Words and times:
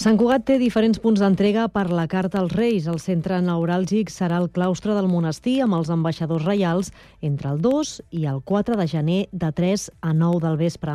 Sant 0.00 0.16
Cugat 0.16 0.46
té 0.48 0.54
diferents 0.56 0.96
punts 0.96 1.20
d'entrega 1.20 1.66
per 1.68 1.82
la 1.92 2.06
Carta 2.08 2.38
als 2.40 2.54
Reis. 2.56 2.86
El 2.88 2.96
centre 3.04 3.36
neuràlgic 3.44 4.08
serà 4.08 4.38
el 4.40 4.46
claustre 4.48 4.94
del 4.96 5.10
monestir 5.12 5.58
amb 5.60 5.76
els 5.76 5.90
ambaixadors 5.92 6.46
reials 6.48 6.88
entre 7.20 7.50
el 7.50 7.60
2 7.60 7.90
i 8.16 8.24
el 8.30 8.40
4 8.48 8.78
de 8.80 8.86
gener 8.88 9.18
de 9.42 9.50
3 9.58 9.84
a 10.00 10.14
9 10.16 10.40
del 10.46 10.56
vespre. 10.56 10.94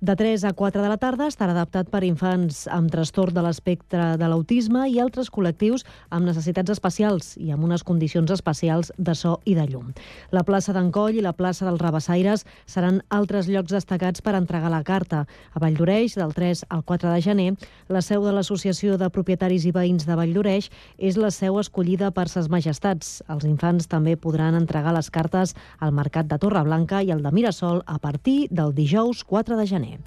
De 0.00 0.14
3 0.14 0.44
a 0.44 0.52
4 0.52 0.82
de 0.82 0.88
la 0.92 0.98
tarda 1.00 1.24
estarà 1.24 1.54
adaptat 1.54 1.88
per 1.88 2.02
infants 2.04 2.66
amb 2.68 2.90
trastorn 2.92 3.32
de 3.32 3.40
l'espectre 3.40 4.10
de 4.20 4.26
l'autisme 4.28 4.82
i 4.92 4.98
altres 5.00 5.30
col·lectius 5.32 5.86
amb 6.12 6.28
necessitats 6.28 6.74
especials 6.74 7.30
i 7.40 7.48
amb 7.54 7.64
unes 7.64 7.80
condicions 7.80 8.28
especials 8.34 8.92
de 8.98 9.14
so 9.16 9.38
i 9.48 9.54
de 9.56 9.64
llum. 9.70 9.94
La 10.36 10.42
plaça 10.44 10.74
d'Encoll 10.76 11.16
i 11.16 11.24
la 11.24 11.32
plaça 11.32 11.64
dels 11.64 11.80
Rabassaires 11.80 12.44
seran 12.68 13.00
altres 13.08 13.48
llocs 13.48 13.72
destacats 13.72 14.20
per 14.20 14.34
entregar 14.36 14.68
la 14.68 14.82
carta. 14.84 15.22
A 15.56 15.64
Valldoreix, 15.64 16.18
del 16.20 16.36
3 16.36 16.66
al 16.68 16.84
4 16.84 17.14
de 17.14 17.24
gener, 17.24 17.48
la 17.88 18.04
seu 18.04 18.20
de 18.20 18.36
l'Associació 18.36 19.00
de 19.00 19.08
Propietaris 19.08 19.64
i 19.64 19.72
Veïns 19.72 20.04
de 20.04 20.20
Valldoreix 20.20 20.68
és 20.98 21.16
la 21.16 21.32
seu 21.32 21.56
escollida 21.56 22.12
per 22.12 22.28
ses 22.28 22.52
majestats. 22.52 23.22
Els 23.32 23.48
infants 23.48 23.88
també 23.88 24.18
podran 24.20 24.60
entregar 24.60 24.92
les 24.92 25.08
cartes 25.08 25.56
al 25.80 25.96
Mercat 25.96 26.28
de 26.28 26.36
Torreblanca 26.36 27.00
i 27.00 27.16
al 27.16 27.24
de 27.24 27.32
Mirasol 27.32 27.80
a 27.86 27.96
partir 27.96 28.42
del 28.52 28.76
dijous 28.76 29.24
4 29.24 29.56
de 29.56 29.64
gener 29.64 29.85
gener. 29.86 30.00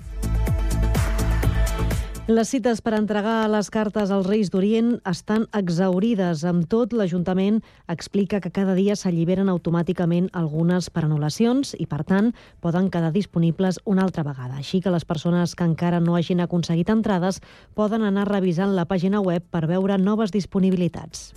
Les 2.29 2.51
cites 2.53 2.77
per 2.85 2.91
entregar 2.93 3.47
les 3.49 3.71
cartes 3.73 4.11
als 4.13 4.27
Reis 4.27 4.51
d'Orient 4.53 4.99
estan 5.09 5.47
exaurides. 5.57 6.43
Amb 6.45 6.67
tot, 6.69 6.93
l'Ajuntament 6.93 7.57
explica 7.89 8.37
que 8.37 8.51
cada 8.53 8.75
dia 8.77 8.93
s'alliberen 8.93 9.49
automàticament 9.49 10.29
algunes 10.37 10.91
per 10.93 11.07
anul·lacions 11.07 11.73
i, 11.79 11.87
per 11.89 12.03
tant, 12.05 12.29
poden 12.61 12.91
quedar 12.93 13.09
disponibles 13.17 13.81
una 13.89 14.05
altra 14.05 14.21
vegada. 14.21 14.61
Així 14.61 14.77
que 14.77 14.93
les 14.93 15.09
persones 15.09 15.57
que 15.57 15.65
encara 15.65 15.97
no 15.99 16.13
hagin 16.19 16.45
aconseguit 16.45 16.93
entrades 16.93 17.41
poden 17.73 18.05
anar 18.05 18.29
revisant 18.29 18.77
la 18.77 18.85
pàgina 18.85 19.25
web 19.25 19.49
per 19.49 19.65
veure 19.65 19.97
noves 19.97 20.29
disponibilitats. 20.29 21.31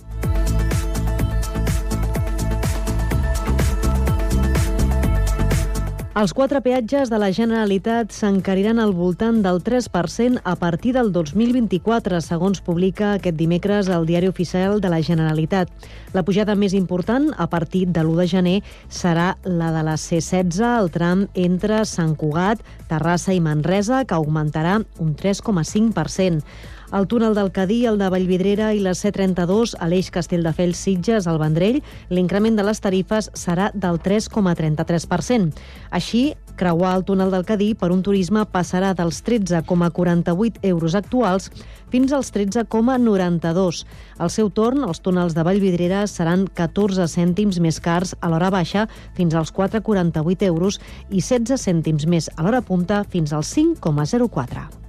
Els 6.13 6.29
quatre 6.37 6.59
peatges 6.61 7.09
de 7.09 7.17
la 7.17 7.31
Generalitat 7.33 8.11
s'encariran 8.13 8.77
al 8.77 8.91
voltant 8.93 9.39
del 9.41 9.57
3% 9.65 10.43
a 10.45 10.51
partir 10.61 10.91
del 10.93 11.07
2024, 11.09 12.19
segons 12.21 12.61
publica 12.61 13.15
aquest 13.15 13.33
dimecres 13.39 13.89
el 13.89 14.05
Diari 14.05 14.29
Oficial 14.29 14.77
de 14.77 14.91
la 14.93 14.99
Generalitat. 15.01 15.71
La 16.13 16.21
pujada 16.21 16.53
més 16.53 16.75
important, 16.77 17.31
a 17.33 17.47
partir 17.49 17.87
de 17.87 18.03
l'1 18.03 18.19
de 18.19 18.27
gener, 18.29 18.55
serà 18.93 19.31
la 19.41 19.71
de 19.73 19.81
la 19.89 19.97
C16, 19.97 20.61
el 20.83 20.93
tram 20.93 21.25
entre 21.33 21.81
Sant 21.89 22.13
Cugat, 22.13 22.61
Terrassa 22.93 23.33
i 23.33 23.41
Manresa, 23.41 24.05
que 24.05 24.13
augmentarà 24.13 24.83
un 25.01 25.15
3,5%. 25.17 26.45
El 26.93 27.07
túnel 27.07 27.33
del 27.33 27.51
Cadí, 27.51 27.87
el 27.89 27.97
de 27.97 28.05
Vallvidrera 28.13 28.67
i 28.77 28.81
la 28.85 28.91
C32 28.93 29.71
a 29.81 29.87
l'eix 29.89 30.11
Castelldefels-Sitges 30.13 31.25
al 31.25 31.39
Vendrell, 31.41 31.79
l'increment 32.13 32.53
de 32.53 32.65
les 32.67 32.81
tarifes 32.85 33.31
serà 33.33 33.71
del 33.73 33.97
3,33%. 33.97 35.57
Així, 35.89 36.21
creuar 36.53 36.91
el 36.99 37.05
túnel 37.07 37.33
del 37.33 37.47
Cadí 37.49 37.71
per 37.73 37.89
un 37.95 38.03
turisme 38.05 38.43
passarà 38.45 38.91
dels 38.93 39.23
13,48 39.25 40.61
euros 40.69 40.93
actuals 40.93 41.49
fins 41.89 42.13
als 42.13 42.29
13,92. 42.37 43.81
Al 44.21 44.29
seu 44.29 44.53
torn, 44.53 44.85
els 44.85 45.01
túnels 45.01 45.33
de 45.33 45.47
Vallvidrera 45.49 46.05
seran 46.05 46.45
14 46.45 47.09
cèntims 47.09 47.57
més 47.57 47.81
cars 47.81 48.13
a 48.21 48.29
l'hora 48.29 48.53
baixa 48.53 48.85
fins 49.17 49.33
als 49.33 49.49
4,48 49.49 50.45
euros 50.53 50.77
i 51.09 51.25
16 51.25 51.57
cèntims 51.57 52.05
més 52.05 52.29
a 52.37 52.45
l'hora 52.45 52.61
punta 52.61 53.01
fins 53.09 53.33
als 53.33 53.49
5,04. 53.57 54.82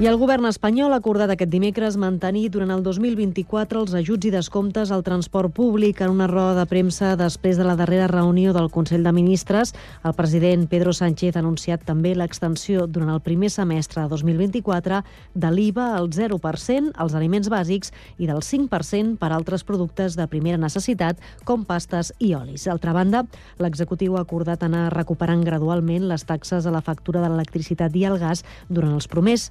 I 0.00 0.06
el 0.08 0.16
govern 0.16 0.46
espanyol 0.48 0.94
ha 0.94 0.98
acordat 1.02 1.28
aquest 1.34 1.50
dimecres 1.52 1.98
mantenir 2.00 2.46
durant 2.48 2.70
el 2.72 2.80
2024 2.80 3.82
els 3.82 3.92
ajuts 3.98 4.24
i 4.24 4.30
descomptes 4.32 4.88
al 4.96 5.02
transport 5.04 5.52
públic 5.52 5.98
en 6.00 6.14
una 6.14 6.28
roda 6.30 6.54
de 6.56 6.62
premsa 6.70 7.10
després 7.20 7.58
de 7.60 7.66
la 7.68 7.74
darrera 7.76 8.06
reunió 8.08 8.54
del 8.56 8.70
Consell 8.72 9.04
de 9.04 9.12
Ministres. 9.12 9.74
El 10.00 10.14
president 10.16 10.64
Pedro 10.72 10.94
Sánchez 10.96 11.36
ha 11.36 11.42
anunciat 11.42 11.84
també 11.84 12.14
l'extensió 12.16 12.86
durant 12.88 13.10
el 13.12 13.20
primer 13.20 13.50
semestre 13.52 14.00
de 14.00 14.08
2024 14.14 15.02
de 15.34 15.50
l'IVA 15.52 15.90
al 15.98 16.08
0% 16.08 16.96
als 16.96 17.18
aliments 17.20 17.52
bàsics 17.52 17.92
i 18.16 18.24
del 18.24 18.40
5% 18.40 19.20
per 19.20 19.30
altres 19.36 19.66
productes 19.68 20.16
de 20.16 20.24
primera 20.32 20.56
necessitat 20.56 21.20
com 21.44 21.68
pastes 21.68 22.14
i 22.16 22.32
olis. 22.40 22.64
D'altra 22.64 22.96
banda, 22.96 23.26
l'executiu 23.60 24.16
ha 24.16 24.24
acordat 24.24 24.64
anar 24.64 24.88
recuperant 24.96 25.44
gradualment 25.44 26.08
les 26.08 26.24
taxes 26.24 26.64
a 26.64 26.72
la 26.72 26.80
factura 26.80 27.20
de 27.20 27.28
l'electricitat 27.28 27.92
i 28.00 28.08
el 28.08 28.16
gas 28.16 28.46
durant 28.70 28.96
els 28.96 29.04
promers 29.04 29.50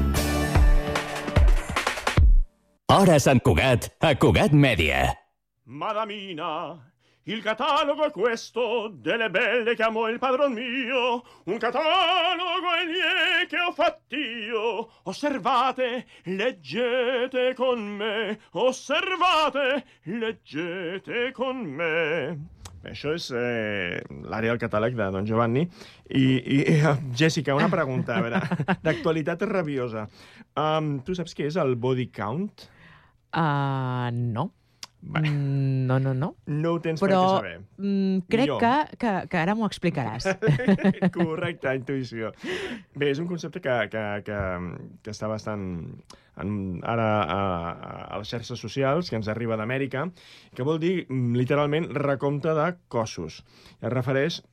Hora 2.91 3.19
Sant 3.23 3.39
Cugat, 3.39 3.85
a 4.03 4.17
Cugat 4.19 4.51
Mèdia. 4.51 5.13
Madamina, 5.63 6.75
il 7.23 7.41
catalogo 7.41 8.03
è 8.03 8.11
questo 8.11 8.89
delle 8.93 9.29
belle 9.29 9.75
che 9.75 9.83
amo 9.83 10.09
il 10.09 10.19
padron 10.19 10.51
mio, 10.51 11.23
un 11.45 11.57
catalogo 11.57 12.73
è 12.75 12.83
lì 12.85 13.47
che 13.47 13.61
ho 13.61 13.71
fatt'io. 13.71 14.89
Osservate, 15.03 16.05
leggete 16.23 17.53
con 17.53 17.79
me, 17.79 18.39
osservate, 18.51 19.85
leggete 20.03 21.31
con 21.31 21.63
me. 21.63 22.49
Això 22.83 23.13
és 23.13 23.29
eh, 23.31 24.01
l'àrea 24.25 24.51
del 24.51 24.59
catàleg 24.59 24.95
de 24.97 25.07
Don 25.15 25.23
Giovanni. 25.23 25.63
I, 26.09 26.27
i 26.43 26.59
Jessica, 27.15 27.55
una 27.55 27.69
pregunta, 27.69 28.17
a 28.17 28.21
veure, 28.27 28.43
d'actualitat 28.83 29.47
rabiosa. 29.47 30.09
Um, 30.59 30.97
tu 31.05 31.15
saps 31.15 31.37
què 31.37 31.47
és 31.47 31.55
el 31.61 31.77
body 31.79 32.09
count? 32.11 32.67
Uh, 33.33 34.09
no. 34.13 34.51
Bé. 35.01 35.19
Mm, 35.25 35.87
No, 35.89 35.95
no, 35.99 36.13
no. 36.13 36.27
No 36.45 36.73
ho 36.75 36.79
tens 36.79 37.01
Però 37.01 37.17
per 37.17 37.17
què 37.17 37.37
saber. 37.41 37.61
mm, 37.81 38.17
crec 38.29 38.47
Jo. 38.51 38.57
que, 38.61 38.73
que, 39.01 39.13
que 39.31 39.37
ara 39.39 39.55
m'ho 39.57 39.65
explicaràs. 39.65 40.27
Correcte, 41.15 41.73
intuïció. 41.75 42.29
Bé, 42.95 43.09
és 43.09 43.19
un 43.19 43.27
concepte 43.27 43.59
que, 43.63 43.77
que, 43.91 44.03
que, 44.27 44.37
que 45.01 45.11
està 45.15 45.27
bastant 45.31 45.65
en, 46.37 46.53
ara 46.85 47.07
a, 47.23 47.39
a 48.13 48.21
les 48.21 48.29
xarxes 48.29 48.61
socials, 48.61 49.09
que 49.09 49.17
ens 49.17 49.27
arriba 49.33 49.57
d'Amèrica, 49.57 50.05
que 50.55 50.63
vol 50.67 50.79
dir, 50.79 51.07
mm, 51.09 51.33
literalment, 51.41 51.89
recompte 51.97 52.53
de 52.53 52.69
cossos. 52.87 53.41
Es 53.81 53.89
refereix 53.91 54.43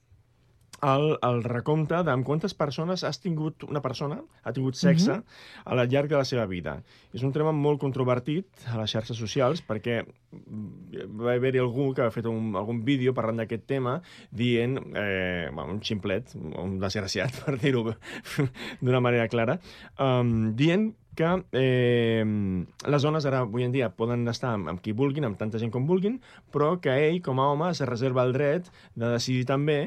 al, 0.81 1.19
al 1.23 1.43
recompte 1.45 2.03
de 2.05 2.13
amb 2.13 2.27
quantes 2.27 2.55
persones 2.55 3.03
has 3.05 3.19
tingut 3.23 3.65
una 3.67 3.83
persona, 3.83 4.21
ha 4.43 4.53
tingut 4.53 4.77
sexe, 4.79 5.13
mm 5.13 5.23
-hmm. 5.23 5.63
al 5.65 5.89
llarg 5.89 6.09
de 6.09 6.17
la 6.17 6.25
seva 6.25 6.47
vida. 6.47 6.83
És 7.13 7.23
un 7.23 7.33
tema 7.33 7.53
molt 7.53 7.81
controvertit 7.81 8.47
a 8.67 8.77
les 8.79 8.91
xarxes 8.91 9.17
socials 9.17 9.63
perquè 9.67 10.05
mm, 10.05 11.19
va 11.21 11.33
haver-hi 11.33 11.59
algú 11.59 11.95
que 11.95 12.03
ha 12.03 12.11
fet 12.11 12.27
un, 12.27 12.55
algun 12.57 12.85
vídeo 12.85 13.15
parlant 13.15 13.39
d'aquest 13.39 13.67
tema 13.67 14.03
dient, 14.31 14.79
eh, 14.95 15.51
bueno, 15.53 15.73
un 15.73 15.81
ximplet, 15.81 16.35
un 16.35 16.79
desgraciat, 16.79 17.33
per 17.45 17.59
dir-ho 17.59 17.95
d'una 18.81 19.01
manera 19.01 19.29
clara, 19.29 19.59
um, 19.99 20.55
dient 20.55 20.95
que 21.19 21.31
eh, 21.59 22.23
les 22.95 23.07
dones 23.07 23.27
ara, 23.27 23.43
avui 23.47 23.67
en 23.67 23.75
dia, 23.75 23.91
poden 23.99 24.23
estar 24.31 24.53
amb, 24.55 24.71
amb 24.71 24.83
qui 24.85 24.95
vulguin, 24.97 25.27
amb 25.27 25.41
tanta 25.41 25.59
gent 25.59 25.73
com 25.75 25.89
vulguin, 25.89 26.21
però 26.55 26.77
que 26.83 26.95
ell, 27.09 27.19
com 27.25 27.43
a 27.43 27.49
home, 27.53 27.73
se 27.75 27.89
reserva 27.89 28.23
el 28.29 28.37
dret 28.37 28.71
de 28.95 29.11
decidir 29.17 29.49
també, 29.51 29.81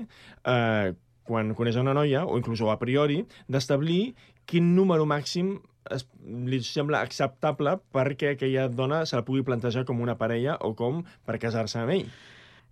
eh, 0.43 0.91
quan 1.27 1.53
coneix 1.55 1.79
una 1.79 1.95
noia, 1.95 2.25
o 2.27 2.37
inclús 2.39 2.63
a 2.67 2.77
priori, 2.81 3.21
d'establir 3.47 4.13
quin 4.49 4.73
número 4.75 5.05
màxim 5.07 5.55
es, 5.89 6.05
li 6.51 6.59
sembla 6.65 7.01
acceptable 7.05 7.77
perquè 7.95 8.35
aquella 8.35 8.67
dona 8.69 9.05
se 9.05 9.17
la 9.17 9.25
pugui 9.25 9.45
plantejar 9.47 9.85
com 9.87 10.01
una 10.03 10.17
parella 10.19 10.57
o 10.61 10.73
com 10.77 11.01
per 11.25 11.39
casar-se 11.41 11.79
amb 11.81 11.95
ell. 11.95 12.05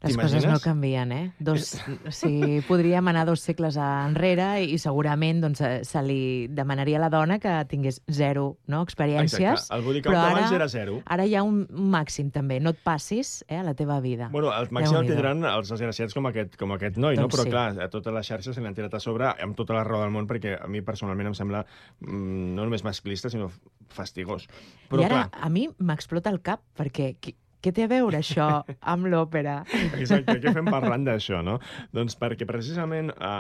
Les 0.02 0.16
coses 0.16 0.46
no 0.48 0.56
canvien, 0.64 1.12
eh? 1.12 1.32
Dos, 1.44 1.74
o 2.08 2.12
sigui, 2.16 2.62
podríem 2.64 3.10
anar 3.12 3.26
dos 3.28 3.42
segles 3.44 3.76
enrere 3.76 4.62
i 4.64 4.78
segurament 4.80 5.42
doncs, 5.44 5.60
eh, 5.60 5.82
se 5.84 6.00
li 6.06 6.48
demanaria 6.56 6.96
a 6.96 7.02
la 7.04 7.10
dona 7.12 7.36
que 7.44 7.52
tingués 7.68 8.00
zero 8.08 8.58
no, 8.72 8.80
experiències. 8.88 9.42
Exacte. 9.58 9.76
El 9.76 9.84
body 9.84 10.02
count 10.06 10.16
però 10.16 10.22
abans 10.30 10.46
ara- 10.48 10.56
era 10.62 10.68
zero. 10.72 11.02
Ara 11.06 11.26
hi 11.28 11.36
ha 11.36 11.44
un 11.44 11.66
màxim, 11.68 12.30
també. 12.32 12.62
No 12.64 12.72
et 12.72 12.80
passis 12.84 13.44
eh, 13.50 13.58
a 13.60 13.64
la 13.68 13.74
teva 13.76 14.00
vida. 14.00 14.30
Bueno, 14.32 14.54
el 14.56 14.72
màxim 14.72 15.02
el 15.02 15.12
tindran 15.12 15.44
els 15.52 15.74
desgraciats 15.76 16.16
com 16.16 16.32
aquest, 16.32 16.56
com 16.56 16.72
aquest 16.78 16.96
noi, 16.98 17.20
no? 17.20 17.28
Doncs 17.28 17.36
Però 17.36 17.48
sí. 17.50 17.52
clar, 17.52 17.68
a 17.84 17.90
totes 17.92 18.16
les 18.16 18.32
xarxes 18.32 18.56
se 18.56 18.64
li 18.64 18.72
han 18.72 18.78
tirat 18.80 18.96
a 18.96 19.04
sobre 19.04 19.34
amb 19.36 19.58
tota 19.60 19.76
la 19.76 19.84
raó 19.84 20.06
del 20.06 20.16
món, 20.16 20.28
perquè 20.32 20.56
a 20.64 20.68
mi 20.72 20.80
personalment 20.82 21.34
em 21.34 21.36
sembla 21.36 21.66
mm, 22.00 22.56
no 22.56 22.64
només 22.64 22.88
masclista, 22.88 23.30
sinó 23.30 23.52
fastigós. 23.92 24.48
Però 24.90 25.04
I 25.04 25.10
ara 25.10 25.28
clar, 25.28 25.44
a 25.44 25.50
mi 25.52 25.68
m'explota 25.80 26.32
el 26.32 26.40
cap, 26.46 26.64
perquè 26.78 27.18
qui, 27.20 27.36
què 27.62 27.74
té 27.76 27.84
a 27.84 27.92
veure 27.92 28.22
això 28.22 28.48
amb 28.94 29.10
l'òpera? 29.12 29.64
Exacte, 30.00 30.38
què 30.40 30.54
fem 30.56 30.70
parlant 30.72 31.04
d'això, 31.08 31.42
no? 31.44 31.58
Doncs 31.96 32.16
perquè 32.20 32.48
precisament 32.48 33.12
a, 33.18 33.34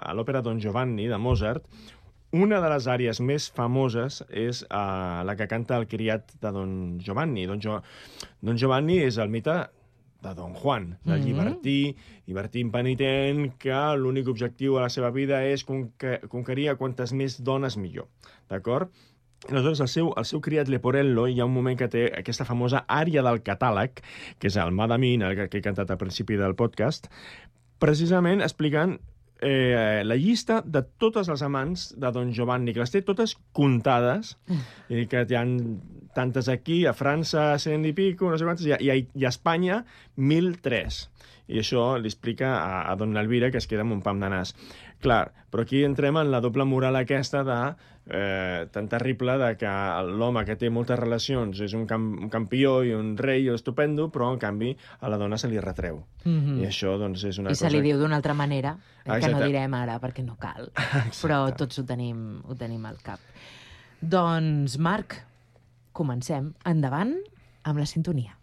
a 0.00 0.14
l'òpera 0.16 0.42
Don 0.42 0.60
Giovanni 0.62 1.08
de 1.10 1.18
Mozart, 1.20 1.66
una 2.36 2.58
de 2.60 2.68
les 2.68 2.86
àrees 2.92 3.20
més 3.24 3.48
famoses 3.56 4.22
és 4.28 4.62
uh, 4.68 5.24
la 5.24 5.34
que 5.36 5.46
canta 5.48 5.78
el 5.80 5.86
criat 5.88 6.34
de 6.42 6.52
Don 6.52 6.72
Giovanni. 7.00 7.46
Don, 7.48 7.60
jo... 7.60 7.78
Don 8.44 8.56
Giovanni 8.60 8.98
és 9.06 9.16
el 9.16 9.30
mite 9.32 9.54
de 10.20 10.32
Don 10.34 10.52
Juan, 10.58 10.98
del 11.06 11.20
Mhm. 11.20 11.26
llibertí, 11.26 11.96
llibertí 12.26 12.60
impenitent, 12.60 13.52
que 13.56 13.78
l'únic 13.96 14.28
objectiu 14.28 14.76
a 14.76 14.82
la 14.82 14.88
seva 14.90 15.10
vida 15.14 15.44
és 15.46 15.64
conque 15.64 16.18
conquerir 16.28 16.68
a 16.70 16.76
quantes 16.76 17.12
més 17.12 17.38
dones 17.40 17.76
millor. 17.78 18.08
D'acord? 18.50 18.90
Aleshores, 19.46 19.80
el 19.80 19.88
seu, 19.88 20.08
el 20.18 20.26
seu 20.26 20.40
criat 20.42 20.68
Leporello, 20.68 21.28
hi 21.30 21.38
ha 21.38 21.46
un 21.46 21.54
moment 21.54 21.78
que 21.78 21.86
té 21.92 22.08
aquesta 22.18 22.44
famosa 22.48 22.82
àrea 22.90 23.22
del 23.22 23.38
catàleg, 23.46 24.02
que 24.42 24.50
és 24.50 24.56
el 24.58 24.74
Madamin, 24.74 25.22
el 25.22 25.36
que, 25.38 25.46
he 25.60 25.62
cantat 25.64 25.92
al 25.94 26.00
principi 26.00 26.36
del 26.40 26.56
podcast, 26.58 27.06
precisament 27.78 28.42
explicant 28.42 28.96
eh, 29.40 30.02
la 30.04 30.16
llista 30.18 30.58
de 30.66 30.82
totes 30.98 31.30
les 31.30 31.44
amants 31.46 31.92
de 31.96 32.10
Don 32.12 32.34
Giovanni, 32.34 32.74
que 32.74 32.82
les 32.82 32.92
té 32.92 33.04
totes 33.06 33.36
comptades, 33.54 34.34
i 34.90 35.06
que 35.06 35.22
hi 35.22 35.38
ha 35.38 35.44
tantes 36.18 36.50
aquí, 36.50 36.82
a 36.86 36.96
França, 36.98 37.52
cent 37.62 37.86
i 37.86 37.94
pico, 37.94 38.30
no 38.30 38.38
sé 38.38 38.48
quantes, 38.48 38.66
i 38.66 38.74
a, 38.74 38.82
i 38.82 38.90
a, 38.90 38.98
i 38.98 39.24
a 39.24 39.30
Espanya, 39.30 39.84
1.003. 40.18 41.04
I 41.48 41.62
això 41.62 41.94
li 41.96 42.10
explica 42.10 42.50
a, 42.58 42.82
a 42.90 42.96
Don 43.00 43.16
Elvira, 43.16 43.52
que 43.54 43.62
es 43.62 43.70
queda 43.70 43.86
amb 43.86 43.94
un 43.94 44.02
pam 44.04 44.18
de 44.20 44.28
nas. 44.34 44.52
Clar, 45.00 45.30
però 45.50 45.62
aquí 45.62 45.84
entrem 45.86 46.16
en 46.18 46.32
la 46.32 46.40
doble 46.42 46.64
moral 46.66 46.96
aquesta 46.98 47.44
de 47.46 47.58
eh, 48.08 48.66
tan 48.72 48.88
terrible 48.88 49.36
de 49.38 49.56
que 49.60 49.70
l'home 50.08 50.44
que 50.48 50.56
té 50.58 50.70
moltes 50.72 50.98
relacions 50.98 51.60
és 51.64 51.74
un, 51.76 51.84
cam 51.86 52.08
un 52.24 52.32
campió 52.32 52.78
i 52.84 52.94
un 52.96 53.14
rei 53.20 53.48
estupendo, 53.52 54.08
però 54.10 54.32
en 54.32 54.40
canvi 54.42 54.72
a 55.00 55.12
la 55.12 55.20
dona 55.20 55.38
se 55.38 55.50
li 55.50 55.60
retreu. 55.60 56.02
Mhm. 56.24 56.58
I 56.62 56.68
això 56.70 56.96
doncs, 56.98 57.24
és 57.24 57.38
una 57.38 57.52
I 57.52 57.54
se 57.54 57.66
cosa... 57.66 57.76
li 57.76 57.84
diu 57.84 58.00
d'una 58.00 58.16
altra 58.18 58.34
manera, 58.34 58.76
eh, 59.04 59.04
que 59.04 59.28
no 59.28 59.38
Exacte. 59.38 59.46
direm 59.46 59.78
ara 59.78 60.00
perquè 60.00 60.24
no 60.24 60.36
cal, 60.40 60.72
però 61.22 61.44
tots 61.54 61.78
ho 61.78 61.86
tenim, 61.86 62.42
ho 62.44 62.58
tenim 62.58 62.84
al 62.86 62.98
cap. 63.04 63.20
Doncs, 64.00 64.78
Marc, 64.78 65.20
comencem. 65.92 66.54
Endavant 66.64 67.16
amb 67.64 67.78
la 67.78 67.86
sintonia. 67.86 68.38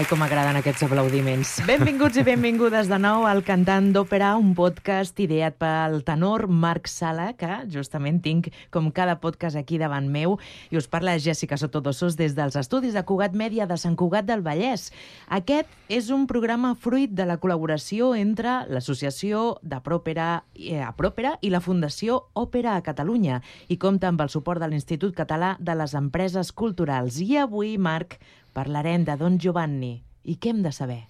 Ai, 0.00 0.06
com 0.08 0.16
m'agraden 0.16 0.56
aquests 0.56 0.86
aplaudiments. 0.86 1.50
Benvinguts 1.68 2.16
i 2.16 2.22
benvingudes 2.24 2.88
de 2.88 2.96
nou 2.96 3.26
al 3.28 3.42
Cantant 3.44 3.90
d'Òpera, 3.92 4.30
un 4.40 4.54
podcast 4.56 5.18
ideat 5.20 5.58
pel 5.60 5.98
tenor 6.06 6.46
Marc 6.48 6.88
Sala, 6.88 7.26
que 7.36 7.58
justament 7.68 8.22
tinc 8.24 8.48
com 8.72 8.88
cada 8.96 9.18
podcast 9.20 9.60
aquí 9.60 9.76
davant 9.76 10.08
meu, 10.08 10.38
i 10.72 10.80
us 10.80 10.88
parla 10.88 11.18
Jessica 11.20 11.58
Sotodossos 11.60 12.16
des 12.16 12.32
dels 12.32 12.56
estudis 12.56 12.96
de 12.96 13.04
Cugat 13.04 13.36
Mèdia 13.36 13.68
de 13.68 13.76
Sant 13.76 13.98
Cugat 14.00 14.24
del 14.24 14.40
Vallès. 14.40 14.88
Aquest 15.28 15.68
és 15.92 16.08
un 16.08 16.24
programa 16.24 16.72
fruit 16.80 17.12
de 17.12 17.28
la 17.28 17.36
col·laboració 17.36 18.14
entre 18.16 18.62
l'Associació 18.72 19.58
de 19.60 19.84
Pròpera, 19.84 20.46
eh, 20.56 20.80
Pròpera 20.96 21.36
i 21.44 21.52
la 21.52 21.60
Fundació 21.60 22.22
Òpera 22.32 22.78
a 22.78 22.88
Catalunya 22.88 23.42
i 23.68 23.76
compta 23.76 24.08
amb 24.08 24.24
el 24.24 24.32
suport 24.32 24.64
de 24.64 24.72
l'Institut 24.72 25.12
Català 25.12 25.58
de 25.60 25.76
les 25.76 25.92
Empreses 25.92 26.56
Culturals. 26.56 27.20
I 27.20 27.36
avui, 27.44 27.76
Marc, 27.76 28.16
parlarem 28.60 29.06
de 29.08 29.16
Don 29.16 29.38
Giovanni. 29.40 29.94
I 30.28 30.36
què 30.36 30.52
hem 30.52 30.60
de 30.64 30.72
saber? 30.74 31.00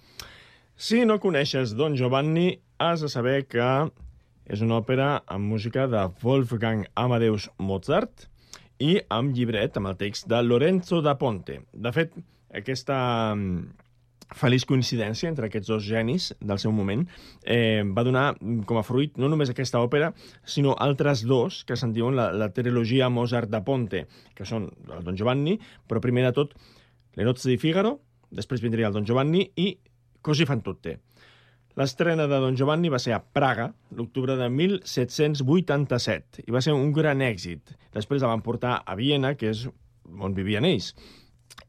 Si 0.79 1.03
no 1.03 1.19
coneixes 1.19 1.75
Don 1.75 1.97
Giovanni, 1.99 2.61
has 2.79 3.03
de 3.03 3.09
saber 3.11 3.43
que 3.51 3.67
és 4.51 4.63
una 4.63 4.79
òpera 4.79 5.09
amb 5.27 5.51
música 5.51 5.83
de 5.91 6.05
Wolfgang 6.23 6.87
Amadeus 6.95 7.49
Mozart 7.59 8.29
i 8.81 8.95
amb 9.11 9.35
llibret, 9.35 9.75
amb 9.77 9.91
el 9.91 9.99
text 9.99 10.29
de 10.31 10.39
Lorenzo 10.45 11.03
da 11.03 11.17
Ponte. 11.19 11.59
De 11.73 11.91
fet, 11.93 12.15
aquesta 12.55 12.97
mm, 13.35 13.59
feliç 14.39 14.65
coincidència 14.65 15.29
entre 15.29 15.51
aquests 15.51 15.69
dos 15.73 15.83
genis 15.83 16.31
del 16.39 16.59
seu 16.63 16.71
moment 16.71 17.03
eh, 17.43 17.83
va 17.83 18.07
donar 18.07 18.25
mm, 18.37 18.63
com 18.69 18.79
a 18.79 18.87
fruit 18.87 19.19
no 19.19 19.29
només 19.31 19.51
aquesta 19.51 19.83
òpera, 19.83 20.13
sinó 20.47 20.77
altres 20.79 21.27
dos 21.27 21.65
que 21.67 21.75
se'n 21.75 21.91
diuen 21.95 22.15
la, 22.15 22.31
la 22.31 22.53
trilogia 22.55 23.11
Mozart 23.11 23.51
da 23.51 23.61
Ponte, 23.67 24.07
que 24.39 24.47
són 24.47 24.71
el 24.87 25.03
Don 25.03 25.19
Giovanni, 25.19 25.59
però 25.87 25.99
primer 25.99 26.29
de 26.29 26.37
tot 26.39 26.55
Le 27.19 27.27
nozze 27.27 27.49
di 27.49 27.59
Figaro, 27.59 27.97
després 28.31 28.63
vindria 28.63 28.87
el 28.87 28.95
Don 28.95 29.07
Giovanni 29.07 29.45
i 29.59 29.71
Così 30.21 30.45
fan 30.45 30.61
tutte. 30.61 30.99
L'estrena 31.79 32.27
de 32.29 32.37
Don 32.43 32.55
Giovanni 32.55 32.91
va 32.93 32.99
ser 33.01 33.15
a 33.15 33.21
Praga, 33.23 33.71
l'octubre 33.97 34.35
de 34.37 34.49
1787, 34.53 36.43
i 36.45 36.53
va 36.53 36.61
ser 36.61 36.75
un 36.77 36.91
gran 36.93 37.23
èxit. 37.25 37.73
Després 37.95 38.21
la 38.21 38.29
van 38.29 38.43
portar 38.45 38.81
a 38.85 38.95
Viena, 38.99 39.33
que 39.39 39.49
és 39.49 39.65
on 40.19 40.35
vivien 40.37 40.67
ells. 40.67 40.91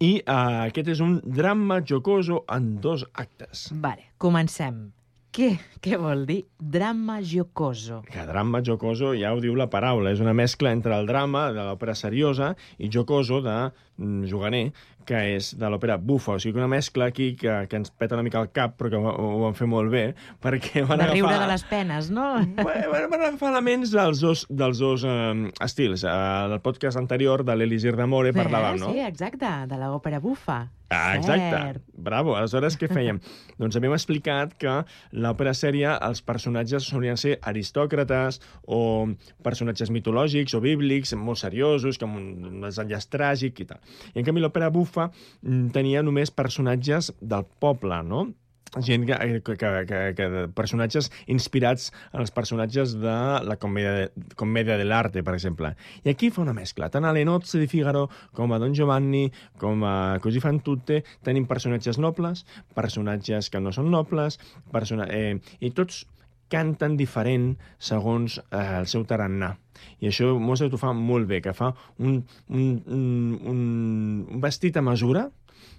I 0.03 0.19
uh, 0.21 0.67
aquest 0.67 0.91
és 0.93 1.01
un 1.05 1.21
drama 1.25 1.81
jocoso 1.87 2.43
en 2.51 2.75
dos 2.83 3.07
actes. 3.15 3.71
Vale, 3.73 4.11
comencem. 4.21 4.91
Què, 5.33 5.55
què 5.81 5.97
vol 5.97 6.27
dir 6.29 6.43
drama 6.61 7.23
jocoso? 7.25 8.03
Que 8.05 8.27
drama 8.29 8.61
jocoso 8.61 9.15
ja 9.17 9.31
ho 9.33 9.39
diu 9.41 9.55
la 9.57 9.71
paraula, 9.73 10.13
és 10.13 10.21
una 10.21 10.35
mescla 10.37 10.75
entre 10.77 10.93
el 10.93 11.09
drama 11.09 11.47
de 11.57 11.63
l'òpera 11.65 11.95
seriosa 11.97 12.51
i 12.77 12.91
jocoso 12.93 13.41
de 13.41 13.55
mm, 13.71 14.27
juganer, 14.29 14.67
que 15.07 15.21
és 15.37 15.53
de 15.59 15.71
l'òpera 15.73 15.99
bufa. 16.01 16.37
O 16.37 16.43
sigui, 16.43 16.61
una 16.61 16.71
mescla 16.71 17.09
aquí 17.13 17.33
que, 17.39 17.55
que 17.71 17.81
ens 17.81 17.93
peta 17.95 18.19
una 18.19 18.27
mica 18.27 18.43
el 18.43 18.51
cap, 18.55 18.77
però 18.81 18.93
que 18.93 19.01
ho, 19.01 19.13
ho 19.13 19.41
van 19.45 19.57
fer 19.59 19.69
molt 19.71 19.93
bé, 19.93 20.05
perquè 20.43 20.85
van 20.89 21.03
De 21.03 21.09
agafar... 21.09 21.17
riure 21.17 21.41
de 21.45 21.49
les 21.53 21.67
penes, 21.71 22.13
no? 22.15 22.29
Van, 22.59 22.85
van 22.93 23.19
agafar 23.21 23.53
elements 23.55 23.95
dels 23.95 24.23
dos, 24.25 24.47
dels 24.51 24.83
dos 24.83 25.07
um, 25.09 25.49
estils. 25.65 26.07
Uh, 26.07 26.53
el 26.53 26.61
podcast 26.65 27.01
anterior 27.01 27.45
de 27.47 27.57
l'Elisir 27.59 27.97
d'Amore 27.99 28.35
parlàvem, 28.37 28.81
no? 28.83 28.93
Sí, 28.93 29.03
exacte, 29.07 29.57
de 29.71 29.83
l'òpera 29.83 30.23
bufa. 30.23 30.63
Ah, 30.93 31.17
exacte. 31.17 31.57
Cert. 31.57 31.83
Bravo. 31.97 32.35
Aleshores, 32.37 32.77
què 32.77 32.89
fèiem? 32.91 33.19
doncs 33.61 33.79
havíem 33.79 33.95
explicat 33.97 34.53
que 34.61 34.75
l'òpera 35.17 35.55
sèria, 35.57 35.95
els 36.05 36.21
personatges 36.27 36.85
solien 36.93 37.17
ser 37.21 37.39
aristòcrates 37.49 38.41
o 38.69 39.09
personatges 39.45 39.93
mitològics 39.95 40.55
o 40.59 40.61
bíblics, 40.65 41.15
molt 41.17 41.41
seriosos, 41.41 41.97
que 41.99 42.09
amb 42.09 42.21
un 42.21 42.61
desenllaç 42.67 43.09
tràgic 43.13 43.65
i 43.65 43.69
tal. 43.73 43.81
I 44.13 44.21
en 44.21 44.29
canvi 44.29 44.45
l'òpera 44.45 44.69
bufa 44.93 45.09
mm, 45.41 45.73
tenia 45.73 46.05
només 46.05 46.31
personatges 46.31 47.13
del 47.21 47.49
poble, 47.61 48.05
no? 48.05 48.29
gent 48.81 49.05
que, 49.05 49.17
que, 49.45 49.57
que, 49.61 49.71
que, 49.85 49.99
que 50.17 50.29
personatges 50.57 51.11
inspirats 51.29 51.91
en 52.15 52.23
els 52.23 52.31
personatges 52.33 52.95
de 52.97 53.17
la 53.45 53.59
comèdia, 53.61 54.09
comèdia 54.41 54.79
de 54.81 54.87
l'arte, 54.89 55.21
per 55.21 55.35
exemple. 55.37 55.75
I 56.07 56.15
aquí 56.15 56.31
fa 56.33 56.41
una 56.41 56.55
mescla. 56.57 56.89
Tant 56.89 57.05
a 57.05 57.13
Le 57.13 57.27
nozze 57.29 57.61
di 57.61 57.69
Figaro 57.69 58.07
com 58.33 58.53
a 58.53 58.61
Don 58.63 58.73
Giovanni, 58.73 59.27
com 59.61 59.85
a 59.85 60.17
Così 60.25 60.41
fan 60.41 60.63
tutte, 60.65 61.03
tenim 61.21 61.45
personatges 61.45 62.01
nobles, 62.01 62.47
personatges 62.73 63.53
que 63.53 63.61
no 63.61 63.77
són 63.77 63.93
nobles, 63.93 64.41
persona 64.73 65.05
eh, 65.13 65.37
i 65.61 65.75
tots 65.77 66.07
canten 66.53 66.97
diferent 67.01 67.53
segons 67.81 68.39
eh, 68.45 68.63
el 68.83 68.89
seu 68.91 69.07
tarannà. 69.09 69.55
I 70.03 70.11
això 70.11 70.33
Mozart 70.39 70.75
ho 70.75 70.81
fa 70.81 70.93
molt 70.97 71.29
bé, 71.31 71.41
que 71.45 71.55
fa 71.57 71.73
un, 71.99 72.21
un, 72.53 72.67
un, 72.87 73.07
un, 73.53 74.41
vestit 74.43 74.77
a 74.77 74.85
mesura, 74.85 75.27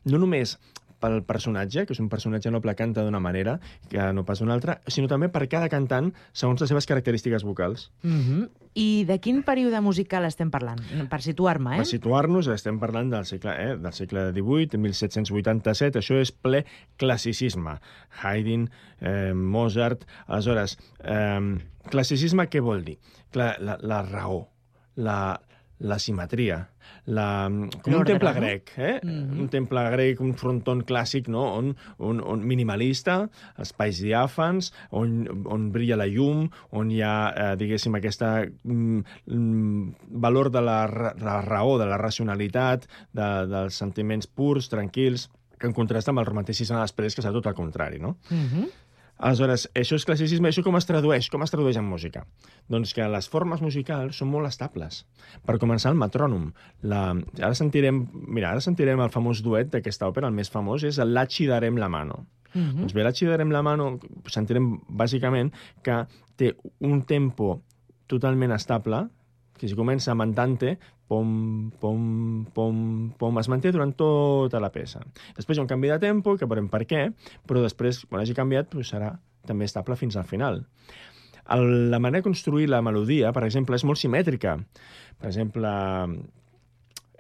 no 0.10 0.20
només 0.20 0.58
pel 1.04 1.20
personatge, 1.28 1.86
que 1.88 1.96
és 1.96 2.02
un 2.02 2.10
personatge 2.12 2.52
noble 2.54 2.76
canta 2.80 3.04
d'una 3.04 3.22
manera 3.24 3.58
que 3.92 4.06
no 4.16 4.24
pas 4.28 4.40
d'una 4.40 4.56
altra, 4.56 4.80
sinó 4.88 5.10
també 5.12 5.30
per 5.34 5.46
cada 5.52 5.70
cantant 5.72 6.14
segons 6.32 6.64
les 6.64 6.72
seves 6.72 6.88
característiques 6.90 7.44
vocals. 7.44 7.92
Mm 8.04 8.22
-hmm. 8.22 8.50
I 8.74 9.06
de 9.06 9.20
quin 9.20 9.44
període 9.44 9.80
musical 9.82 10.26
estem 10.26 10.50
parlant? 10.50 10.82
Per 11.10 11.22
situar-me, 11.22 11.76
eh? 11.76 11.78
Per 11.78 11.86
situar-nos, 11.86 12.48
estem 12.48 12.80
parlant 12.80 13.12
del 13.12 13.26
segle, 13.26 13.52
eh, 13.52 13.78
del 13.78 13.94
segle 13.94 14.32
XVIII, 14.32 14.78
1787, 14.78 16.00
això 16.00 16.20
és 16.20 16.32
ple 16.32 16.66
classicisme. 16.98 17.80
Haydn, 18.22 18.70
eh, 19.02 19.34
Mozart... 19.34 20.06
Aleshores, 20.28 20.78
eh, 21.04 21.58
classicisme 21.90 22.48
què 22.50 22.62
vol 22.62 22.84
dir? 22.84 22.98
Clar, 23.32 23.58
la, 23.60 23.78
la 23.82 24.02
raó, 24.02 24.48
la, 24.96 25.40
la 25.80 25.98
simetria, 26.00 26.70
la, 27.06 27.50
com 27.84 27.96
un 27.98 28.06
temple 28.08 28.32
grec, 28.38 28.72
eh? 28.78 29.00
Mhm. 29.04 29.40
Un 29.42 29.50
temple 29.52 29.84
grec, 29.92 30.22
un 30.22 30.34
fronton 30.40 30.84
clàssic, 30.88 31.28
no? 31.28 31.44
On, 31.58 31.74
on, 31.98 32.22
on 32.22 32.46
minimalista, 32.48 33.30
espais 33.60 34.00
diàfans, 34.04 34.72
on, 34.92 35.16
on 35.46 35.70
brilla 35.76 35.98
la 36.00 36.08
llum, 36.08 36.48
on 36.72 36.92
hi 36.92 37.02
ha, 37.04 37.16
eh, 37.36 37.52
diguéssim, 37.60 37.96
aquesta 38.00 38.46
mm, 38.46 39.04
mm, 39.28 40.18
valor 40.24 40.52
de 40.54 40.62
la, 40.64 40.80
la 41.20 41.40
raó, 41.42 41.78
de 41.82 41.90
la 41.90 42.00
racionalitat, 42.02 42.88
de, 43.12 43.32
dels 43.52 43.80
sentiments 43.84 44.28
purs, 44.28 44.70
tranquils, 44.72 45.30
que 45.60 45.70
en 45.70 45.76
contrasta 45.76 46.12
amb 46.12 46.20
el 46.20 46.28
romanticisme 46.28 46.80
després, 46.80 47.16
que 47.16 47.24
serà 47.24 47.32
tot 47.36 47.46
el 47.48 47.56
contrari, 47.56 48.00
no? 48.00 48.18
Mhm. 48.30 48.72
Aleshores, 49.18 49.68
això 49.78 49.96
és 49.96 50.06
classicisme, 50.08 50.50
això 50.50 50.64
com 50.66 50.76
es 50.80 50.88
tradueix? 50.90 51.30
Com 51.32 51.44
es 51.46 51.54
tradueix 51.54 51.78
en 51.80 51.86
música? 51.86 52.26
Doncs 52.72 52.96
que 52.98 53.06
les 53.08 53.30
formes 53.30 53.62
musicals 53.62 54.18
són 54.20 54.32
molt 54.32 54.50
estables. 54.50 55.04
Per 55.46 55.60
començar, 55.62 55.92
el 55.94 56.00
metrònom. 56.02 56.50
La... 56.90 57.04
Ara 57.40 57.54
sentirem, 57.56 58.04
mira, 58.26 58.52
ara 58.52 58.64
sentirem 58.64 59.04
el 59.04 59.14
famós 59.14 59.44
duet 59.46 59.70
d'aquesta 59.72 60.10
òpera, 60.10 60.32
el 60.32 60.38
més 60.38 60.52
famós, 60.52 60.84
és 60.90 61.00
el 61.00 61.14
La 61.14 61.28
ci 61.30 61.48
darem 61.48 61.78
la 61.78 61.92
mano. 61.94 62.26
Mhm. 62.54 62.82
Doncs 62.82 62.94
bé, 62.94 63.04
la 63.06 63.14
ci 63.14 63.30
darem 63.30 63.54
la 63.54 63.64
mano, 63.66 64.00
sentirem 64.30 64.74
bàsicament 64.90 65.54
que 65.84 66.04
té 66.36 66.56
un 66.82 67.04
tempo 67.04 67.62
totalment 68.08 68.52
estable, 68.52 69.08
que 69.58 69.70
si 69.70 69.78
comença 69.78 70.12
amb 70.12 70.26
andante, 70.26 70.78
pom, 71.14 71.70
pom, 71.80 72.02
pom, 72.58 72.82
pom, 73.22 73.38
es 73.40 73.50
manté 73.54 73.72
durant 73.76 73.94
tota 73.94 74.60
la 74.64 74.72
peça. 74.74 75.04
Després 75.38 75.58
hi 75.58 75.62
ha 75.62 75.68
un 75.68 75.70
canvi 75.70 75.94
de 75.94 76.00
tempo, 76.02 76.34
que 76.40 76.50
veurem 76.50 76.72
per 76.74 76.82
què, 76.90 77.06
però 77.48 77.62
després, 77.62 78.02
quan 78.10 78.24
hagi 78.26 78.34
canviat, 78.38 78.72
doncs 78.74 78.90
serà 78.96 79.14
també 79.46 79.70
estable 79.70 79.98
fins 80.00 80.18
al 80.18 80.26
final. 80.26 80.64
El, 81.54 81.66
la 81.92 82.00
manera 82.00 82.22
de 82.22 82.28
construir 82.30 82.70
la 82.72 82.82
melodia, 82.82 83.34
per 83.36 83.44
exemple, 83.44 83.76
és 83.76 83.84
molt 83.84 84.00
simètrica. 84.00 84.56
Per 85.20 85.28
exemple, 85.30 85.70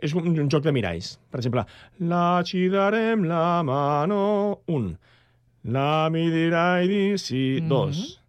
és 0.04 0.14
un, 0.16 0.30
un 0.32 0.50
joc 0.52 0.64
de 0.64 0.72
miralls. 0.76 1.18
Per 1.32 1.42
exemple, 1.42 1.66
la 2.00 2.42
ci 2.48 2.66
darem 2.72 3.26
la 3.28 3.62
mano, 3.68 4.22
un. 4.72 4.94
La 5.76 6.08
mi 6.12 6.30
dirai 6.32 6.88
di 6.88 7.04
sì, 7.18 7.60
Mhm. 7.62 7.68
dos. 7.70 8.22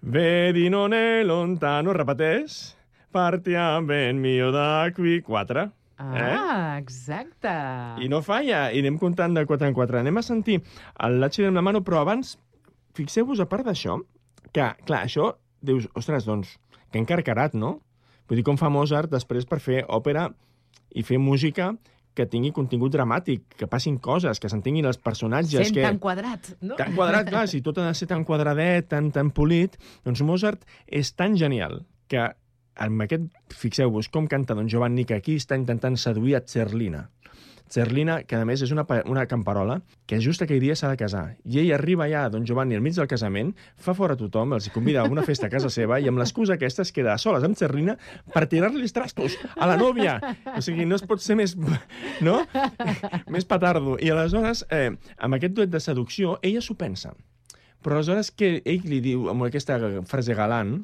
Vedi 0.00 0.68
non 0.68 0.92
è 0.92 1.22
lontano, 1.24 1.92
repeteix. 1.92 2.75
Partiamo 3.16 3.86
ben 3.86 4.20
mio 4.20 4.50
da 4.52 4.90
qui, 4.92 5.22
quatre. 5.22 5.70
Ah, 5.96 6.76
exacte. 6.76 7.48
I 8.04 8.10
no 8.12 8.18
falla, 8.20 8.66
i 8.68 8.82
anem 8.82 8.98
comptant 9.00 9.32
de 9.32 9.46
4 9.48 9.70
en 9.70 9.76
4. 9.78 10.02
Anem 10.02 10.20
a 10.20 10.22
sentir 10.26 10.58
el 11.00 11.16
Lachi 11.22 11.46
de 11.46 11.48
la 11.48 11.62
mano, 11.64 11.80
però 11.80 12.02
abans, 12.02 12.34
fixeu-vos, 12.92 13.40
a 13.40 13.48
part 13.48 13.64
d'això, 13.64 13.96
que, 14.52 14.68
clar, 14.84 15.00
això, 15.00 15.30
dius, 15.64 15.88
ostres, 15.96 16.28
doncs, 16.28 16.58
que 16.92 17.00
encarcarat, 17.00 17.56
no? 17.56 17.78
Vull 18.28 18.42
dir, 18.42 18.44
com 18.44 18.60
fa 18.60 18.68
Mozart 18.68 19.08
després 19.16 19.48
per 19.48 19.62
fer 19.64 19.80
òpera 19.88 20.28
i 20.92 21.00
fer 21.00 21.16
música 21.16 21.72
que 22.12 22.28
tingui 22.28 22.52
contingut 22.52 22.92
dramàtic, 22.92 23.48
que 23.56 23.64
passin 23.64 23.96
coses, 23.96 24.36
que 24.36 24.52
s'entenguin 24.52 24.92
els 24.92 25.00
personatges, 25.00 25.70
Sent 25.70 25.80
que... 25.80 25.88
tan 25.88 26.04
quadrat, 26.04 26.52
no? 26.60 26.76
Tan 26.76 26.92
quadrat, 26.92 27.32
clar, 27.32 27.48
si 27.48 27.64
tot 27.64 27.80
ha 27.80 27.88
de 27.88 27.96
ser 27.96 28.12
tan 28.12 28.28
quadradet, 28.28 28.92
tan, 28.92 29.08
tan 29.08 29.32
polit, 29.32 29.80
doncs 30.04 30.20
Mozart 30.20 30.68
és 30.84 31.16
tan 31.16 31.40
genial 31.40 31.86
que 32.12 32.34
amb 32.76 33.04
aquest, 33.06 33.28
fixeu-vos, 33.56 34.10
com 34.12 34.28
canta 34.30 34.54
Don 34.54 34.68
Giovanni, 34.68 35.06
que 35.08 35.18
aquí 35.18 35.36
està 35.40 35.58
intentant 35.58 35.96
seduir 36.00 36.36
a 36.36 36.42
Zerlina. 36.46 37.06
Zerlina, 37.72 38.20
que 38.22 38.36
a 38.38 38.44
més 38.46 38.62
és 38.62 38.70
una, 38.70 38.84
una 39.10 39.24
camperola, 39.26 39.80
que 40.06 40.20
just 40.22 40.42
aquell 40.44 40.60
dia 40.62 40.76
s'ha 40.78 40.92
de 40.92 40.98
casar. 41.00 41.24
I 41.44 41.58
ell 41.64 41.72
arriba 41.74 42.04
allà, 42.06 42.26
Don 42.30 42.46
Giovanni, 42.46 42.76
al 42.78 42.84
mig 42.84 42.94
del 42.94 43.08
casament, 43.10 43.52
fa 43.74 43.94
fora 43.98 44.16
tothom, 44.18 44.54
els 44.54 44.68
convida 44.74 45.02
a 45.02 45.10
una 45.10 45.24
festa 45.26 45.48
a 45.48 45.52
casa 45.52 45.70
seva, 45.72 45.98
i 45.98 46.06
amb 46.06 46.22
l'excusa 46.22 46.54
aquesta 46.54 46.86
es 46.86 46.94
queda 46.94 47.14
a 47.14 47.18
soles 47.18 47.44
amb 47.46 47.58
Zerlina 47.58 47.96
per 48.32 48.46
tirar-li 48.50 48.84
els 48.86 48.94
trastos 48.94 49.34
a 49.56 49.66
la 49.66 49.78
nòvia. 49.80 50.18
O 50.54 50.62
sigui, 50.62 50.86
no 50.86 50.98
es 50.98 51.06
pot 51.06 51.22
ser 51.22 51.38
més... 51.40 51.56
No? 52.22 52.38
més 53.34 53.48
petardo. 53.48 53.96
I 53.98 54.12
aleshores, 54.14 54.62
eh, 54.70 54.92
amb 55.18 55.36
aquest 55.36 55.56
duet 55.58 55.72
de 55.72 55.82
seducció, 55.82 56.38
ella 56.46 56.62
s'ho 56.62 56.78
pensa. 56.78 57.16
Però 57.82 57.98
aleshores 57.98 58.30
que 58.30 58.60
ell 58.64 58.86
li 58.86 59.02
diu, 59.02 59.26
amb 59.32 59.48
aquesta 59.48 59.80
frase 60.06 60.38
galant, 60.38 60.78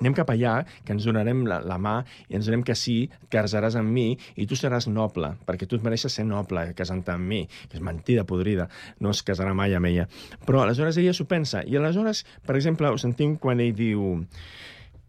anem 0.00 0.16
cap 0.16 0.30
allà, 0.34 0.56
que 0.84 0.94
ens 0.96 1.06
donarem 1.06 1.44
la, 1.48 1.60
la 1.64 1.78
mà 1.78 1.96
i 2.28 2.38
ens 2.38 2.48
direm 2.48 2.64
que 2.66 2.76
sí, 2.78 2.96
que 3.28 3.38
casaràs 3.38 3.78
amb 3.80 3.90
mi 3.94 4.12
i 4.40 4.48
tu 4.50 4.58
seràs 4.58 4.88
noble, 4.90 5.34
perquè 5.46 5.68
tu 5.68 5.78
et 5.78 5.86
mereixes 5.86 6.14
ser 6.18 6.26
noble 6.28 6.68
casant-te 6.78 7.14
amb 7.14 7.28
mi, 7.30 7.42
que 7.68 7.78
és 7.78 7.84
mentida 7.84 8.26
podrida, 8.28 8.68
no 9.00 9.14
es 9.14 9.24
casarà 9.26 9.54
mai 9.56 9.74
amb 9.74 9.90
ella. 9.90 10.06
Però 10.46 10.62
aleshores 10.62 10.98
ella 11.00 11.14
s'ho 11.16 11.28
pensa, 11.30 11.64
i 11.66 11.76
aleshores, 11.76 12.24
per 12.46 12.56
exemple, 12.58 12.90
ho 12.90 13.00
sentim 13.00 13.36
quan 13.40 13.62
ell 13.64 13.74
diu 13.76 14.14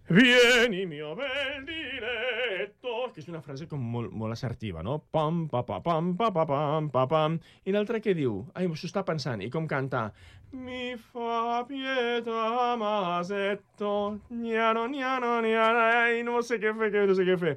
Vieni 0.07 0.85
mio 0.85 1.15
bel 1.17 1.63
diletto, 1.65 2.91
que 3.09 3.23
és 3.23 3.29
una 3.31 3.39
frase 3.41 3.65
com 3.65 3.81
molt, 3.81 4.11
molt 4.13 4.35
assertiva, 4.35 4.83
no? 4.85 4.99
Pam, 5.09 5.47
pa, 5.49 5.63
pa, 5.65 5.79
pam, 5.81 6.11
pa, 6.19 6.29
pa, 6.35 6.43
pam, 6.45 6.91
pa, 6.93 7.07
pam. 7.09 7.39
I 7.65 7.73
l'altre 7.73 8.03
què 8.05 8.13
diu? 8.13 8.43
Ai, 8.53 8.69
s'ho 8.77 8.85
està 8.85 9.01
pensant. 9.07 9.41
I 9.41 9.49
com 9.49 9.65
canta? 9.65 10.11
Mi 10.55 10.95
fa 10.95 11.65
pietà 11.67 12.75
masetto, 12.77 14.21
niano, 14.29 14.85
niano, 14.87 15.41
niano, 15.41 15.79
ai, 15.79 16.23
no 16.23 16.39
sé 16.41 16.57
què 16.63 16.71
fer, 16.77 16.89
que 16.93 17.03
no 17.09 17.15
sé 17.17 17.25
què 17.27 17.35
fer. 17.41 17.53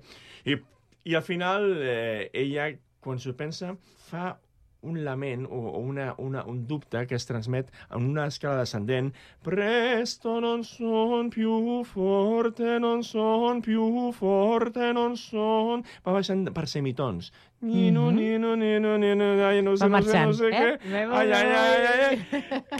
I, 0.51 0.57
i 1.07 1.15
al 1.15 1.23
final, 1.23 1.69
eh, 1.79 2.27
ella, 2.35 2.67
quan 3.05 3.23
s'ho 3.23 3.37
pensa, 3.39 3.71
fa 4.09 4.33
un 4.83 5.05
lament 5.05 5.45
o, 5.47 5.59
o 5.75 5.79
una, 5.79 6.15
una, 6.19 6.45
un 6.45 6.67
dubte 6.67 7.07
que 7.07 7.15
es 7.17 7.27
transmet 7.27 7.71
en 7.91 8.05
una 8.11 8.27
escala 8.27 8.59
descendent. 8.61 9.13
Presto 9.43 10.41
non 10.41 10.63
son 10.65 11.31
più 11.31 11.83
forte, 11.85 12.79
non 12.79 13.03
son 13.03 13.61
più 13.63 14.13
forte, 14.13 14.93
non 14.93 15.17
son... 15.17 15.83
Va 16.07 16.13
baixant 16.15 16.51
per 16.55 16.69
semitons. 16.69 17.33
Nino, 17.61 18.11
Mhm. 18.13 18.17
nino, 18.17 18.55
nino, 18.55 18.97
nino, 18.97 19.25
ai, 19.45 19.63
no 19.63 19.77
sé, 19.77 19.89
Va 19.89 19.99
no 19.99 20.03
sé, 20.07 20.21
no 20.27 20.33
sé 20.33 20.47
eh? 20.47 20.79
què. 20.79 21.07
Ai, 21.11 21.33
ai, 21.33 21.33
ai, 21.33 21.87
ai, 21.87 22.01
ai. 22.07 22.17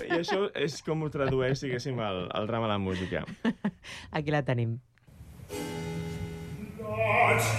I 0.07 0.11
això 0.21 0.47
és 0.55 0.79
com 0.87 1.03
ho 1.03 1.11
tradueix, 1.11 1.59
diguéssim, 1.61 1.99
el, 1.99 2.29
el 2.33 2.47
drama 2.47 2.67
a 2.71 2.77
la 2.77 2.79
música. 2.79 3.25
Aquí 4.13 4.31
la 4.31 4.45
tenim. 4.47 4.79
Amore 6.79 7.59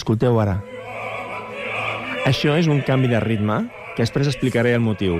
Escolteu 0.00 0.38
ara. 0.40 0.54
Això 2.24 2.54
és 2.56 2.70
un 2.72 2.80
canvi 2.88 3.10
de 3.12 3.20
ritme 3.20 3.58
que 3.92 4.00
després 4.00 4.30
explicaré 4.30 4.72
el 4.72 4.80
motiu. 4.80 5.18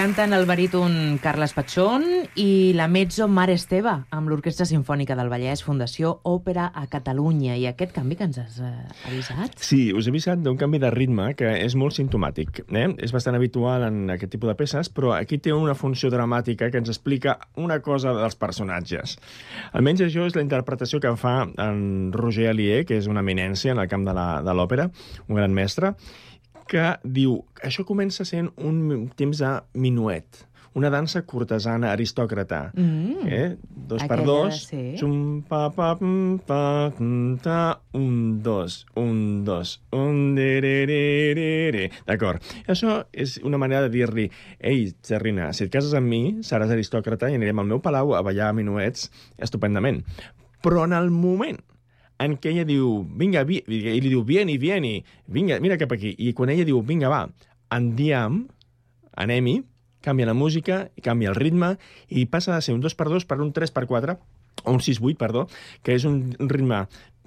Canten 0.00 0.32
el 0.32 0.46
baríton 0.48 1.18
Carles 1.20 1.52
Patxón 1.52 2.06
i 2.40 2.72
la 2.72 2.86
mezzo 2.88 3.26
Mar 3.28 3.50
Esteve 3.52 3.92
amb 4.16 4.30
l'Orquestra 4.32 4.64
Simfònica 4.64 5.12
del 5.18 5.28
Vallès, 5.28 5.60
Fundació 5.60 6.14
Òpera 6.24 6.70
a 6.72 6.86
Catalunya. 6.88 7.58
I 7.60 7.66
aquest 7.68 7.92
canvi 7.92 8.16
que 8.16 8.24
ens 8.24 8.38
has 8.40 8.56
eh, 8.64 8.70
avisat? 9.10 9.58
Sí, 9.60 9.90
us 9.92 10.08
he 10.08 10.14
avisat 10.14 10.40
d'un 10.40 10.56
canvi 10.56 10.80
de 10.80 10.88
ritme 10.94 11.26
que 11.36 11.50
és 11.66 11.76
molt 11.76 11.98
sintomàtic. 11.98 12.62
Eh? 12.72 12.86
És 12.96 13.12
bastant 13.12 13.36
habitual 13.36 13.84
en 13.90 14.14
aquest 14.16 14.32
tipus 14.38 14.48
de 14.48 14.56
peces, 14.62 14.88
però 14.88 15.12
aquí 15.18 15.36
té 15.36 15.52
una 15.52 15.76
funció 15.76 16.08
dramàtica 16.08 16.70
que 16.72 16.80
ens 16.80 16.88
explica 16.88 17.36
una 17.60 17.82
cosa 17.84 18.16
dels 18.16 18.40
personatges. 18.40 19.18
Almenys 19.76 20.06
això 20.08 20.24
és 20.24 20.38
la 20.38 20.46
interpretació 20.46 21.04
que 21.04 21.12
fa 21.20 21.42
en 21.60 22.08
Roger 22.16 22.48
Alier, 22.54 22.86
que 22.88 22.96
és 22.96 23.12
una 23.12 23.20
eminència 23.20 23.76
en 23.76 23.84
el 23.84 23.92
camp 23.92 24.08
de 24.08 24.56
l'òpera, 24.56 24.88
un 25.28 25.42
gran 25.42 25.52
mestre, 25.52 25.92
que 26.70 26.92
diu 27.02 27.40
això 27.66 27.84
comença 27.88 28.26
sent 28.28 28.52
un 28.62 29.08
temps 29.18 29.42
de 29.42 29.50
minuet, 29.74 30.44
una 30.78 30.90
dansa 30.90 31.24
cortesana 31.26 31.90
aristòcrata. 31.90 32.60
Mm. 32.78 33.26
Eh? 33.26 33.56
Dos 33.90 34.04
per 34.06 34.20
dos, 34.26 34.60
sí. 34.68 34.94
xum, 35.00 35.42
pa, 35.48 35.64
pa, 35.74 35.90
pum, 35.98 36.38
pa, 36.46 36.92
ta, 37.42 37.60
un, 37.98 38.38
dos, 38.44 38.84
un, 38.94 39.42
dos, 39.44 39.80
un, 39.96 40.36
de, 40.36 40.50
de, 40.62 40.74
de, 40.86 41.00
de, 41.34 41.48
de. 41.74 41.86
D'acord. 42.06 42.44
Això 42.70 43.00
és 43.10 43.40
una 43.42 43.58
manera 43.58 43.88
de 43.88 43.94
dir-li 43.96 44.28
ei, 44.58 44.92
Serrina, 45.06 45.50
si 45.56 45.66
et 45.66 45.74
cases 45.74 45.96
amb 45.98 46.06
mi, 46.06 46.22
seràs 46.46 46.70
aristòcrata 46.70 47.30
i 47.30 47.40
anirem 47.40 47.62
al 47.64 47.70
meu 47.72 47.82
palau 47.82 48.14
a 48.14 48.22
ballar 48.22 48.52
minuets 48.54 49.10
estupendament. 49.42 50.04
Però 50.62 50.84
en 50.84 50.94
el 50.94 51.10
moment 51.10 51.58
en 52.20 52.36
què 52.36 52.52
ella 52.52 52.66
diu, 52.68 53.00
vinga, 53.16 53.42
vi... 53.48 53.62
ell 53.64 54.04
li 54.04 54.12
diu, 54.12 54.22
vieni, 54.26 54.58
vieni, 54.60 54.98
vinga, 55.32 55.58
mira 55.64 55.78
cap 55.80 55.94
aquí. 55.96 56.12
I 56.20 56.34
quan 56.36 56.52
ella 56.52 56.66
diu, 56.68 56.82
vinga, 56.84 57.08
va, 57.12 57.24
andiam, 57.72 58.42
anem-hi, 59.16 59.60
canvia 60.04 60.28
la 60.28 60.36
música, 60.36 60.82
canvia 61.04 61.32
el 61.32 61.38
ritme, 61.40 61.74
i 62.08 62.26
passa 62.28 62.52
de 62.54 62.60
ser 62.64 62.76
un 62.76 62.84
2x2 62.84 63.26
per 63.28 63.40
un 63.40 63.54
3x4, 63.56 64.18
o 64.64 64.74
un 64.76 64.84
6-8, 64.84 65.16
perdó, 65.20 65.46
que 65.82 65.96
és 65.96 66.04
un 66.08 66.20
ritme 66.50 66.84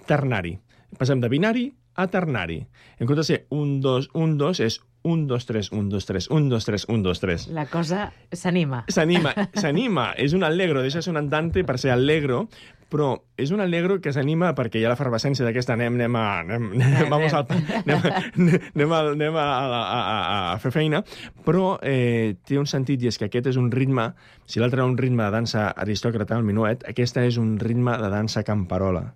ternari. 0.10 0.60
Passem 1.00 1.22
de 1.24 1.30
binari 1.32 1.72
a 1.98 2.06
ternari. 2.14 2.60
En 3.00 3.10
comptes 3.10 3.26
de 3.26 3.30
ser 3.32 3.40
un 3.50 3.80
2, 3.82 4.12
un 4.14 4.38
2, 4.38 4.62
és 4.62 4.78
un, 5.04 5.28
2, 5.28 5.46
3, 5.46 5.72
un, 5.72 5.90
2, 5.90 6.06
3, 6.06 6.30
un, 6.32 6.50
2, 6.50 6.66
3, 6.66 6.86
un, 6.90 7.04
2, 7.04 7.20
3. 7.20 7.48
La 7.56 7.66
cosa 7.68 8.12
s'anima. 8.32 8.86
S'anima, 8.88 9.34
s'anima. 9.62 10.12
És 10.18 10.34
un 10.34 10.44
allegro, 10.48 10.82
deixa 10.82 11.00
de 11.02 11.08
ser 11.08 11.14
un 11.14 11.20
andante 11.20 11.64
per 11.68 11.78
ser 11.80 11.92
allegro, 11.94 12.48
però 12.94 13.16
és 13.42 13.50
un 13.50 13.62
allegro 13.64 13.98
que 14.02 14.14
s'anima 14.14 14.52
perquè 14.54 14.78
hi 14.78 14.86
ha 14.86 14.92
l'efervescència 14.92 15.46
d'aquesta 15.48 15.74
anem, 15.74 15.96
anem 15.98 16.18
a... 16.20 16.26
Anem, 16.44 16.68
anem, 16.78 17.10
vamos 17.10 17.34
al, 17.34 17.48
anem, 17.80 18.06
anem, 18.06 18.94
a, 18.94 19.00
anem 19.16 19.40
a, 19.42 19.48
a, 19.48 19.80
a, 19.80 20.38
a 20.54 20.60
fer 20.62 20.72
feina, 20.76 21.02
però 21.48 21.80
eh, 21.82 22.38
té 22.46 22.60
un 22.62 22.70
sentit 22.70 23.02
i 23.02 23.10
és 23.10 23.18
que 23.18 23.32
aquest 23.32 23.50
és 23.50 23.58
un 23.58 23.72
ritme, 23.74 24.12
si 24.46 24.62
l'altre 24.62 24.84
era 24.84 24.88
un 24.90 25.00
ritme 25.00 25.26
de 25.26 25.34
dansa 25.34 25.72
aristòcrata, 25.74 26.38
el 26.38 26.46
minuet, 26.46 26.86
aquesta 26.94 27.26
és 27.26 27.42
un 27.42 27.58
ritme 27.62 27.98
de 27.98 28.14
dansa 28.14 28.46
camperola, 28.46 29.08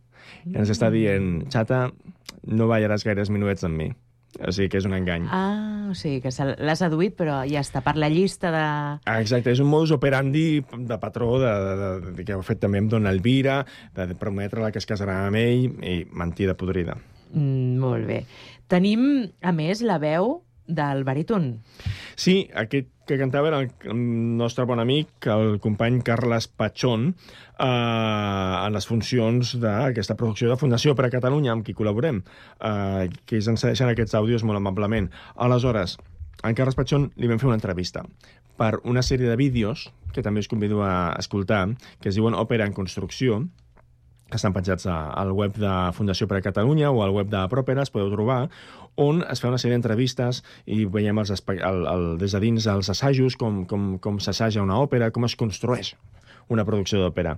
que 0.42 0.58
ens 0.58 0.74
està 0.74 0.90
dient, 0.94 1.46
xata, 1.54 1.86
no 2.50 2.72
ballaràs 2.72 3.06
gaires 3.06 3.30
minuets 3.30 3.68
amb 3.68 3.78
mi. 3.78 3.92
O 4.38 4.52
sigui 4.54 4.68
que 4.70 4.78
és 4.82 4.86
un 4.86 4.94
engany. 4.94 5.26
Ah, 5.34 5.88
o 5.90 5.96
sigui 5.98 6.20
que 6.22 6.32
l'ha 6.60 6.76
seduït, 6.78 7.16
però 7.18 7.40
ja 7.48 7.62
està 7.64 7.82
per 7.86 7.96
la 7.98 8.10
llista 8.12 8.52
de... 8.54 8.64
Ah, 9.00 9.18
Exacte, 9.24 9.54
és 9.56 9.62
un 9.64 9.70
modus 9.72 9.96
operandi 9.96 10.62
de 10.62 10.98
patró 11.02 11.38
de, 11.42 11.54
de, 11.68 11.88
de, 12.10 12.26
que 12.28 12.36
ho 12.36 12.44
ha 12.44 12.46
fet 12.46 12.62
també 12.62 12.84
amb 12.84 12.92
Dona 12.92 13.14
Elvira, 13.16 13.62
de, 13.96 14.10
de 14.12 14.18
prometre-la 14.20 14.74
que 14.76 14.84
es 14.84 14.90
casarà 14.90 15.24
amb 15.26 15.40
ell, 15.40 15.72
i 15.82 16.02
mentida 16.12 16.58
podrida. 16.60 17.00
Mm, 17.32 17.80
molt 17.82 18.06
bé. 18.10 18.22
Tenim, 18.70 19.08
a 19.42 19.56
més, 19.56 19.82
la 19.82 19.98
veu 20.04 20.42
del 20.68 21.06
baríton. 21.08 21.56
Sí, 22.20 22.44
aquest 22.54 22.92
que 23.08 23.18
cantava 23.18 23.48
era 23.50 23.62
el 23.64 23.72
nostre 24.38 24.66
bon 24.68 24.80
amic, 24.84 25.26
el 25.32 25.60
company 25.64 26.02
Carles 26.06 26.48
Patxón, 26.48 27.14
eh, 27.58 27.66
en 28.68 28.74
les 28.76 28.88
funcions 28.88 29.56
d'aquesta 29.64 30.18
producció 30.20 30.50
de 30.52 30.58
Fundació 30.60 30.94
per 30.96 31.08
a 31.08 31.14
Catalunya, 31.14 31.54
amb 31.56 31.66
qui 31.66 31.74
col·laborem, 31.78 32.22
eh, 32.60 33.08
que 33.26 33.40
ens 33.40 33.62
cedeixen 33.64 33.90
aquests 33.90 34.18
àudios 34.20 34.44
molt 34.44 34.60
amablement. 34.60 35.10
Aleshores, 35.36 35.98
en 36.44 36.54
Carles 36.54 36.76
Patxón 36.78 37.12
li 37.16 37.28
vam 37.32 37.40
fer 37.40 37.48
una 37.50 37.58
entrevista 37.58 38.04
per 38.58 38.80
una 38.84 39.02
sèrie 39.02 39.30
de 39.30 39.36
vídeos, 39.40 39.92
que 40.14 40.22
també 40.26 40.40
us 40.42 40.48
convido 40.50 40.84
a 40.84 41.16
escoltar, 41.18 41.70
que 42.02 42.10
es 42.10 42.16
diuen 42.16 42.34
Òpera 42.36 42.66
en 42.66 42.74
construcció, 42.74 43.48
que 44.28 44.36
estan 44.36 44.52
penjats 44.52 44.86
a- 44.86 45.12
al 45.16 45.32
web 45.32 45.56
de 45.56 45.72
Fundació 45.96 46.28
per 46.28 46.38
a 46.38 46.42
Catalunya 46.42 46.92
o 46.92 47.02
al 47.04 47.12
web 47.12 47.30
de 47.30 47.48
Propera, 47.48 47.84
es 47.84 47.90
podeu 47.90 48.10
trobar, 48.12 48.50
on 48.98 49.22
es 49.30 49.42
fa 49.42 49.52
una 49.52 49.60
sèrie 49.62 49.78
d'entrevistes 49.78 50.42
i 50.66 50.84
veiem 50.90 51.22
els 51.22 51.32
el, 51.32 51.86
el, 51.88 52.06
des 52.22 52.34
de 52.34 52.42
dins 52.44 52.68
els 52.68 52.90
assajos, 52.90 53.38
com, 53.38 53.64
com, 53.70 53.96
com 54.02 54.20
s'assaja 54.20 54.66
una 54.66 54.80
òpera, 54.82 55.12
com 55.14 55.26
es 55.30 55.38
construeix 55.38 55.94
una 56.50 56.66
producció 56.66 57.00
d'òpera. 57.04 57.38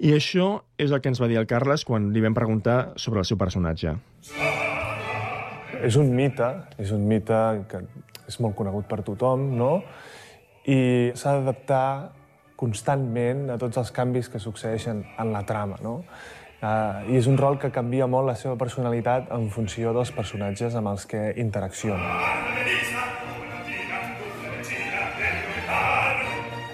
I 0.00 0.14
això 0.16 0.62
és 0.80 0.92
el 0.92 1.02
que 1.02 1.10
ens 1.12 1.20
va 1.20 1.28
dir 1.28 1.36
el 1.36 1.48
Carles 1.50 1.84
quan 1.84 2.08
li 2.14 2.22
vam 2.24 2.36
preguntar 2.36 2.94
sobre 2.96 3.20
el 3.20 3.28
seu 3.28 3.36
personatge. 3.40 3.98
És 5.80 5.96
un 6.00 6.14
mite, 6.16 6.48
és 6.80 6.92
un 6.96 7.04
mite 7.08 7.40
que 7.68 7.82
és 8.30 8.38
molt 8.40 8.56
conegut 8.56 8.86
per 8.88 9.02
tothom, 9.04 9.50
no? 9.58 9.74
I 10.64 11.12
s'ha 11.18 11.38
d'adaptar 11.38 12.12
constantment 12.60 13.48
a 13.52 13.56
tots 13.60 13.80
els 13.80 13.90
canvis 13.96 14.28
que 14.28 14.40
succeeixen 14.40 15.02
en 15.18 15.32
la 15.32 15.42
trama, 15.48 15.80
no? 15.84 16.00
Uh, 16.60 17.08
I 17.08 17.16
és 17.16 17.24
un 17.26 17.38
rol 17.40 17.56
que 17.56 17.70
canvia 17.72 18.04
molt 18.06 18.26
la 18.28 18.34
seva 18.36 18.52
personalitat 18.60 19.30
en 19.32 19.46
funció 19.48 19.94
dels 19.96 20.10
personatges 20.12 20.74
amb 20.76 20.90
els 20.92 21.06
que 21.08 21.30
interacciona. 21.40 22.10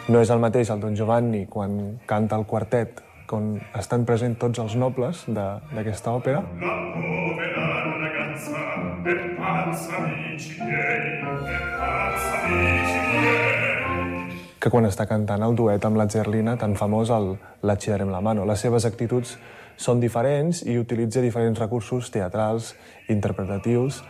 No 0.08 0.20
és 0.22 0.30
el 0.30 0.42
mateix 0.42 0.70
el 0.74 0.82
Don 0.82 0.96
Giovanni 0.98 1.44
quan 1.46 2.00
canta 2.06 2.34
el 2.38 2.46
quartet, 2.50 2.98
on 3.30 3.56
estan 3.78 4.04
presents 4.06 4.38
tots 4.42 4.58
els 4.62 4.74
nobles 4.78 5.24
de- 5.26 5.46
d'aquesta 5.74 6.10
òpera, 6.18 6.42
que 14.60 14.70
quan 14.70 14.86
està 14.88 15.06
cantant 15.06 15.42
el 15.46 15.54
duet 15.58 15.84
amb 15.84 15.98
la 16.00 16.08
Zerlina, 16.10 16.56
tan 16.58 16.74
famós, 16.74 17.10
el 17.10 17.36
La 17.62 17.76
Xidarem 17.76 18.10
la 18.10 18.20
mano. 18.20 18.44
Les 18.48 18.58
seves 18.60 18.84
actituds 18.88 19.36
són 19.76 20.00
diferents 20.00 20.62
i 20.66 20.78
utilitza 20.80 21.22
diferents 21.24 21.60
recursos 21.60 22.10
teatrals, 22.12 22.74
interpretatius 23.12 24.02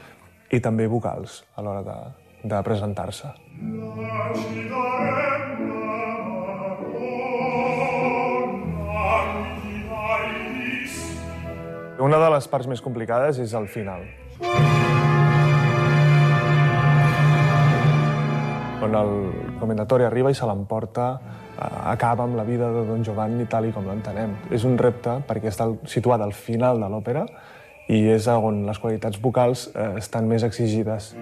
i 0.51 0.61
també 0.63 0.87
vocals 0.87 1.43
a 1.57 1.65
l'hora 1.67 1.83
de, 1.87 1.99
de 2.55 2.63
presentar-se. 2.63 3.35
Una 11.97 12.19
de 12.21 12.31
les 12.31 12.47
parts 12.53 12.69
més 12.71 12.85
complicades 12.85 13.41
és 13.43 13.57
el 13.57 13.67
final. 13.73 14.05
on 18.87 18.95
el 18.95 19.59
comendatori 19.59 20.05
arriba 20.07 20.31
i 20.31 20.37
se 20.39 20.47
l'emporta, 20.47 21.07
acaba 21.59 22.25
amb 22.25 22.37
la 22.37 22.45
vida 22.45 22.71
de 22.73 22.85
Don 22.87 23.05
Giovanni 23.05 23.47
tal 23.49 23.69
i 23.69 23.73
com 23.73 23.87
l'entenem. 23.89 24.35
És 24.53 24.65
un 24.69 24.77
repte 24.79 25.21
perquè 25.27 25.51
està 25.53 25.69
situat 25.89 26.21
al 26.21 26.35
final 26.37 26.81
de 26.83 26.91
l'òpera 26.93 27.27
i 27.89 28.03
és 28.11 28.27
on 28.29 28.65
les 28.67 28.79
qualitats 28.83 29.21
vocals 29.23 29.69
eh, 29.75 29.95
estan 30.01 30.29
més 30.29 30.43
exigides. 30.43 31.15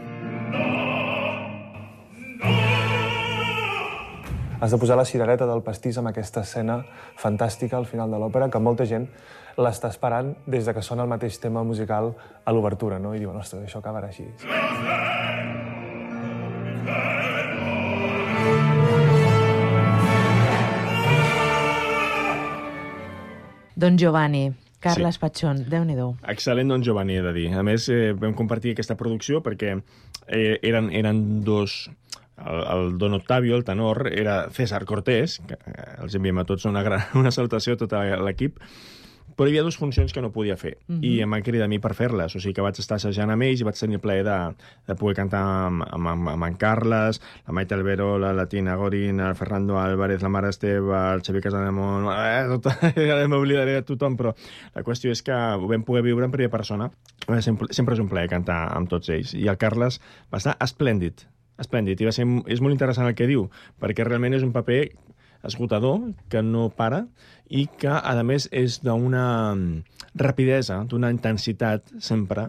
Has 4.65 4.73
de 4.73 4.79
posar 4.81 4.97
la 4.97 5.05
cirereta 5.05 5.45
del 5.45 5.61
pastís 5.61 5.99
amb 6.01 6.09
aquesta 6.09 6.41
escena 6.41 6.79
fantàstica 7.21 7.77
al 7.77 7.85
final 7.85 8.11
de 8.11 8.21
l'òpera 8.23 8.49
que 8.49 8.63
molta 8.63 8.87
gent 8.89 9.11
l'està 9.61 9.91
esperant 9.93 10.33
des 10.47 10.65
de 10.65 10.73
que 10.75 10.83
sona 10.83 11.05
el 11.05 11.11
mateix 11.13 11.37
tema 11.39 11.63
musical 11.63 12.15
a 12.45 12.53
l'obertura, 12.53 12.99
no? 12.99 13.13
I 13.15 13.21
diuen, 13.21 13.37
ostres, 13.37 13.69
això 13.69 13.85
acabarà 13.85 14.09
així. 14.09 14.25
Don 23.85 23.99
Giovanni, 24.01 24.47
Carles 24.81 25.19
Sí. 25.19 25.21
Patxón, 25.21 25.59
déu-n'hi-do. 25.69 26.15
Excel·lent 26.33 26.73
Don 26.73 26.83
Giovanni, 26.85 27.19
he 27.19 27.25
de 27.25 27.33
dir. 27.37 27.51
A 27.53 27.63
més, 27.67 27.85
eh, 27.93 28.15
vam 28.17 28.33
compartir 28.37 28.73
aquesta 28.73 28.97
producció 28.97 29.43
perquè 29.45 29.75
eh, 29.77 30.59
eren, 30.63 30.89
eren 30.93 31.45
dos... 31.45 31.91
El, 32.35 32.63
el 32.67 32.97
Don 32.99 33.13
Octavio, 33.15 33.55
el 33.55 33.63
tenor, 33.63 34.09
era 34.11 34.49
César 34.51 34.83
Cortés, 34.89 35.37
que 35.47 35.55
eh, 35.55 35.85
els 36.03 36.17
enviem 36.19 36.41
a 36.41 36.47
tots 36.49 36.65
una, 36.67 36.83
gran, 36.83 37.05
una 37.21 37.31
salutació 37.31 37.77
a 37.77 37.83
tot 37.85 37.93
l'equip, 38.25 38.57
però 39.37 39.49
hi 39.49 39.55
havia 39.55 39.65
dues 39.67 39.77
funcions 39.79 40.13
que 40.15 40.23
no 40.23 40.31
podia 40.33 40.57
fer, 40.57 40.79
mm 40.87 40.95
-hmm. 40.95 41.05
i 41.05 41.21
em 41.21 41.31
van 41.31 41.43
cridar 41.43 41.67
a 41.67 41.69
mi 41.69 41.79
per 41.79 41.95
fer-les, 41.95 42.37
o 42.37 42.41
sigui 42.41 42.55
que 42.55 42.63
vaig 42.63 42.79
estar 42.79 42.97
assajant 42.97 43.31
amb 43.31 43.43
ells 43.43 43.61
i 43.61 43.65
vaig 43.65 43.79
tenir 43.79 43.97
el 43.97 44.01
plaer 44.01 44.25
de, 44.25 44.55
de 44.87 44.95
poder 44.95 45.17
cantar 45.17 45.43
amb, 45.67 45.83
amb, 45.91 46.07
amb, 46.09 46.29
amb 46.29 46.45
en 46.45 46.55
Carles, 46.57 47.21
la 47.47 47.53
Maite 47.53 47.75
Albero, 47.75 48.19
la 48.19 48.33
Latina 48.33 48.77
Gorin, 48.77 49.21
el 49.21 49.35
Fernando 49.35 49.79
Álvarez, 49.79 50.23
la 50.23 50.29
Mare 50.29 50.49
Esteve, 50.49 51.15
el 51.15 51.23
Xavier 51.23 51.43
Casademont... 51.43 52.09
Eh, 52.11 52.45
tot, 52.55 52.67
ara 52.67 53.29
m'oblidaré 53.29 53.75
de 53.75 53.83
tothom, 53.83 54.17
però 54.17 54.35
la 54.75 54.83
qüestió 54.83 55.11
és 55.11 55.23
que 55.23 55.33
ho 55.33 55.69
vam 55.69 55.83
poder 55.83 56.03
viure 56.03 56.25
en 56.25 56.31
primera 56.31 56.51
persona. 56.51 56.91
Sempre, 57.41 57.69
sempre 57.71 57.95
és 57.95 58.01
un 58.01 58.09
plaer 58.09 58.29
cantar 58.29 58.77
amb 58.77 58.89
tots 58.89 59.09
ells. 59.09 59.35
I 59.35 59.49
el 59.49 59.57
Carles 59.57 60.01
va 60.33 60.39
estar 60.39 60.57
esplèndid, 60.61 61.25
esplèndid, 61.59 62.01
i 62.01 62.09
va 62.09 62.13
ser, 62.13 62.27
és 62.51 62.61
molt 62.61 62.75
interessant 62.75 63.09
el 63.09 63.17
que 63.19 63.29
diu, 63.31 63.49
perquè 63.81 64.07
realment 64.07 64.35
és 64.35 64.45
un 64.47 64.53
paper 64.53 64.81
esgotador, 65.45 66.13
que 66.33 66.43
no 66.43 66.69
para, 66.75 67.07
i 67.49 67.67
que, 67.79 67.89
a 67.93 68.15
més, 68.25 68.49
és 68.53 68.81
d'una 68.85 69.55
rapidesa, 70.15 70.85
d'una 70.89 71.11
intensitat, 71.13 71.91
sempre, 72.01 72.49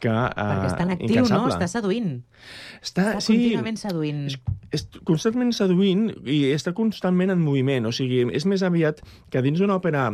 que... 0.00 0.08
Perquè 0.10 0.66
és 0.70 0.76
tan 0.78 0.88
Uh, 0.90 0.96
actiu, 0.96 1.26
no? 1.28 1.42
Està 1.50 1.66
seduint. 1.68 2.12
Està, 2.80 3.04
Està 3.12 3.20
sí, 3.20 3.34
contínuament 3.36 3.76
seduint. 3.76 4.22
és, 4.30 4.38
és 4.72 4.86
constantment 5.04 5.52
seduint 5.52 6.06
i 6.24 6.38
està 6.54 6.72
constantment 6.72 7.34
en 7.34 7.42
moviment. 7.44 7.84
O 7.86 7.92
sigui, 7.92 8.22
és 8.32 8.46
més 8.48 8.62
aviat 8.64 9.02
que 9.30 9.42
dins 9.44 9.60
d'una 9.60 9.76
òpera 9.76 10.06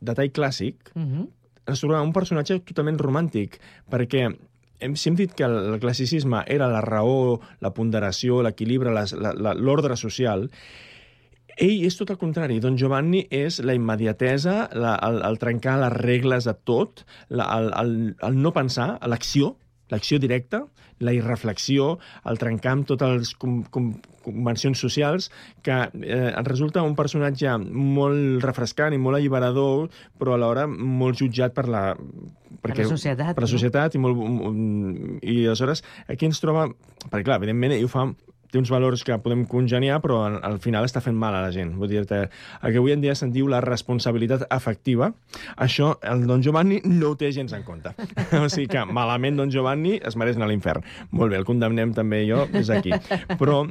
de 0.00 0.14
tall 0.16 0.32
clàssic 0.32 0.94
Mhm. 0.96 1.28
ens 1.68 1.80
trobem 1.84 2.08
un 2.08 2.12
personatge 2.16 2.56
totalment 2.66 2.96
romàntic, 2.98 3.60
perquè 3.90 4.24
hem, 4.80 4.96
si 4.96 5.10
hem 5.10 5.14
dit 5.20 5.34
que 5.36 5.44
el 5.44 5.78
classicisme 5.78 6.40
era 6.48 6.66
la 6.72 6.80
raó, 6.80 7.40
la 7.60 7.70
ponderació, 7.74 8.40
l'equilibre, 8.42 8.90
l'ordre 8.90 9.94
social, 9.96 10.48
ell 11.56 11.86
és 11.86 11.96
tot 11.98 12.12
el 12.14 12.20
contrari. 12.20 12.60
Don 12.62 12.76
Giovanni 12.80 13.24
és 13.30 13.60
la 13.64 13.76
immediatesa, 13.76 14.68
la, 14.74 14.94
el, 15.08 15.22
el 15.26 15.40
trencar 15.42 15.78
les 15.82 15.96
regles 15.98 16.48
de 16.48 16.54
tot, 16.68 17.04
la, 17.28 17.48
el, 17.58 17.72
el, 17.82 17.96
el 18.28 18.38
no 18.42 18.54
pensar, 18.56 18.94
l'acció, 19.08 19.56
l'acció 19.92 20.18
directa, 20.22 20.64
la 21.02 21.12
irreflexió, 21.12 21.96
el 22.30 22.38
trencar 22.38 22.76
amb 22.76 22.88
totes 22.88 23.12
les 23.18 23.32
com, 23.38 23.60
com, 23.74 23.90
convencions 24.22 24.78
socials, 24.78 25.28
que 25.66 25.74
eh, 25.74 26.30
resulta 26.46 26.84
un 26.86 26.94
personatge 26.98 27.56
molt 27.58 28.44
refrescant 28.46 28.94
i 28.94 29.00
molt 29.02 29.18
alliberador, 29.18 29.88
però 30.18 30.36
alhora 30.36 30.68
molt 30.70 31.20
jutjat 31.20 31.54
per 31.56 31.66
la... 31.68 31.84
la 31.92 32.88
societat, 32.88 33.34
Per 33.34 33.44
la 33.44 33.48
no? 33.48 33.54
societat, 33.56 33.98
i, 33.98 34.02
molt, 34.02 34.22
i 35.26 35.42
aleshores 35.44 35.84
aquí 36.08 36.30
ens 36.30 36.40
troba... 36.42 36.68
Perquè 37.08 37.26
clar, 37.26 37.40
evidentment 37.42 37.74
ell 37.74 37.88
ho 37.88 37.90
fa 37.90 38.06
té 38.52 38.60
uns 38.60 38.70
valors 38.72 39.04
que 39.06 39.16
podem 39.24 39.46
congeniar, 39.48 40.00
però 40.04 40.20
al, 40.26 40.38
al 40.44 40.58
final 40.60 40.84
està 40.84 41.00
fent 41.00 41.16
mal 41.18 41.34
a 41.34 41.40
la 41.46 41.52
gent. 41.54 41.72
Vull 41.80 41.88
dir-te, 41.88 42.26
el 42.60 42.74
que 42.74 42.82
avui 42.82 42.92
en 42.92 43.00
dia 43.04 43.14
se'n 43.18 43.32
diu 43.32 43.48
la 43.48 43.62
responsabilitat 43.64 44.44
afectiva, 44.52 45.12
això 45.56 45.94
el 46.12 46.26
Don 46.28 46.44
Giovanni 46.44 46.82
no 46.84 47.12
ho 47.12 47.18
té 47.18 47.32
gens 47.32 47.54
en 47.56 47.64
compte. 47.64 47.94
o 48.42 48.44
sigui 48.52 48.68
que 48.74 48.84
malament 48.84 49.40
Don 49.40 49.52
Giovanni 49.54 49.96
es 49.96 50.18
mereix 50.20 50.36
anar 50.36 50.50
a 50.50 50.52
l'infern. 50.52 50.84
Molt 51.16 51.32
bé, 51.32 51.40
el 51.40 51.48
condemnem 51.48 51.96
també 51.96 52.22
jo 52.28 52.44
des 52.52 52.68
d'aquí. 52.68 52.92
Però 53.40 53.62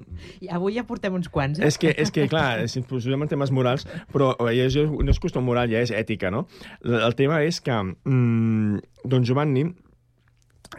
I 0.42 0.50
avui 0.58 0.80
ja 0.80 0.88
portem 0.90 1.14
uns 1.20 1.30
quants, 1.30 1.62
eh? 1.62 1.70
és 1.70 1.78
que, 1.78 1.94
és 1.94 2.10
que 2.14 2.26
clar, 2.32 2.66
si 2.72 2.82
ens 2.82 2.90
posem 2.90 3.22
en 3.22 3.30
temes 3.30 3.54
morals, 3.54 3.86
però 4.12 4.34
ja 4.50 4.66
és, 4.66 4.80
no 4.82 5.14
és 5.14 5.22
qüestió 5.22 5.46
moral, 5.46 5.70
ja 5.70 5.86
és 5.86 5.94
ètica, 5.94 6.34
no? 6.34 6.48
El 6.82 7.12
el 7.12 7.18
tema 7.20 7.42
és 7.44 7.60
que 7.62 7.76
mm, 7.76 8.80
Don 9.04 9.26
Giovanni 9.28 9.66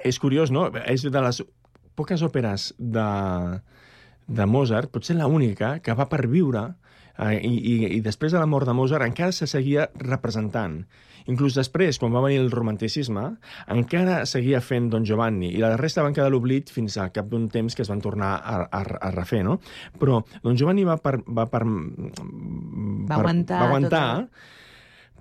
és 0.08 0.18
curiós, 0.18 0.50
no? 0.50 0.70
És 0.88 1.04
de 1.04 1.20
les 1.20 1.42
poques 1.98 2.22
òperes 2.24 2.70
de, 2.78 3.08
de 4.32 4.46
Mozart, 4.48 4.90
potser 4.92 5.16
la 5.18 5.28
única 5.28 5.76
que 5.84 5.94
va 5.98 6.08
perviure 6.10 6.66
eh, 7.18 7.38
i, 7.38 7.52
i, 7.52 7.74
i 7.98 8.02
després 8.04 8.32
de 8.32 8.40
la 8.40 8.48
mort 8.48 8.68
de 8.68 8.74
Mozart 8.76 9.06
encara 9.06 9.34
se 9.36 9.48
seguia 9.50 9.88
representant. 10.00 10.82
Inclús 11.30 11.54
després, 11.54 12.00
quan 12.02 12.10
va 12.10 12.22
venir 12.24 12.40
el 12.42 12.50
romanticisme, 12.50 13.28
encara 13.70 14.24
seguia 14.26 14.58
fent 14.64 14.88
Don 14.90 15.04
Giovanni, 15.06 15.52
i 15.54 15.60
la 15.62 15.76
resta 15.78 16.02
van 16.02 16.16
quedar 16.16 16.26
a 16.30 16.34
l'oblit 16.34 16.72
fins 16.74 16.96
al 16.98 17.12
cap 17.14 17.28
d'un 17.30 17.46
temps 17.52 17.76
que 17.76 17.84
es 17.84 17.92
van 17.92 18.02
tornar 18.02 18.32
a, 18.40 18.56
a, 18.66 18.82
a 18.82 19.12
refer, 19.14 19.44
no? 19.46 19.60
Però 20.00 20.22
Don 20.42 20.58
Giovanni 20.58 20.88
va 20.88 20.98
per... 20.98 21.20
Va, 21.22 21.46
per, 21.52 21.62
Va 21.62 23.20
aguantar 23.20 23.60
va 23.60 23.70
aguantar 23.70 24.04
tot 24.24 24.50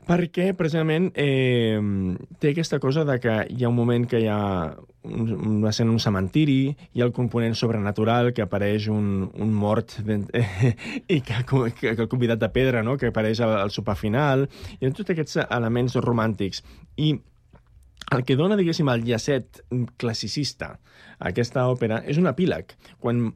perquè 0.08 0.52
precisament 0.58 1.10
eh, 1.20 1.80
té 2.42 2.52
aquesta 2.52 2.80
cosa 2.84 3.04
de 3.08 3.18
que 3.22 3.36
hi 3.50 3.64
ha 3.64 3.70
un 3.70 3.78
moment 3.78 4.08
que 4.10 4.22
hi 4.24 4.28
ha 4.32 4.40
un, 5.04 5.32
un, 5.34 5.66
en 5.66 5.90
un 5.90 6.00
cementiri, 6.00 6.76
hi 6.94 7.02
ha 7.02 7.08
el 7.08 7.14
component 7.16 7.56
sobrenatural, 7.58 8.32
que 8.34 8.46
apareix 8.46 8.88
un, 8.92 9.30
un 9.34 9.54
mort 9.54 9.98
eh, 10.06 10.76
i 11.16 11.22
que, 11.22 11.42
que, 11.46 11.74
que 11.80 11.96
el 11.98 12.10
convidat 12.12 12.42
de 12.42 12.52
pedra, 12.54 12.84
no? 12.84 12.98
que 12.98 13.12
apareix 13.12 13.42
al, 13.42 13.58
al 13.62 13.74
sopar 13.74 13.98
final, 14.00 14.48
i 14.80 14.92
tots 14.92 15.14
aquests 15.14 15.44
elements 15.48 15.98
romàntics. 16.02 16.64
I 16.98 17.14
el 18.12 18.26
que 18.28 18.36
dona, 18.36 18.58
diguéssim, 18.60 18.90
el 18.92 19.06
llacet 19.08 19.62
classicista 20.02 20.74
a 21.22 21.30
aquesta 21.30 21.68
òpera 21.72 22.02
és 22.10 22.20
un 22.20 22.28
epíleg. 22.28 22.74
Quan 23.00 23.30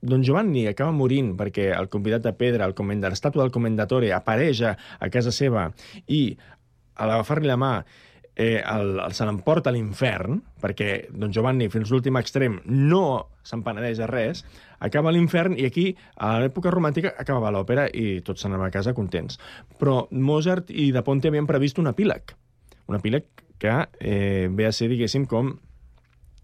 Don 0.00 0.22
Giovanni 0.24 0.66
acaba 0.70 0.94
morint 0.96 1.34
perquè 1.36 1.70
el 1.76 1.90
convidat 1.92 2.24
de 2.24 2.32
pedra, 2.36 2.66
el 2.68 2.76
comenda, 2.76 3.10
l'estàtua 3.12 3.44
del 3.44 3.52
comendatore, 3.54 4.12
apareix 4.16 4.62
a, 4.64 4.76
casa 5.12 5.32
seva 5.34 5.68
i 6.08 6.22
a 6.96 7.08
l'agafar-li 7.08 7.48
la 7.48 7.58
mà 7.60 7.74
eh, 8.40 8.62
el, 8.64 8.94
el, 8.98 9.12
se 9.16 9.26
l'emporta 9.28 9.70
a 9.70 9.74
l'infern, 9.74 10.40
perquè 10.62 10.90
Don 11.12 11.32
Giovanni 11.34 11.68
fins 11.72 11.92
l'últim 11.92 12.16
extrem 12.20 12.58
no 12.64 13.04
se'n 13.44 13.64
penedeix 13.66 14.00
de 14.00 14.08
res, 14.08 14.44
acaba 14.80 15.12
l'infern 15.12 15.58
i 15.58 15.66
aquí, 15.68 15.90
a 16.16 16.38
l'època 16.40 16.72
romàntica, 16.72 17.12
acabava 17.20 17.52
l'òpera 17.52 17.88
i 17.92 18.20
tots 18.24 18.44
s'anaven 18.44 18.68
a 18.68 18.74
casa 18.74 18.96
contents. 18.96 19.40
Però 19.80 20.06
Mozart 20.12 20.72
i 20.72 20.90
De 20.96 21.04
Ponte 21.04 21.28
havien 21.28 21.48
previst 21.48 21.80
un 21.82 21.92
epíleg, 21.92 22.32
un 22.88 22.96
epíleg 22.96 23.28
que 23.60 23.82
eh, 24.00 24.48
ve 24.48 24.68
a 24.68 24.72
ser, 24.72 24.88
diguéssim, 24.88 25.28
com 25.28 25.58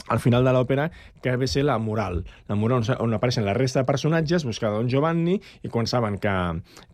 al 0.09 0.21
final 0.23 0.45
de 0.47 0.53
l'òpera, 0.55 0.87
que 1.23 1.35
ve 1.37 1.49
ser 1.51 1.65
la 1.67 1.79
moral. 1.83 2.21
La 2.49 2.55
moral 2.55 2.85
on, 2.99 3.15
apareixen 3.17 3.47
la 3.47 3.55
resta 3.57 3.83
de 3.83 3.89
personatges, 3.89 4.45
buscar 4.47 4.71
Don 4.75 4.91
Giovanni, 4.93 5.41
i 5.67 5.71
quan 5.73 5.89
saben 5.91 6.19
que, 6.23 6.35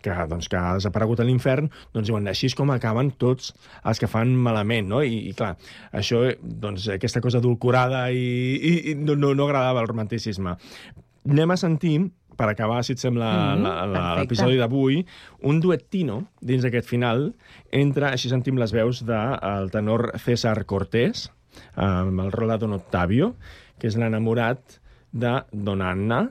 que, 0.05 0.17
doncs, 0.31 0.49
que 0.49 0.57
ha 0.57 0.77
desaparegut 0.79 1.21
a 1.21 1.29
l'infern, 1.29 1.69
doncs 1.93 2.09
diuen, 2.09 2.31
així 2.31 2.49
és 2.49 2.57
com 2.59 2.73
acaben 2.73 3.12
tots 3.21 3.53
els 3.85 4.01
que 4.01 4.09
fan 4.11 4.33
malament, 4.33 4.88
no? 4.88 5.03
I, 5.05 5.27
i 5.29 5.37
clar, 5.37 5.55
això, 5.93 6.25
doncs, 6.41 6.88
aquesta 6.97 7.21
cosa 7.25 7.43
adulcorada 7.43 8.09
i, 8.11 8.25
i, 8.57 8.75
i 8.93 8.97
no, 8.99 9.19
no, 9.19 9.35
no 9.37 9.49
agradava 9.49 9.83
al 9.83 9.91
romanticisme. 9.91 10.57
Anem 11.29 11.53
a 11.55 11.61
sentir 11.61 11.99
per 12.37 12.49
acabar, 12.49 12.81
si 12.83 12.95
et 12.97 13.03
sembla, 13.03 13.29
Mm, 13.57 13.93
l'episodi 14.19 14.57
d'avui, 14.57 15.03
un 15.49 15.61
duettino 15.61 16.23
dins 16.41 16.65
d'aquest 16.65 16.88
final 16.88 17.29
entre, 17.71 18.09
així 18.09 18.33
sentim 18.33 18.59
les 18.59 18.73
veus 18.73 19.03
del 19.05 19.69
de, 19.69 19.73
tenor 19.77 20.11
César 20.25 20.65
Cortés, 20.65 21.29
amb 21.75 22.21
el 22.25 22.33
rol 22.35 22.53
de 22.55 22.59
Don 22.62 22.77
Octavio, 22.77 23.35
que 23.79 23.91
és 23.91 23.99
l'enamorat 23.99 24.79
de 25.12 25.35
Don 25.53 25.83
Anna, 25.85 26.25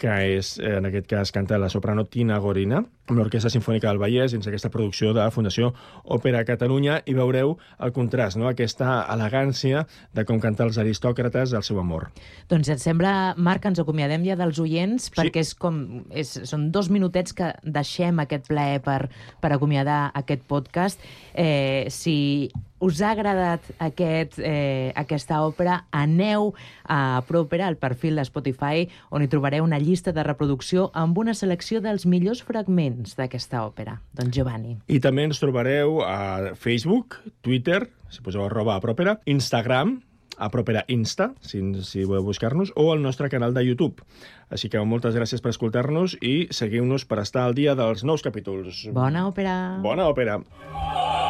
que 0.00 0.14
és, 0.38 0.54
en 0.64 0.88
aquest 0.88 1.08
cas, 1.10 1.32
canta 1.34 1.58
la 1.60 1.68
soprano 1.72 2.06
Tina 2.08 2.38
Gorina, 2.40 2.80
amb 3.10 3.18
l'Orquestra 3.18 3.50
Sinfònica 3.50 3.88
del 3.88 3.98
Vallès, 3.98 4.30
dins 4.34 4.46
aquesta 4.46 4.70
producció 4.70 5.12
de 5.16 5.24
Fundació 5.34 5.72
Òpera 6.04 6.44
Catalunya, 6.46 7.00
i 7.10 7.14
veureu 7.16 7.56
el 7.82 7.92
contrast, 7.96 8.38
no? 8.38 8.46
aquesta 8.50 9.00
elegància 9.10 9.84
de 10.14 10.24
com 10.28 10.40
cantar 10.42 10.68
els 10.68 10.78
aristòcrates 10.78 11.54
el 11.56 11.64
seu 11.66 11.80
amor. 11.82 12.10
Doncs 12.50 12.70
et 12.70 12.82
sembla, 12.82 13.34
Marc, 13.36 13.66
ens 13.66 13.82
acomiadem 13.82 14.24
ja 14.28 14.38
dels 14.38 14.60
oients, 14.62 15.10
Sí. 15.10 15.16
perquè 15.16 15.42
és 15.42 15.54
com, 15.58 16.04
és, 16.10 16.30
són 16.44 16.70
dos 16.70 16.90
minutets 16.90 17.34
que 17.34 17.52
deixem 17.64 18.18
aquest 18.22 18.46
plaer 18.48 18.80
per, 18.82 19.08
per 19.40 19.52
acomiadar 19.52 20.12
aquest 20.14 20.46
podcast. 20.46 21.00
Eh, 21.34 21.86
si 21.90 22.50
us 22.80 23.02
ha 23.02 23.10
agradat 23.10 23.60
aquest, 23.78 24.38
eh, 24.38 24.92
aquesta 24.96 25.42
òpera, 25.44 25.84
aneu 25.92 26.54
a 26.88 27.22
Propera, 27.28 27.66
al 27.66 27.76
perfil 27.76 28.16
de 28.16 28.24
Spotify, 28.24 28.88
on 29.10 29.22
hi 29.22 29.28
trobareu 29.28 29.64
una 29.64 29.78
llista 29.78 30.12
de 30.12 30.22
reproducció 30.24 30.90
amb 30.94 31.18
una 31.18 31.34
selecció 31.34 31.82
dels 31.84 32.06
millors 32.06 32.42
fragments 32.42 32.99
elements 33.00 33.16
d'aquesta 33.16 33.64
òpera? 33.64 34.00
Doncs 34.12 34.34
Giovanni. 34.34 34.78
I 34.88 35.00
també 35.00 35.24
ens 35.24 35.40
trobareu 35.40 36.02
a 36.04 36.54
Facebook, 36.54 37.20
Twitter, 37.42 37.88
si 38.10 38.22
poseu 38.22 38.44
arroba 38.44 38.76
a 38.76 38.80
Propera, 38.80 39.20
Instagram, 39.26 40.00
a 40.38 40.48
Propera 40.50 40.84
Insta, 40.88 41.32
si, 41.40 41.60
si 41.84 42.04
voleu 42.04 42.24
buscar-nos, 42.24 42.72
o 42.76 42.92
al 42.92 43.02
nostre 43.02 43.28
canal 43.28 43.54
de 43.54 43.64
YouTube. 43.64 44.02
Així 44.50 44.68
que 44.68 44.80
moltes 44.84 45.14
gràcies 45.14 45.40
per 45.40 45.52
escoltar-nos 45.52 46.16
i 46.20 46.48
seguiu-nos 46.50 47.04
per 47.04 47.20
estar 47.20 47.44
al 47.44 47.54
dia 47.54 47.74
dels 47.74 48.04
nous 48.04 48.22
capítols. 48.22 48.88
Bona 48.92 49.28
òpera! 49.28 49.80
Bona 49.82 50.08
òpera! 50.10 50.40
No 50.40 51.29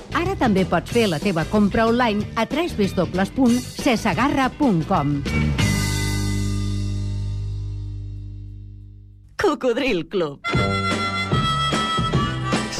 Ara 0.17 0.35
també 0.39 0.65
pots 0.67 0.91
fer 0.91 1.07
la 1.09 1.19
teva 1.23 1.45
compra 1.51 1.85
online 1.89 2.23
a 2.35 2.45
www.cesagarra.com. 2.45 5.23
Cocodril 9.41 10.07
Club. 10.07 10.90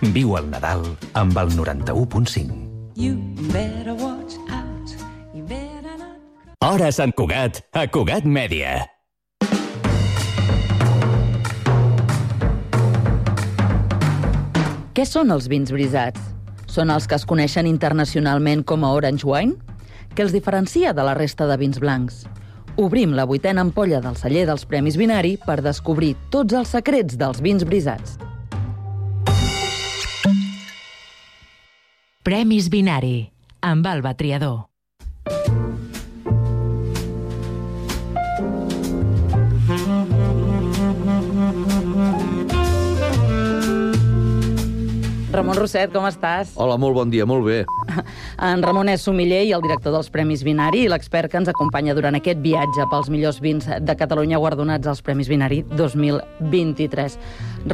Viu 0.00 0.30
el 0.38 0.46
Nadal 0.48 0.80
amb 1.12 1.36
el 1.36 1.50
91.5. 1.52 2.54
You 2.96 3.18
better 3.52 3.92
watch 3.92 4.38
out. 4.48 4.94
You 5.34 5.44
better 5.44 5.92
not. 5.98 6.16
Hora 6.64 6.88
Sant 6.88 7.12
Cugat, 7.12 7.60
a 7.76 7.84
Cugat 7.84 8.24
Mèdia. 8.24 8.86
Què 14.96 15.04
són 15.04 15.34
els 15.36 15.50
vins 15.52 15.68
brisats? 15.68 16.32
Són 16.64 16.88
els 16.88 17.04
que 17.04 17.20
es 17.20 17.28
coneixen 17.28 17.68
internacionalment 17.68 18.64
com 18.64 18.88
a 18.88 18.94
Orange 18.96 19.28
Wine? 19.28 19.60
Què 20.16 20.24
els 20.24 20.32
diferencia 20.32 20.94
de 20.96 21.04
la 21.04 21.12
resta 21.12 21.44
de 21.44 21.60
vins 21.60 21.76
blancs? 21.76 22.24
Obrim 22.80 23.12
la 23.12 23.28
vuitena 23.28 23.60
ampolla 23.60 24.00
del 24.00 24.16
celler 24.16 24.48
dels 24.48 24.64
Premis 24.64 24.96
Binari 24.96 25.36
per 25.44 25.60
descobrir 25.60 26.14
tots 26.32 26.56
els 26.56 26.72
secrets 26.72 27.20
dels 27.20 27.44
vins 27.44 27.68
brisats. 27.68 28.16
Premis 32.30 32.68
Binari, 32.70 33.32
amb 33.60 33.82
Alba 33.90 34.12
Triador. 34.14 34.68
Ramon 45.32 45.58
Rosset, 45.58 45.90
com 45.90 46.06
estàs? 46.06 46.54
Hola, 46.54 46.78
molt 46.78 46.94
bon 46.94 47.10
dia, 47.10 47.26
molt 47.26 47.42
bé. 47.50 47.64
En 48.38 48.62
Ramon 48.62 48.94
és 48.94 49.02
sommelier 49.02 49.42
i 49.48 49.50
el 49.50 49.66
director 49.66 49.90
dels 49.90 50.14
Premis 50.14 50.46
Vinari 50.46 50.86
i 50.86 50.88
l'expert 50.94 51.34
que 51.34 51.42
ens 51.42 51.50
acompanya 51.50 51.98
durant 51.98 52.14
aquest 52.14 52.38
viatge 52.46 52.86
pels 52.94 53.10
millors 53.10 53.42
vins 53.42 53.66
de 53.66 53.98
Catalunya 53.98 54.38
guardonats 54.38 54.86
als 54.86 55.02
Premis 55.02 55.26
Vinari 55.26 55.64
2023. 55.74 57.18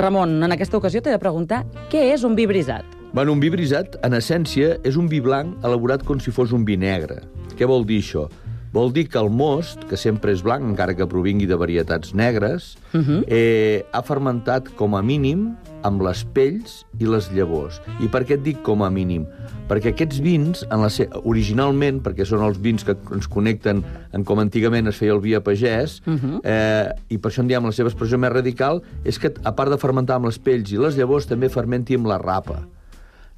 Ramon, 0.01 0.39
en 0.41 0.57
aquesta 0.57 0.81
ocasió 0.81 1.05
t'he 1.05 1.13
de 1.13 1.21
preguntar 1.21 1.67
què 1.93 2.09
és 2.17 2.25
un 2.25 2.41
vi 2.41 2.49
brisat? 2.49 2.96
Bueno, 3.17 3.33
un 3.33 3.41
vi 3.41 3.49
brisat, 3.49 3.95
en 4.05 4.13
essència, 4.13 4.75
és 4.85 4.97
un 5.01 5.07
vi 5.09 5.23
blanc 5.25 5.63
elaborat 5.65 6.03
com 6.05 6.19
si 6.21 6.29
fos 6.37 6.51
un 6.53 6.67
vi 6.69 6.75
negre. 6.77 7.23
Què 7.57 7.65
vol 7.65 7.87
dir 7.89 8.03
això? 8.03 8.27
Vol 8.75 8.91
dir 8.93 9.07
que 9.09 9.17
el 9.17 9.31
most, 9.33 9.87
que 9.89 9.97
sempre 9.97 10.35
és 10.37 10.43
blanc, 10.45 10.67
encara 10.69 10.93
que 10.93 11.07
provingui 11.09 11.49
de 11.49 11.57
varietats 11.57 12.13
negres, 12.13 12.75
uh 12.93 13.01
-huh. 13.01 13.25
eh, 13.27 13.87
ha 13.91 14.03
fermentat 14.03 14.69
com 14.77 14.95
a 14.95 15.01
mínim 15.01 15.57
amb 15.83 16.03
les 16.03 16.27
pells 16.35 16.85
i 17.01 17.07
les 17.07 17.31
llavors. 17.33 17.81
I 18.01 18.09
per 18.09 18.27
què 18.27 18.35
et 18.35 18.43
dic 18.43 18.61
com 18.63 18.83
a 18.83 18.91
mínim? 18.91 19.25
Perquè 19.67 19.95
aquests 19.95 20.21
vins, 20.21 20.67
en 20.71 20.83
la 20.83 20.91
se... 20.91 21.09
originalment, 21.25 22.03
perquè 22.03 22.27
són 22.27 22.43
els 22.43 22.61
vins 22.61 22.85
que 22.85 22.99
ens 23.15 23.27
connecten 23.27 23.83
en 24.13 24.25
com 24.25 24.39
antigament 24.39 24.89
es 24.89 24.97
feia 24.97 25.15
el 25.15 25.21
vi 25.21 25.35
a 25.35 25.41
pagès, 25.41 26.03
uh 26.07 26.13
-huh. 26.13 26.41
eh, 26.45 26.93
i 27.09 27.17
per 27.17 27.31
això 27.31 27.41
en 27.41 27.49
diem 27.49 27.65
la 27.65 27.73
seva 27.73 27.89
expressió 27.89 28.19
més 28.19 28.33
radical, 28.33 28.83
és 29.05 29.19
que, 29.19 29.33
a 29.43 29.53
part 29.53 29.71
de 29.71 29.79
fermentar 29.79 30.17
amb 30.17 30.27
les 30.27 30.39
pells 30.39 30.71
i 30.71 30.77
les 30.77 30.97
llavors, 30.97 31.27
també 31.27 31.49
fermenti 31.49 31.95
amb 31.95 32.09
la 32.09 32.19
rapa. 32.19 32.76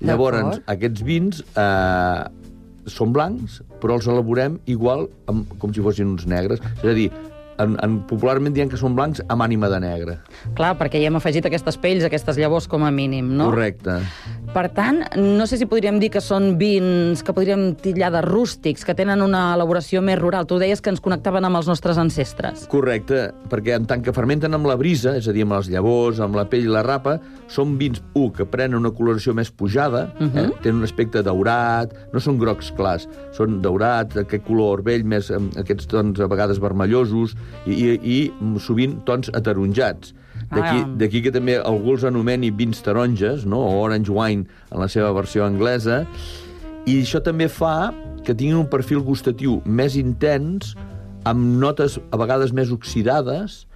Llavors, 0.05 0.61
aquests 0.71 1.03
vins 1.03 1.41
eh, 1.59 2.29
són 2.89 3.15
blancs, 3.15 3.61
però 3.83 3.99
els 3.99 4.07
elaborem 4.11 4.61
igual 4.71 5.09
amb, 5.31 5.51
com 5.59 5.75
si 5.75 5.83
fossin 5.85 6.15
uns 6.15 6.27
negres. 6.31 6.63
És 6.79 6.93
a 6.93 6.95
dir, 6.97 7.09
en, 7.59 7.75
en, 7.83 7.99
popularment 8.09 8.55
dient 8.55 8.71
que 8.71 8.79
són 8.81 8.95
blancs 8.99 9.23
amb 9.27 9.45
ànima 9.45 9.71
de 9.73 9.81
negre. 9.83 10.17
Clar, 10.59 10.75
perquè 10.79 11.01
hi 11.01 11.09
hem 11.09 11.19
afegit 11.19 11.47
aquestes 11.49 11.79
pells, 11.83 12.07
aquestes 12.07 12.39
llavors 12.39 12.69
com 12.71 12.87
a 12.87 12.93
mínim, 12.95 13.33
no? 13.39 13.51
Correcte. 13.51 13.99
Per 14.49 14.65
tant, 14.73 15.03
no 15.21 15.45
sé 15.47 15.59
si 15.61 15.67
podríem 15.69 15.99
dir 16.01 16.09
que 16.15 16.23
són 16.25 16.55
vins 16.61 17.21
que 17.25 17.35
podríem 17.37 17.75
titllar 17.77 18.09
de 18.15 18.23
rústics, 18.25 18.85
que 18.87 18.95
tenen 18.97 19.21
una 19.21 19.43
elaboració 19.55 20.01
més 20.05 20.17
rural. 20.19 20.47
Tu 20.49 20.57
deies 20.63 20.81
que 20.81 20.89
ens 20.93 21.03
connectaven 21.05 21.45
amb 21.45 21.61
els 21.61 21.69
nostres 21.69 22.01
ancestres. 22.01 22.65
Correcte, 22.73 23.29
perquè 23.53 23.77
en 23.77 23.85
tant 23.91 24.03
que 24.05 24.15
fermenten 24.17 24.57
amb 24.57 24.71
la 24.71 24.79
brisa, 24.81 25.15
és 25.21 25.29
a 25.29 25.35
dir, 25.37 25.45
amb 25.45 25.59
les 25.59 25.69
llavors, 25.75 26.23
amb 26.25 26.39
la 26.39 26.47
pell 26.49 26.65
i 26.65 26.73
la 26.73 26.83
rapa, 26.87 27.19
són 27.53 27.77
vins, 27.81 28.01
un, 28.15 28.31
que 28.33 28.47
prenen 28.49 28.79
una 28.81 28.93
coloració 28.97 29.35
més 29.37 29.51
pujada, 29.51 30.09
uh 30.19 30.27
-huh. 30.27 30.45
eh? 30.45 30.51
tenen 30.63 30.79
un 30.81 30.89
aspecte 30.89 31.23
daurat, 31.23 31.93
no 32.13 32.21
són 32.21 32.39
grocs 32.39 32.73
clars, 32.73 33.09
són 33.33 33.61
daurats, 33.63 34.17
aquest 34.17 34.45
color 34.45 34.83
vell, 34.83 35.05
més 35.05 35.31
amb 35.31 35.57
aquests 35.59 35.87
tons 35.87 36.21
a 36.21 36.27
vegades 36.27 36.59
vermellosos, 36.59 37.37
i, 37.67 37.73
i, 37.73 38.03
i 38.03 38.33
sovint 38.59 39.05
tons 39.05 39.31
ataronjats. 39.35 40.15
D'aquí 40.49 41.21
Ah. 41.21 41.23
que 41.23 41.33
també 41.33 41.59
algú 41.59 41.93
els 41.93 42.05
anomeni 42.05 42.51
vins 42.51 42.81
taronges, 42.83 43.45
no? 43.45 43.59
o 43.59 43.81
orange 43.83 44.11
wine 44.11 44.47
en 44.73 44.81
la 44.81 44.89
seva 44.89 45.13
versió 45.13 45.45
anglesa, 45.45 46.07
i 46.87 47.03
això 47.03 47.21
també 47.23 47.49
fa 47.49 47.93
que 48.25 48.35
tinguin 48.35 48.57
un 48.57 48.69
perfil 48.69 49.01
gustatiu 49.05 49.61
més 49.65 49.97
intens, 49.97 50.75
amb 51.25 51.61
notes 51.61 51.99
a 52.11 52.17
vegades 52.17 52.55
més 52.57 52.73
oxidades, 52.73 53.67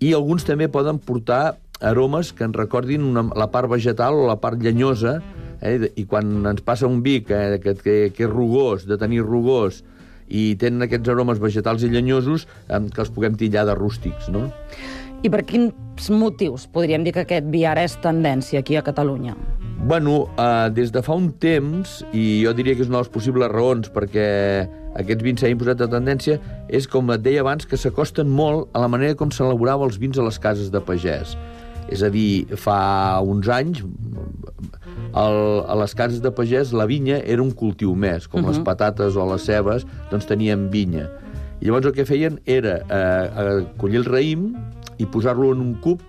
i 0.00 0.12
alguns 0.12 0.44
també 0.44 0.68
poden 0.68 0.98
portar 0.98 1.56
aromes 1.80 2.32
que 2.32 2.44
ens 2.44 2.56
recordin 2.56 3.04
una, 3.06 3.24
la 3.38 3.48
part 3.50 3.70
vegetal 3.70 4.18
o 4.18 4.26
la 4.28 4.36
part 4.42 4.60
llenyosa, 4.60 5.18
eh? 5.62 5.90
i 5.96 6.04
quan 6.04 6.44
ens 6.46 6.60
passa 6.66 6.86
un 6.86 7.02
vi 7.02 7.20
que, 7.24 7.58
que, 7.62 7.74
que, 7.78 7.96
que 8.14 8.26
és 8.26 8.30
rugós, 8.30 8.84
de 8.86 8.98
tenir 9.00 9.22
rugós, 9.24 9.82
i 10.28 10.52
tenen 10.60 10.84
aquests 10.84 11.08
aromes 11.08 11.40
vegetals 11.40 11.84
i 11.86 11.90
llenyosos, 11.92 12.46
eh, 12.68 12.80
que 12.92 13.04
els 13.04 13.12
puguem 13.14 13.38
tillar 13.40 13.64
de 13.68 13.76
rústics, 13.78 14.28
no? 14.34 14.48
I 15.18 15.30
per 15.34 15.42
quins 15.42 16.10
motius 16.14 16.68
podríem 16.70 17.02
dir 17.02 17.10
que 17.16 17.24
aquest 17.24 17.46
vi 17.50 17.64
ara 17.66 17.82
és 17.82 17.96
tendència 18.04 18.60
aquí 18.62 18.76
a 18.78 18.84
Catalunya? 18.86 19.34
Bueno, 19.78 20.28
eh, 20.38 20.70
des 20.70 20.92
de 20.94 21.02
fa 21.02 21.16
un 21.18 21.32
temps, 21.42 22.04
i 22.12 22.44
jo 22.44 22.52
diria 22.54 22.76
que 22.76 22.84
és 22.84 22.90
una 22.90 23.00
de 23.00 23.06
les 23.06 23.10
possibles 23.14 23.50
raons 23.50 23.90
perquè 23.94 24.28
aquests 24.98 25.26
vins 25.26 25.42
s'hagin 25.42 25.58
posat 25.58 25.80
de 25.82 25.88
tendència, 25.90 26.38
és, 26.68 26.86
com 26.86 27.10
et 27.14 27.22
deia 27.22 27.42
abans, 27.42 27.66
que 27.66 27.78
s'acosten 27.78 28.30
molt 28.30 28.70
a 28.74 28.82
la 28.84 28.90
manera 28.90 29.18
com 29.18 29.30
s'elaborava 29.34 29.86
els 29.86 29.98
vins 29.98 30.18
a 30.18 30.26
les 30.26 30.38
cases 30.38 30.70
de 30.70 30.82
pagès. 30.82 31.34
És 31.90 32.02
a 32.04 32.10
dir, 32.14 32.46
fa 32.60 33.18
uns 33.24 33.48
anys, 33.50 33.82
el, 35.18 35.38
a 35.66 35.78
les 35.82 35.94
cases 35.98 36.22
de 36.22 36.30
pagès 36.30 36.74
la 36.76 36.86
vinya 36.86 37.18
era 37.24 37.42
un 37.42 37.50
cultiu 37.50 37.94
més, 37.94 38.28
com 38.28 38.42
uh 38.42 38.44
-huh. 38.44 38.54
les 38.54 38.58
patates 38.62 39.16
o 39.16 39.26
les 39.32 39.42
cebes, 39.42 39.86
doncs 40.10 40.26
tenien 40.26 40.70
vinya. 40.70 41.08
I 41.60 41.66
llavors 41.66 41.86
el 41.86 41.92
que 41.92 42.04
feien 42.04 42.40
era 42.46 42.82
eh, 42.88 43.64
collir 43.78 43.98
el 43.98 44.04
raïm 44.04 44.54
i 44.98 45.06
posar-lo 45.06 45.52
en 45.54 45.62
un 45.64 45.74
cub 45.82 46.02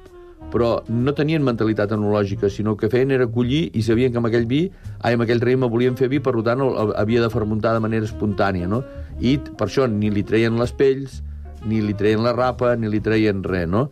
però 0.49 0.80
no 0.89 1.13
tenien 1.13 1.43
mentalitat 1.45 1.91
enològica, 1.93 2.49
sinó 2.49 2.75
que 2.78 2.89
feien 2.89 3.12
era 3.13 3.28
collir 3.30 3.69
i 3.78 3.84
sabien 3.86 4.12
que 4.12 4.17
amb 4.21 4.30
aquell 4.30 4.47
vi, 4.49 4.63
ai, 5.04 5.13
amb 5.13 5.25
aquell 5.25 5.41
raïm 5.43 5.67
volien 5.69 5.97
fer 5.99 6.10
vi, 6.10 6.21
per 6.23 6.34
tant 6.45 6.63
havia 6.97 7.21
de 7.21 7.30
fermentar 7.30 7.75
de 7.75 7.84
manera 7.84 8.08
espontània, 8.08 8.69
no? 8.71 8.82
I 9.19 9.38
per 9.38 9.67
això 9.67 9.86
ni 9.91 10.10
li 10.10 10.23
treien 10.25 10.58
les 10.60 10.73
pells, 10.73 11.21
ni 11.67 11.84
li 11.84 11.93
treien 11.93 12.23
la 12.23 12.34
rapa, 12.34 12.73
ni 12.80 12.89
li 12.89 13.02
treien 13.04 13.43
res, 13.43 13.69
no? 13.69 13.89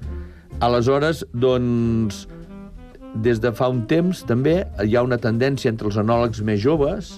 Aleshores, 0.64 1.26
doncs, 1.34 2.26
des 3.22 3.42
de 3.42 3.52
fa 3.56 3.70
un 3.70 3.86
temps 3.90 4.24
també 4.30 4.62
hi 4.84 4.96
ha 4.96 5.04
una 5.06 5.20
tendència 5.22 5.70
entre 5.70 5.90
els 5.92 5.98
enòlegs 6.00 6.42
més 6.46 6.62
joves, 6.64 7.18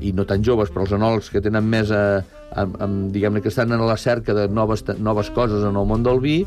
i 0.00 0.14
no 0.16 0.24
tan 0.28 0.44
joves, 0.44 0.72
però 0.72 0.86
els 0.86 0.96
enòlegs 0.96 1.28
que 1.32 1.42
tenen 1.44 1.64
més, 1.68 1.92
a, 1.92 2.20
a, 2.52 2.64
a, 2.64 2.88
diguem-ne, 3.12 3.42
que 3.44 3.52
estan 3.52 3.72
a 3.72 3.80
la 3.80 3.96
cerca 4.00 4.36
de 4.36 4.48
noves, 4.48 4.84
noves 4.98 5.30
coses 5.36 5.64
en 5.64 5.76
el 5.76 5.88
món 5.88 6.04
del 6.04 6.20
vi, 6.24 6.42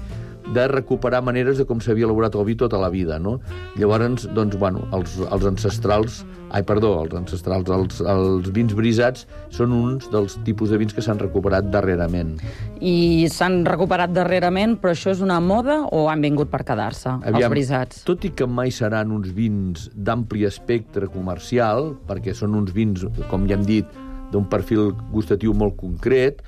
de 0.53 0.67
recuperar 0.67 1.21
maneres 1.23 1.59
de 1.59 1.65
com 1.69 1.79
s'havia 1.81 2.07
elaborat 2.07 2.35
el 2.35 2.45
vi 2.47 2.55
tota 2.59 2.79
la 2.81 2.89
vida, 2.91 3.19
no? 3.19 3.37
Llavors, 3.79 4.27
doncs, 4.35 4.57
bueno, 4.59 4.83
els, 4.95 5.15
els 5.31 5.45
ancestrals, 5.47 6.21
ai, 6.51 6.63
perdó, 6.67 6.93
els 7.05 7.15
ancestrals, 7.15 7.69
els, 7.71 8.01
els 8.01 8.49
vins 8.55 8.75
brisats 8.75 9.27
són 9.53 9.75
uns 9.77 10.09
dels 10.11 10.37
tipus 10.47 10.73
de 10.73 10.79
vins 10.81 10.93
que 10.95 11.03
s'han 11.05 11.21
recuperat 11.21 11.69
darrerament. 11.71 12.35
I 12.81 13.27
s'han 13.31 13.61
recuperat 13.67 14.13
darrerament, 14.15 14.77
però 14.81 14.95
això 14.95 15.13
és 15.15 15.23
una 15.23 15.39
moda 15.43 15.81
o 15.91 16.07
han 16.11 16.23
vingut 16.25 16.51
per 16.51 16.63
quedar-se, 16.67 17.17
els 17.31 17.49
brisats? 17.53 18.03
Tot 18.07 18.25
i 18.27 18.33
que 18.35 18.47
mai 18.49 18.73
seran 18.75 19.13
uns 19.15 19.31
vins 19.35 19.89
d'ampli 19.95 20.47
espectre 20.49 21.07
comercial, 21.11 21.93
perquè 22.09 22.35
són 22.37 22.57
uns 22.59 22.73
vins, 22.75 23.05
com 23.31 23.47
ja 23.47 23.59
hem 23.59 23.67
dit, 23.67 24.01
d'un 24.31 24.47
perfil 24.47 24.91
gustatiu 25.11 25.53
molt 25.53 25.77
concret, 25.79 26.41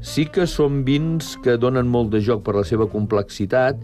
sí 0.00 0.26
que 0.30 0.46
són 0.50 0.82
vins 0.86 1.34
que 1.44 1.56
donen 1.60 1.88
molt 1.90 2.12
de 2.12 2.20
joc 2.24 2.44
per 2.46 2.54
la 2.56 2.64
seva 2.66 2.86
complexitat 2.90 3.80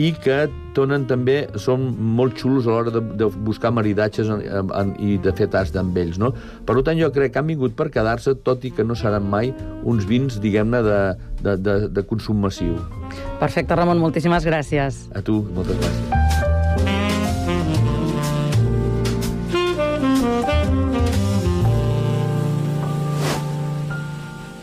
i 0.00 0.12
que 0.24 0.46
donen 0.76 1.04
també, 1.08 1.42
són 1.60 1.90
molt 2.16 2.38
xulos 2.40 2.66
a 2.66 2.72
l'hora 2.72 2.92
de, 2.94 3.02
de 3.20 3.28
buscar 3.44 3.72
maridatges 3.76 4.30
en, 4.32 4.40
en, 4.40 4.70
en, 4.78 4.94
i 5.04 5.18
de 5.20 5.34
fer 5.36 5.50
tast 5.52 5.76
amb 5.76 5.96
ells. 6.00 6.16
No? 6.20 6.32
Per 6.66 6.78
tant, 6.80 6.96
jo 7.00 7.10
crec 7.12 7.34
que 7.34 7.42
han 7.42 7.50
vingut 7.50 7.76
per 7.76 7.90
quedar-se, 7.92 8.34
tot 8.46 8.64
i 8.64 8.72
que 8.72 8.86
no 8.86 8.96
seran 8.98 9.28
mai 9.28 9.52
uns 9.84 10.08
vins, 10.08 10.40
diguem-ne, 10.42 10.80
de, 10.86 11.02
de, 11.42 11.58
de, 11.60 11.76
de 11.92 12.06
consum 12.08 12.40
massiu. 12.40 12.78
Perfecte, 13.42 13.76
Ramon, 13.76 14.00
moltíssimes 14.00 14.48
gràcies. 14.48 15.04
A 15.12 15.24
tu, 15.24 15.42
moltes 15.52 15.76
gràcies. 15.82 16.51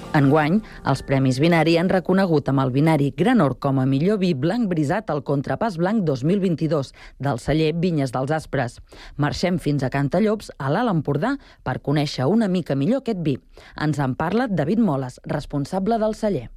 Enguany, 0.10 0.56
els 0.90 1.04
Premis 1.06 1.38
Vinari 1.38 1.76
han 1.78 1.90
reconegut 1.92 2.48
amb 2.50 2.64
el 2.64 2.72
Vinari 2.74 3.12
Granor 3.14 3.54
com 3.62 3.78
a 3.78 3.84
millor 3.86 4.18
vi 4.24 4.32
blanc 4.34 4.66
brisat 4.72 5.12
al 5.14 5.22
Contrapàs 5.22 5.78
Blanc 5.78 6.02
2022 6.08 6.90
del 7.22 7.38
celler 7.38 7.76
Vinyes 7.78 8.10
dels 8.16 8.34
Aspres. 8.34 8.80
Marxem 9.22 9.60
fins 9.62 9.86
a 9.86 9.92
Cantallops, 9.94 10.50
a 10.58 10.74
l'Alt 10.74 10.96
Empordà, 10.96 11.36
per 11.62 11.78
conèixer 11.86 12.26
una 12.26 12.50
mica 12.50 12.74
millor 12.74 13.04
aquest 13.04 13.22
vi. 13.22 13.38
Ens 13.78 14.02
en 14.02 14.18
parla 14.18 14.50
David 14.50 14.82
Moles, 14.82 15.22
responsable 15.30 16.02
del 16.02 16.18
celler. 16.18 16.50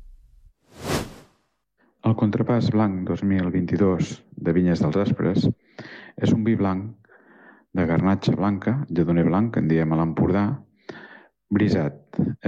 El 2.08 2.16
Contrapàs 2.16 2.72
Blanc 2.72 3.04
2022 3.12 4.16
de 4.32 4.56
Vinyes 4.56 4.80
dels 4.80 4.96
Aspres 5.04 5.44
és 6.16 6.32
un 6.32 6.40
vi 6.48 6.56
blanc 6.56 6.88
de 7.76 7.84
garnatxa 7.84 8.32
blanca, 8.32 8.78
lledoner 8.88 9.28
blanc, 9.28 9.60
en 9.60 9.68
diem 9.68 9.92
a 9.92 10.00
l'Empordà, 10.00 10.48
brisat, 11.52 11.98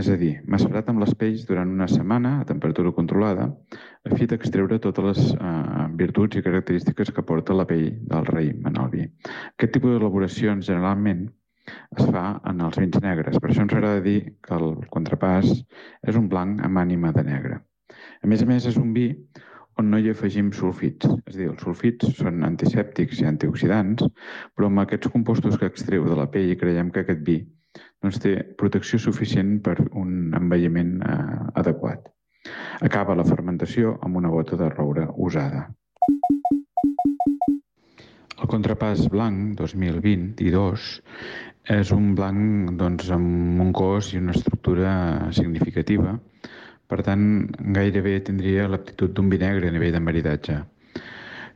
és 0.00 0.08
a 0.08 0.16
dir, 0.20 0.32
macerat 0.48 0.88
amb 0.88 1.02
les 1.02 1.12
pells 1.20 1.44
durant 1.48 1.70
una 1.76 1.88
setmana 1.90 2.38
a 2.40 2.46
temperatura 2.48 2.92
controlada 2.96 3.50
a 3.50 4.16
fi 4.16 4.28
d'extreure 4.30 4.78
totes 4.80 5.04
les 5.08 5.32
eh, 5.34 5.86
virtuts 6.00 6.38
i 6.40 6.44
característiques 6.46 7.12
que 7.12 7.24
porta 7.28 7.56
la 7.56 7.66
pell 7.68 7.90
del 8.12 8.28
raïm 8.30 8.68
en 8.70 8.78
el 8.80 8.90
vi. 8.92 9.06
Aquest 9.54 9.74
tipus 9.76 9.92
d'elaboracions 9.94 10.64
generalment 10.70 11.26
es 11.66 12.04
fa 12.14 12.24
en 12.48 12.62
els 12.64 12.78
vins 12.80 13.00
negres, 13.04 13.36
per 13.40 13.50
això 13.50 13.64
ens 13.64 13.74
agrada 13.76 14.04
dir 14.04 14.20
que 14.44 14.56
el 14.56 14.78
contrapàs 14.94 15.50
és 15.52 16.20
un 16.20 16.28
blanc 16.32 16.62
amb 16.64 16.80
ànima 16.80 17.12
de 17.16 17.24
negre. 17.28 17.60
A 18.24 18.30
més 18.30 18.42
a 18.42 18.48
més, 18.48 18.68
és 18.68 18.78
un 18.80 18.92
vi 18.96 19.10
on 19.80 19.90
no 19.90 19.98
hi 19.98 20.10
afegim 20.12 20.52
sulfits. 20.54 21.08
És 21.26 21.34
a 21.34 21.38
dir, 21.38 21.50
els 21.50 21.64
sulfits 21.64 22.14
són 22.20 22.44
antisèptics 22.46 23.20
i 23.20 23.28
antioxidants, 23.28 24.06
però 24.54 24.70
amb 24.70 24.84
aquests 24.84 25.12
compostos 25.12 25.58
que 25.60 25.68
extreu 25.68 26.06
de 26.08 26.16
la 26.20 26.28
pell 26.30 26.54
creiem 26.60 26.92
que 26.94 27.04
aquest 27.04 27.24
vi 27.26 27.42
doncs, 28.04 28.20
té 28.20 28.34
protecció 28.60 29.00
suficient 29.00 29.56
per 29.64 29.78
un 29.92 30.34
envelliment 30.36 30.98
eh, 31.02 31.14
adequat. 31.62 32.10
Acaba 32.84 33.16
la 33.16 33.24
fermentació 33.24 33.96
amb 34.04 34.20
una 34.20 34.32
bota 34.32 34.58
de 34.60 34.68
roure 34.68 35.06
usada. 35.28 35.64
El 38.34 38.50
contrapàs 38.52 39.06
blanc 39.08 39.54
2022 39.56 40.88
és 41.72 41.90
un 41.96 42.12
blanc 42.18 42.74
doncs, 42.76 43.08
amb 43.16 43.62
un 43.64 43.72
cos 43.72 44.12
i 44.12 44.20
una 44.20 44.34
estructura 44.36 44.92
significativa. 45.32 46.18
Per 46.92 47.00
tant, 47.06 47.24
gairebé 47.78 48.18
tindria 48.26 48.68
l'aptitud 48.68 49.14
d'un 49.16 49.30
vi 49.32 49.40
negre 49.40 49.70
a 49.70 49.72
nivell 49.72 49.96
de 49.96 50.02
maridatge. 50.04 50.58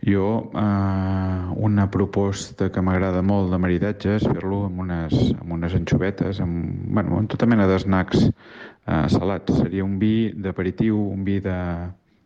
Jo, 0.07 0.51
eh, 0.55 1.55
una 1.57 1.89
proposta 1.91 2.71
que 2.71 2.83
m'agrada 2.83 3.23
molt 3.23 3.51
de 3.51 3.59
maridatge 3.59 4.15
és 4.17 4.27
fer-lo 4.27 4.65
amb, 4.69 4.83
unes, 4.85 5.15
amb 5.35 5.57
unes 5.59 5.75
anxovetes, 5.75 6.41
amb, 6.45 6.85
bueno, 6.95 7.19
amb 7.19 7.31
tota 7.33 7.49
mena 7.51 7.67
d'esnacs 7.67 8.29
eh, 8.29 9.07
salats. 9.11 9.59
Seria 9.59 9.85
un 9.85 9.99
vi 9.99 10.31
d'aperitiu, 10.35 11.01
un 11.13 11.25
vi 11.27 11.41
de, 11.45 11.59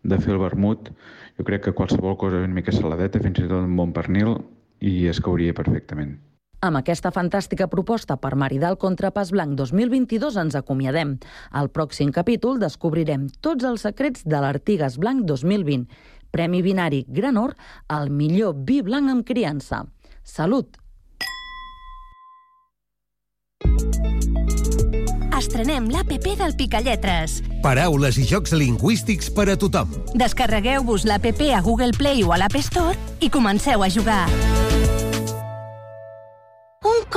de 0.02 0.18
fer 0.20 0.36
el 0.36 0.42
vermut. 0.42 0.92
Jo 1.38 1.48
crec 1.48 1.64
que 1.68 1.76
qualsevol 1.78 2.18
cosa 2.20 2.42
una 2.44 2.60
mica 2.60 2.74
saladeta, 2.76 3.22
fins 3.24 3.40
i 3.40 3.48
tot 3.48 3.64
un 3.64 3.78
bon 3.78 3.96
pernil, 3.96 4.36
i 4.82 5.06
es 5.08 5.22
cauria 5.22 5.56
perfectament. 5.56 6.18
Amb 6.62 6.78
aquesta 6.78 7.10
fantàstica 7.10 7.66
proposta 7.66 8.14
per 8.22 8.36
maridar 8.38 8.68
el 8.70 8.76
Contrapàs 8.78 9.32
Blanc 9.34 9.56
2022 9.58 10.36
ens 10.38 10.54
acomiadem. 10.54 11.16
Al 11.50 11.72
pròxim 11.74 12.12
capítol 12.14 12.60
descobrirem 12.62 13.24
tots 13.42 13.66
els 13.66 13.82
secrets 13.82 14.22
de 14.22 14.38
l'Artigas 14.38 14.94
Blanc 15.02 15.24
2020, 15.26 15.88
Premi 16.33 16.62
Binari 16.64 17.05
Gran 17.09 17.37
Or 17.37 17.53
al 17.93 18.09
millor 18.11 18.57
vi 18.66 18.80
blanc 18.83 19.12
amb 19.12 19.26
criança. 19.28 19.85
Salut! 20.24 20.78
Estrenem 25.43 25.89
l'APP 25.91 26.37
del 26.39 26.53
Picalletres. 26.57 27.41
Paraules 27.64 28.16
i 28.16 28.26
jocs 28.30 28.55
lingüístics 28.55 29.28
per 29.35 29.49
a 29.51 29.57
tothom. 29.59 29.91
Descarregueu-vos 30.14 31.05
l'APP 31.09 31.49
a 31.57 31.61
Google 31.66 31.93
Play 31.99 32.22
o 32.22 32.30
a 32.33 32.39
l'App 32.39 32.57
Store 32.62 32.95
i 33.20 33.28
comenceu 33.28 33.83
a 33.83 33.91
jugar. 33.91 34.24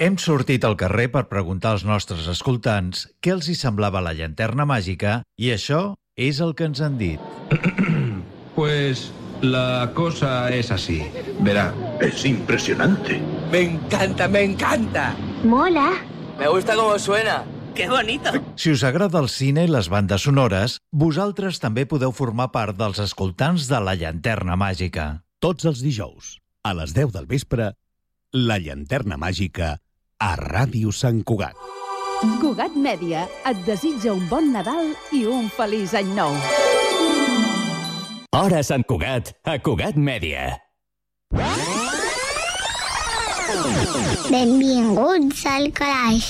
Hem 0.00 0.14
sortit 0.16 0.64
al 0.64 0.78
carrer 0.80 1.10
per 1.12 1.26
preguntar 1.28 1.74
als 1.74 1.82
nostres 1.84 2.24
escoltants 2.32 3.02
què 3.20 3.34
els 3.34 3.50
hi 3.52 3.54
semblava 3.62 4.00
la 4.00 4.14
llanterna 4.16 4.64
màgica 4.64 5.18
i 5.36 5.50
això 5.52 5.80
és 6.16 6.38
el 6.40 6.54
que 6.56 6.68
ens 6.70 6.80
han 6.80 6.96
dit. 6.96 7.20
Pues 8.54 9.10
la 9.42 9.92
cosa 9.94 10.50
es 10.52 10.70
así. 10.72 11.02
Verá. 11.40 11.66
Es 12.00 12.24
impresionante. 12.24 13.18
Me 13.52 13.60
encanta, 13.60 14.26
me 14.28 14.42
encanta. 14.42 15.14
Mola. 15.44 15.92
Me 16.38 16.48
gusta 16.48 16.74
cómo 16.76 16.98
suena. 16.98 17.44
¡Qué 17.74 17.88
bonito! 17.88 18.32
Si 18.56 18.72
us 18.72 18.84
agrada 18.84 19.20
el 19.20 19.28
cine 19.28 19.64
i 19.64 19.70
les 19.70 19.88
bandes 19.92 20.24
sonores, 20.24 20.78
vosaltres 20.92 21.60
també 21.60 21.84
podeu 21.84 22.12
formar 22.16 22.50
part 22.56 22.76
dels 22.80 23.00
escoltants 23.04 23.68
de 23.68 23.84
la 23.84 23.94
llanterna 24.00 24.56
màgica. 24.56 25.22
Tots 25.40 25.68
els 25.68 25.84
dijous, 25.84 26.38
a 26.64 26.74
les 26.74 26.96
10 26.96 27.14
del 27.16 27.30
vespre, 27.30 27.70
la 28.32 28.58
llanterna 28.58 29.16
màgica 29.20 29.76
a 30.20 30.34
Ràdio 30.36 30.92
Sant 30.92 31.22
Cugat. 31.24 31.56
Cugat 32.40 32.74
Mèdia 32.76 33.24
et 33.48 33.60
desitja 33.64 34.12
un 34.12 34.26
bon 34.28 34.50
Nadal 34.52 34.92
i 35.16 35.24
un 35.24 35.48
feliç 35.56 35.94
any 35.96 36.10
nou. 36.16 36.36
Hora 38.36 38.60
Sant 38.62 38.84
Cugat, 38.84 39.32
a 39.48 39.56
Cugat 39.64 39.96
Mèdia. 39.96 40.52
Benvinguts 44.30 45.46
al 45.48 45.70
calaix. 45.74 46.28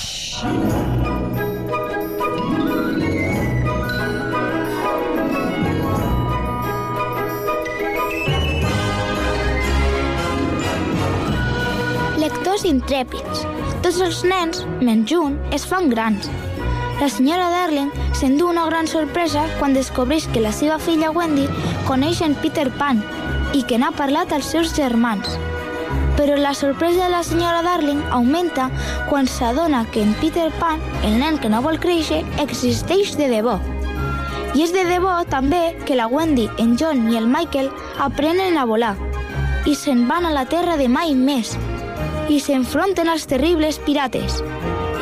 Lectors 12.21 12.65
intrèpids. 12.69 13.60
Tots 13.81 13.97
els 14.05 14.19
nens, 14.29 14.59
menys 14.85 15.13
un, 15.17 15.39
es 15.57 15.63
fan 15.65 15.89
grans. 15.89 16.27
La 17.01 17.09
senyora 17.09 17.47
Darling 17.49 17.89
s'endú 18.19 18.51
una 18.51 18.67
gran 18.69 18.85
sorpresa 18.91 19.47
quan 19.57 19.73
descobreix 19.73 20.27
que 20.35 20.43
la 20.45 20.53
seva 20.53 20.77
filla 20.79 21.09
Wendy 21.17 21.47
coneix 21.89 22.21
en 22.27 22.35
Peter 22.43 22.67
Pan 22.77 23.01
i 23.57 23.63
que 23.65 23.79
n'ha 23.81 23.89
parlat 23.97 24.35
als 24.37 24.51
seus 24.53 24.75
germans. 24.77 25.33
Però 26.19 26.37
la 26.37 26.53
sorpresa 26.53 27.07
de 27.07 27.09
la 27.15 27.23
senyora 27.25 27.65
Darling 27.65 28.05
augmenta 28.13 28.69
quan 29.09 29.25
s'adona 29.25 29.87
que 29.95 30.05
en 30.05 30.13
Peter 30.21 30.51
Pan, 30.61 30.85
el 31.01 31.17
nen 31.25 31.41
que 31.41 31.49
no 31.49 31.65
vol 31.65 31.81
créixer, 31.81 32.21
existeix 32.45 33.17
de 33.17 33.33
debò. 33.33 33.57
I 34.53 34.67
és 34.67 34.77
de 34.77 34.85
debò 34.85 35.23
també 35.33 35.71
que 35.89 35.97
la 35.97 36.11
Wendy, 36.11 36.51
en 36.59 36.77
John 36.77 37.09
i 37.09 37.17
el 37.17 37.33
Michael 37.33 37.73
aprenen 37.97 38.61
a 38.61 38.69
volar 38.69 38.97
i 39.65 39.75
se'n 39.77 40.07
van 40.09 40.25
a 40.27 40.37
la 40.37 40.45
terra 40.49 40.77
de 40.77 40.89
mai 40.89 41.15
més 41.17 41.57
i 42.31 42.39
s'enfronten 42.39 43.09
als 43.11 43.27
terribles 43.27 43.81
pirates. 43.83 44.39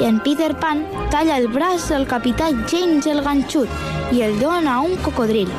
I 0.00 0.06
en 0.08 0.20
Peter 0.24 0.54
Pan 0.56 0.84
talla 1.12 1.36
el 1.36 1.48
braç 1.52 1.90
al 1.92 2.06
capità 2.08 2.48
James 2.70 3.06
el 3.10 3.20
ganxut 3.22 3.68
i 4.16 4.22
el 4.24 4.38
dona 4.40 4.78
a 4.78 4.80
un 4.80 4.96
cocodril. 5.04 5.50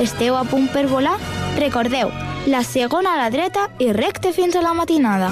Esteu 0.00 0.38
a 0.38 0.44
punt 0.48 0.70
per 0.72 0.86
volar? 0.88 1.18
Recordeu, 1.60 2.12
la 2.48 2.62
segona 2.64 3.14
a 3.14 3.20
la 3.24 3.30
dreta 3.30 3.68
i 3.78 3.90
recte 3.92 4.32
fins 4.32 4.56
a 4.56 4.64
la 4.64 4.72
matinada. 4.72 5.28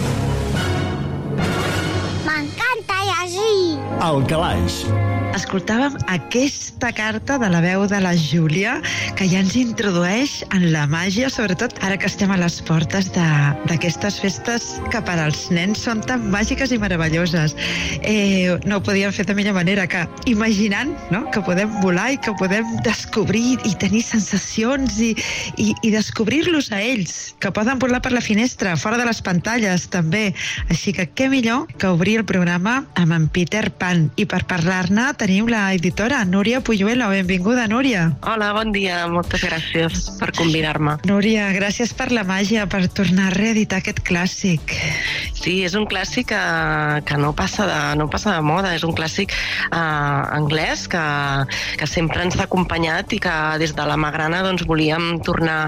M'encanta 2.26 3.05
llegir! 3.09 3.78
El 4.05 4.26
calaix. 4.28 4.82
Escoltàvem 5.39 5.95
aquesta 6.11 6.89
carta 6.91 7.36
de 7.39 7.47
la 7.53 7.61
veu 7.62 7.84
de 7.86 7.99
la 8.03 8.11
Júlia 8.18 8.72
que 9.14 9.26
ja 9.30 9.39
ens 9.39 9.55
introdueix 9.55 10.41
en 10.51 10.64
la 10.72 10.82
màgia, 10.91 11.28
sobretot 11.30 11.76
ara 11.86 11.95
que 12.01 12.09
estem 12.11 12.32
a 12.34 12.39
les 12.41 12.57
portes 12.66 13.07
d'aquestes 13.14 14.18
festes 14.18 14.66
que 14.91 14.99
per 15.07 15.14
als 15.22 15.45
nens 15.55 15.84
són 15.86 16.03
tan 16.03 16.24
màgiques 16.32 16.74
i 16.74 16.78
meravelloses. 16.82 17.55
Eh, 18.03 18.57
no 18.66 18.80
ho 18.80 18.82
podíem 18.82 19.14
fer 19.14 19.28
de 19.28 19.36
millor 19.39 19.55
manera 19.55 19.86
que 19.86 20.03
imaginant 20.26 20.91
no? 21.14 21.22
que 21.30 21.45
podem 21.47 21.70
volar 21.84 22.09
i 22.16 22.18
que 22.18 22.34
podem 22.41 22.66
descobrir 22.82 23.61
i 23.62 23.76
tenir 23.78 24.03
sensacions 24.09 24.99
i, 24.99 25.12
i, 25.55 25.70
i 25.86 25.95
descobrir-los 25.95 26.72
a 26.74 26.82
ells, 26.82 27.36
que 27.39 27.55
poden 27.55 27.78
volar 27.78 28.03
per 28.03 28.12
la 28.16 28.24
finestra, 28.24 28.74
fora 28.74 28.99
de 28.99 29.07
les 29.07 29.22
pantalles 29.22 29.86
també. 29.95 30.32
Així 30.66 30.97
que 30.99 31.07
què 31.07 31.30
millor 31.30 31.70
que 31.78 31.95
obrir 31.95 32.18
el 32.24 32.26
programa 32.26 32.80
amb 32.99 33.14
en 33.20 33.30
Peter 33.30 33.68
Pan. 33.70 34.09
I 34.18 34.26
per 34.26 34.43
parlar-ne 34.51 35.12
tenim 35.29 35.49
la 35.53 35.74
editora 35.76 36.24
Núria 36.24 36.62
Puyuelo. 36.64 37.11
Benvinguda, 37.11 37.66
Núria. 37.68 38.16
Hola, 38.24 38.49
bon 38.57 38.72
dia. 38.72 39.03
Moltes 39.12 39.43
gràcies 39.45 40.07
per 40.16 40.31
convidar-me. 40.33 40.95
Núria, 41.05 41.51
gràcies 41.53 41.93
per 41.93 42.07
la 42.16 42.22
màgia, 42.24 42.64
per 42.64 42.87
tornar 42.97 43.26
a 43.29 43.35
reeditar 43.35 43.83
aquest 43.83 44.01
clàssic. 44.09 44.72
Sí, 45.37 45.59
és 45.66 45.76
un 45.76 45.85
clàssic 45.91 46.31
que, 46.33 46.41
que 47.05 47.18
no, 47.20 47.35
passa 47.37 47.66
de, 47.68 47.76
no 48.01 48.07
passa 48.09 48.33
de 48.39 48.41
moda. 48.41 48.72
És 48.79 48.87
un 48.89 48.95
clàssic 48.97 49.35
eh, 49.35 49.76
anglès 49.76 50.87
que, 50.89 51.05
que 51.76 51.91
sempre 51.91 52.24
ens 52.24 52.39
ha 52.41 52.47
acompanyat 52.49 53.12
i 53.12 53.20
que 53.20 53.37
des 53.61 53.76
de 53.76 53.87
la 53.91 53.99
Magrana 54.01 54.41
doncs, 54.47 54.64
volíem 54.64 55.20
tornar 55.29 55.59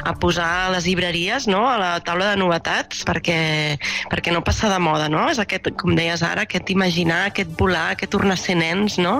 a 0.00 0.16
posar 0.16 0.48
a 0.62 0.72
les 0.78 0.88
llibreries 0.88 1.44
no? 1.50 1.66
a 1.68 1.76
la 1.76 1.92
taula 2.06 2.32
de 2.32 2.40
novetats 2.40 3.04
perquè, 3.04 3.76
perquè 4.08 4.32
no 4.32 4.40
passa 4.48 4.72
de 4.72 4.80
moda. 4.80 5.12
No? 5.12 5.28
És 5.28 5.44
aquest, 5.44 5.68
com 5.76 5.92
deies 5.98 6.24
ara, 6.24 6.48
aquest 6.48 6.72
imaginar, 6.72 7.26
aquest 7.28 7.52
volar, 7.60 7.90
aquest 7.98 8.16
tornar 8.16 8.40
a 8.40 8.44
ser 8.48 8.56
nens 8.64 8.96
no? 9.02 9.18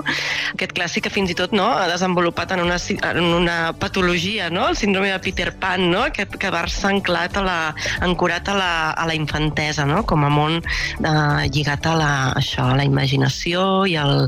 Aquest 0.53 0.75
clàssic 0.77 1.07
que 1.07 1.13
fins 1.13 1.31
i 1.33 1.37
tot 1.37 1.55
no, 1.55 1.67
ha 1.67 1.87
desenvolupat 1.89 2.53
en 2.55 2.63
una, 2.65 2.77
en 3.11 3.31
una 3.41 3.57
patologia, 3.77 4.49
no? 4.53 4.67
El 4.69 4.77
síndrome 4.79 5.11
de 5.11 5.19
Peter 5.23 5.51
Pan, 5.57 5.89
no? 5.91 6.05
Que, 6.13 6.25
que 6.25 6.51
va-se 6.53 6.87
anclat 6.87 7.37
a 7.37 7.45
la, 7.45 7.59
ancorat 8.05 8.49
a 8.51 8.57
la, 8.57 8.71
a 8.91 9.07
la 9.09 9.15
infantesa, 9.17 9.85
no? 9.89 10.03
Com 10.07 10.25
a 10.27 10.31
món 10.33 10.59
eh, 10.61 11.49
lligat 11.51 11.87
a 11.89 11.95
la, 11.97 12.11
això, 12.39 12.71
a 12.71 12.77
la 12.79 12.85
imaginació 12.87 13.85
i, 13.89 13.97
al, 13.99 14.27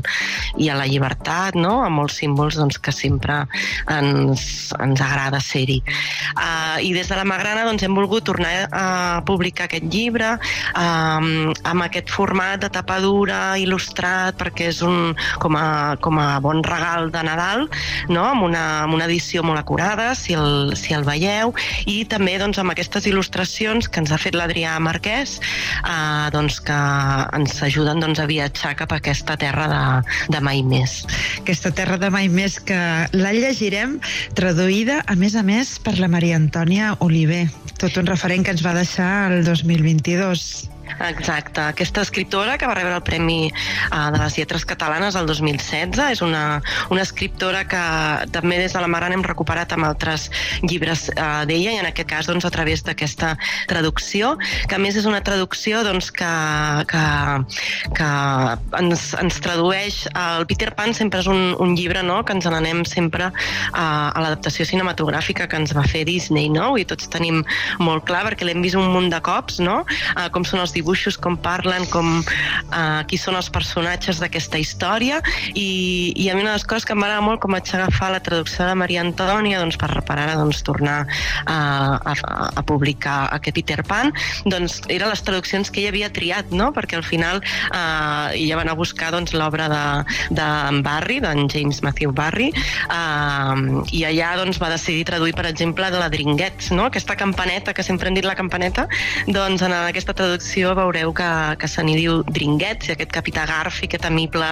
i 0.60 0.70
a 0.70 0.78
la 0.78 0.88
llibertat, 0.90 1.58
no? 1.58 1.78
Amb 1.84 2.00
molts 2.02 2.18
símbols 2.22 2.58
doncs, 2.60 2.80
que 2.82 2.94
sempre 2.94 3.42
ens, 3.90 4.72
ens 4.80 5.04
agrada 5.04 5.40
ser-hi. 5.42 5.80
Uh, 6.34 6.78
I 6.82 6.92
des 6.96 7.10
de 7.10 7.18
la 7.18 7.26
Magrana 7.28 7.66
doncs, 7.68 7.84
hem 7.86 7.94
volgut 7.96 8.26
tornar 8.26 8.52
a 8.72 8.86
publicar 9.26 9.68
aquest 9.68 9.86
llibre 9.92 10.34
um, 10.78 11.52
amb 11.52 11.86
aquest 11.86 12.10
format 12.12 12.62
de 12.62 12.70
tapa 12.72 12.98
dura, 13.02 13.54
il·lustrat, 13.60 14.36
perquè 14.40 14.70
és 14.72 14.80
un, 14.86 15.14
com, 15.44 15.58
a, 15.60 15.96
com 16.00 16.18
a 16.20 16.40
bon 16.40 16.62
regal 16.64 17.10
de 17.12 17.22
Nadal, 17.26 17.66
no? 18.08 18.24
amb, 18.30 18.46
una, 18.48 18.64
amb 18.84 18.96
una 18.96 19.08
edició 19.10 19.44
molt 19.44 19.60
acurada, 19.60 20.12
si 20.16 20.36
el, 20.38 20.72
si 20.78 20.96
el 20.96 21.04
veieu, 21.06 21.52
i 21.90 22.00
també 22.08 22.38
doncs, 22.40 22.60
amb 22.62 22.72
aquestes 22.72 23.08
il·lustracions 23.10 23.90
que 23.90 24.00
ens 24.02 24.14
ha 24.14 24.20
fet 24.20 24.38
l'Adrià 24.38 24.78
Marquès, 24.82 25.36
uh, 25.84 26.30
doncs, 26.34 26.60
que 26.64 26.80
ens 27.36 27.60
ajuden 27.68 28.00
doncs, 28.02 28.22
a 28.22 28.28
viatjar 28.30 28.74
cap 28.80 28.94
a 28.94 29.00
aquesta 29.02 29.36
terra 29.40 29.68
de, 29.70 29.84
de 30.32 30.42
mai 30.44 30.64
més. 30.64 31.02
Aquesta 31.42 31.74
terra 31.76 32.00
de 32.00 32.10
mai 32.14 32.30
més 32.32 32.58
que 32.64 32.80
la 33.12 33.34
llegirem 33.36 33.98
traduïda, 34.38 35.02
a 35.06 35.18
més 35.20 35.36
a 35.36 35.44
més, 35.46 35.76
per 35.84 35.98
la 36.00 36.08
Maria 36.08 36.40
Antònia 36.40 36.94
Oliver. 37.04 37.46
Tot 37.80 37.98
un 38.00 38.08
referent 38.08 38.46
que 38.46 38.54
ens 38.54 38.64
va 38.64 38.76
deixar 38.76 39.10
el 39.32 39.44
2022. 39.44 40.73
Exacte. 41.00 41.60
Aquesta 41.60 42.02
escriptora 42.02 42.56
que 42.58 42.66
va 42.66 42.74
rebre 42.74 42.94
el 42.94 43.02
Premi 43.02 43.50
uh, 43.50 44.10
de 44.14 44.20
les 44.20 44.36
Lletres 44.38 44.64
Catalanes 44.68 45.16
el 45.18 45.26
2016 45.26 45.98
és 46.14 46.22
una, 46.22 46.60
una 46.94 47.02
escriptora 47.02 47.64
que 47.68 47.82
també 48.34 48.58
des 48.60 48.74
de 48.74 48.82
la 48.82 48.90
Maran 48.90 49.14
hem 49.16 49.24
recuperat 49.26 49.72
amb 49.74 49.88
altres 49.88 50.28
llibres 50.62 51.08
uh, 51.14 51.44
d'ella 51.48 51.74
i 51.74 51.80
en 51.82 51.88
aquest 51.88 52.08
cas 52.10 52.30
doncs, 52.30 52.46
a 52.46 52.52
través 52.54 52.84
d'aquesta 52.86 53.34
traducció, 53.70 54.34
que 54.68 54.76
a 54.76 54.82
més 54.82 54.96
és 55.00 55.08
una 55.08 55.22
traducció 55.24 55.82
doncs, 55.86 56.10
que, 56.14 56.30
que, 56.90 57.04
que 57.98 58.10
ens, 58.80 59.06
ens 59.20 59.40
tradueix 59.44 60.04
el 60.14 60.46
Peter 60.50 60.70
Pan 60.76 60.94
sempre 60.94 61.24
és 61.24 61.30
un, 61.30 61.54
un 61.60 61.74
llibre 61.78 62.04
no? 62.06 62.20
que 62.24 62.36
ens 62.36 62.46
n'anem 62.50 62.84
sempre 62.88 63.30
uh, 63.30 63.74
a 63.74 64.22
l'adaptació 64.22 64.66
cinematogràfica 64.68 65.48
que 65.50 65.58
ens 65.60 65.74
va 65.76 65.86
fer 65.90 66.04
Disney 66.08 66.50
no? 66.52 66.74
i 66.78 66.86
tots 66.88 67.10
tenim 67.12 67.42
molt 67.82 68.06
clar 68.08 68.24
perquè 68.28 68.46
l'hem 68.46 68.62
vist 68.64 68.78
un 68.78 68.90
munt 68.94 69.10
de 69.12 69.20
cops 69.24 69.60
no? 69.64 69.82
uh, 69.84 70.28
com 70.34 70.46
són 70.46 70.62
els 70.62 70.72
dibuixos, 70.74 70.83
com 71.20 71.36
parlen, 71.40 71.86
com 71.90 72.20
uh, 72.20 73.02
qui 73.08 73.18
són 73.20 73.36
els 73.38 73.50
personatges 73.52 74.20
d'aquesta 74.22 74.58
història 74.60 75.20
i, 75.54 76.12
i 76.16 76.28
a 76.30 76.34
mi 76.36 76.44
una 76.44 76.52
de 76.52 76.58
les 76.58 76.66
coses 76.68 76.84
que 76.84 76.94
m'agrada 76.94 77.24
molt 77.24 77.40
com 77.40 77.54
vaig 77.56 77.70
agafar 77.72 78.10
la 78.12 78.20
traducció 78.24 78.66
de 78.68 78.74
Maria 78.76 79.00
Antònia 79.04 79.60
doncs, 79.62 79.78
per, 79.80 79.88
ara 80.14 80.36
doncs, 80.36 80.60
tornar 80.66 81.06
a, 81.46 81.56
a, 82.12 82.14
a 82.60 82.62
publicar 82.68 83.30
aquest 83.32 83.56
Peter 83.56 83.80
Pan 83.86 84.12
doncs 84.44 84.82
eren 84.92 85.08
les 85.08 85.22
traduccions 85.24 85.70
que 85.70 85.80
ella 85.80 85.92
havia 85.94 86.10
triat 86.12 86.52
no? 86.52 86.70
perquè 86.76 86.98
al 86.98 87.06
final 87.06 87.40
uh, 87.40 88.34
ella 88.34 88.58
va 88.58 88.64
anar 88.66 88.74
a 88.76 88.80
buscar 88.80 89.12
doncs, 89.14 89.32
l'obra 89.32 89.70
de, 89.72 89.84
de 90.36 90.48
Barry, 90.84 91.20
d'en 91.24 91.48
James 91.48 91.80
Matthew 91.86 92.12
Barry 92.12 92.50
uh, 92.52 93.82
i 93.94 94.04
allà 94.08 94.34
doncs, 94.42 94.60
va 94.60 94.72
decidir 94.74 95.06
traduir 95.08 95.36
per 95.36 95.46
exemple 95.48 95.88
de 95.94 96.02
la 96.02 96.10
Dringuets, 96.12 96.72
no? 96.76 96.90
aquesta 96.90 97.16
campaneta 97.16 97.72
que 97.72 97.86
sempre 97.86 98.10
hem 98.10 98.18
dit 98.18 98.28
la 98.28 98.36
campaneta 98.36 98.86
doncs 99.30 99.64
en 99.64 99.72
aquesta 99.78 100.16
traducció 100.16 100.73
veureu 100.78 101.12
que, 101.16 101.28
que 101.60 101.68
se 101.70 101.82
n'hi 101.84 101.96
diu 101.98 102.22
Dringuets 102.28 102.88
i 102.88 102.94
aquest 102.94 103.12
capità 103.14 103.46
Garfi, 103.48 103.86
aquest 103.88 104.06
amible 104.08 104.46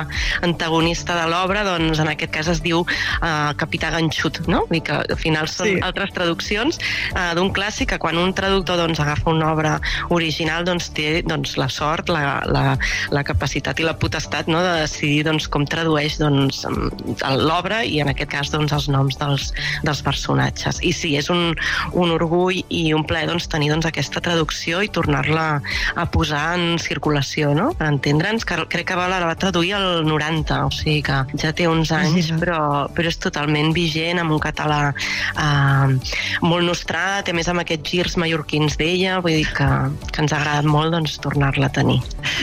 antagonista 0.46 1.16
de 1.18 1.26
l'obra, 1.30 1.64
doncs 1.66 2.00
en 2.02 2.10
aquest 2.12 2.32
cas 2.34 2.48
es 2.52 2.62
diu 2.64 2.82
uh, 2.82 3.52
capità 3.60 3.90
Ganxut, 3.94 4.42
no? 4.50 4.64
I 4.72 4.82
que 4.84 5.00
al 5.02 5.18
final 5.20 5.48
són 5.48 5.68
Sí. 5.72 5.76
altres 5.84 6.10
traduccions 6.12 6.78
uh, 7.14 7.32
d'un 7.38 7.52
clàssic 7.54 7.92
que 7.92 7.98
quan 8.02 8.18
un 8.18 8.32
traductor 8.34 8.76
doncs, 8.80 8.98
agafa 9.00 9.30
una 9.30 9.52
obra 9.52 9.76
original 10.10 10.64
doncs, 10.66 10.90
té 10.96 11.22
doncs, 11.26 11.56
la 11.60 11.68
sort, 11.72 12.08
la, 12.12 12.42
la, 12.50 12.76
la 13.14 13.22
capacitat 13.24 13.78
i 13.80 13.86
la 13.86 13.94
potestat 13.98 14.48
no? 14.50 14.60
de 14.64 14.72
decidir 14.82 15.22
doncs, 15.28 15.46
com 15.52 15.64
tradueix 15.66 16.18
doncs, 16.20 16.64
l'obra 17.38 17.82
i 17.84 18.00
en 18.02 18.10
aquest 18.12 18.30
cas 18.32 18.50
doncs, 18.52 18.72
els 18.72 18.88
noms 18.92 19.18
dels, 19.20 19.52
dels 19.86 20.02
personatges. 20.02 20.80
I 20.82 20.92
sí, 20.96 21.14
és 21.18 21.30
un, 21.32 21.54
un 21.92 22.14
orgull 22.14 22.62
i 22.68 22.82
un 22.96 23.04
plaer 23.08 23.28
doncs, 23.30 23.48
tenir 23.52 23.70
doncs, 23.72 23.86
aquesta 23.88 24.20
traducció 24.24 24.82
i 24.82 24.90
tornar-la 24.92 25.46
a 25.94 26.01
posar 26.10 26.58
en 26.58 26.78
circulació, 26.78 27.52
no? 27.54 27.72
per 27.78 27.88
entendre'ns, 27.88 28.44
que 28.44 28.56
crec 28.68 28.86
que 28.88 28.96
va, 28.98 29.08
la 29.08 29.20
va 29.24 29.34
traduir 29.36 29.72
el 29.78 30.04
90, 30.06 30.64
o 30.66 30.70
sigui 30.74 31.02
que 31.02 31.18
ja 31.40 31.52
té 31.52 31.66
uns 31.68 31.92
anys, 31.92 32.30
però, 32.40 32.88
però 32.94 33.08
és 33.08 33.18
totalment 33.18 33.72
vigent, 33.76 34.18
amb 34.22 34.32
un 34.32 34.40
català 34.42 34.92
eh, 34.92 35.98
molt 36.42 36.66
nostrat, 36.66 37.28
a 37.28 37.32
més 37.36 37.48
amb 37.48 37.62
aquests 37.62 37.90
girs 37.92 38.16
mallorquins 38.20 38.76
d'ella, 38.80 39.20
vull 39.24 39.36
dir 39.40 39.46
que, 39.56 39.68
que 40.12 40.22
ens 40.24 40.32
ha 40.34 40.40
agradat 40.40 40.68
molt 40.68 40.92
doncs, 40.94 41.18
tornar-la 41.22 41.66
a 41.70 41.72
tenir. 41.74 42.00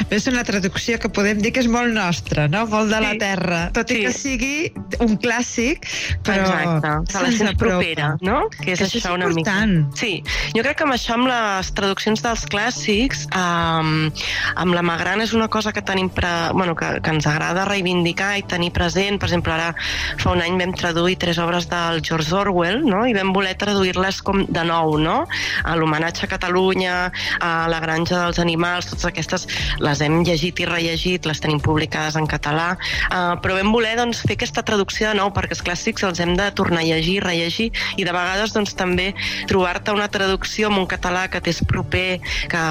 És 0.09 0.27
una 0.31 0.43
traducció 0.47 0.99
que 0.99 1.09
podem 1.13 1.41
dir 1.43 1.51
que 1.55 1.63
és 1.63 1.69
molt 1.71 1.93
nostra, 1.95 2.47
no? 2.51 2.65
molt 2.71 2.89
de 2.93 2.99
la 3.01 3.11
Sí. 3.13 3.17
terra. 3.19 3.59
Tot 3.73 3.91
i 3.91 3.95
Sí. 3.99 4.01
que 4.05 4.13
sigui 4.13 4.73
un 5.01 5.17
clàssic, 5.17 5.85
però 6.23 6.45
Exacte, 6.45 6.81
que 7.09 7.43
la 7.43 7.49
apropa. 7.51 7.57
propera, 7.79 8.09
no? 8.21 8.47
Que 8.49 8.73
és 8.73 8.79
Que 8.79 8.85
això, 8.85 8.99
això 8.99 9.09
és 9.09 9.15
una 9.17 9.27
mica. 9.27 9.39
important. 9.63 9.95
Sí, 9.97 10.23
jo 10.55 10.61
crec 10.63 10.77
que 10.77 10.83
amb 10.83 10.93
això, 10.93 11.13
amb 11.13 11.27
les 11.27 11.73
traduccions 11.73 12.21
dels 12.21 12.45
clàssics, 12.45 13.25
um, 13.49 14.09
amb 14.55 14.75
la 14.75 14.83
Magrana 14.85 15.25
és 15.25 15.33
una 15.37 15.49
cosa 15.51 15.73
que 15.75 15.83
tenim 15.85 16.09
pre... 16.13 16.29
bueno, 16.53 16.75
que, 16.75 16.91
que 17.03 17.13
ens 17.13 17.27
agrada 17.29 17.65
reivindicar 17.69 18.35
i 18.39 18.45
tenir 18.47 18.71
present. 18.75 19.19
Per 19.19 19.29
exemple, 19.29 19.53
ara 19.55 19.73
fa 20.21 20.33
un 20.33 20.43
any 20.43 20.57
vam 20.59 20.73
traduir 20.77 21.17
tres 21.21 21.39
obres 21.41 21.69
del 21.69 22.01
George 22.05 22.33
Orwell, 22.35 22.81
no? 22.85 23.03
I 23.09 23.15
vam 23.17 23.33
voler 23.35 23.55
traduir-les 23.59 24.21
com 24.25 24.43
de 24.47 24.65
nou, 24.67 24.97
no? 25.01 25.21
A 25.63 25.75
l'homenatge 25.79 26.27
a 26.27 26.31
Catalunya, 26.31 26.95
a 27.43 27.51
la 27.71 27.81
granja 27.83 28.23
dels 28.25 28.39
animals, 28.41 28.89
totes 28.91 29.09
aquestes 29.09 29.47
les 29.83 30.01
hem 30.05 30.21
llegit 30.27 30.59
i 30.59 30.67
rellegit, 30.69 31.27
les 31.29 31.41
tenim 31.43 31.61
publicades 31.63 32.17
en 32.19 32.27
català, 32.29 32.71
uh, 33.09 33.35
però 33.43 33.57
vam 33.59 33.73
voler 33.75 33.95
doncs, 33.99 34.23
fer 34.27 34.37
aquesta 34.37 34.63
traducció 34.65 35.09
de 35.09 35.19
nou 35.19 35.31
perquè 35.35 35.55
els 35.57 35.63
clàssics 35.65 36.05
els 36.07 36.21
hem 36.23 36.35
de 36.37 36.49
tornar 36.57 36.83
a 36.83 36.87
llegir, 36.87 37.19
rellegir 37.25 37.69
i 37.97 38.05
de 38.07 38.13
vegades 38.15 38.53
doncs, 38.55 38.75
també 38.77 39.11
trobar-te 39.49 39.95
una 39.95 40.09
traducció 40.11 40.69
en 40.69 40.79
un 40.83 40.87
català 40.89 41.27
que 41.31 41.41
t'és 41.43 41.61
proper, 41.67 42.19
que, 42.51 42.63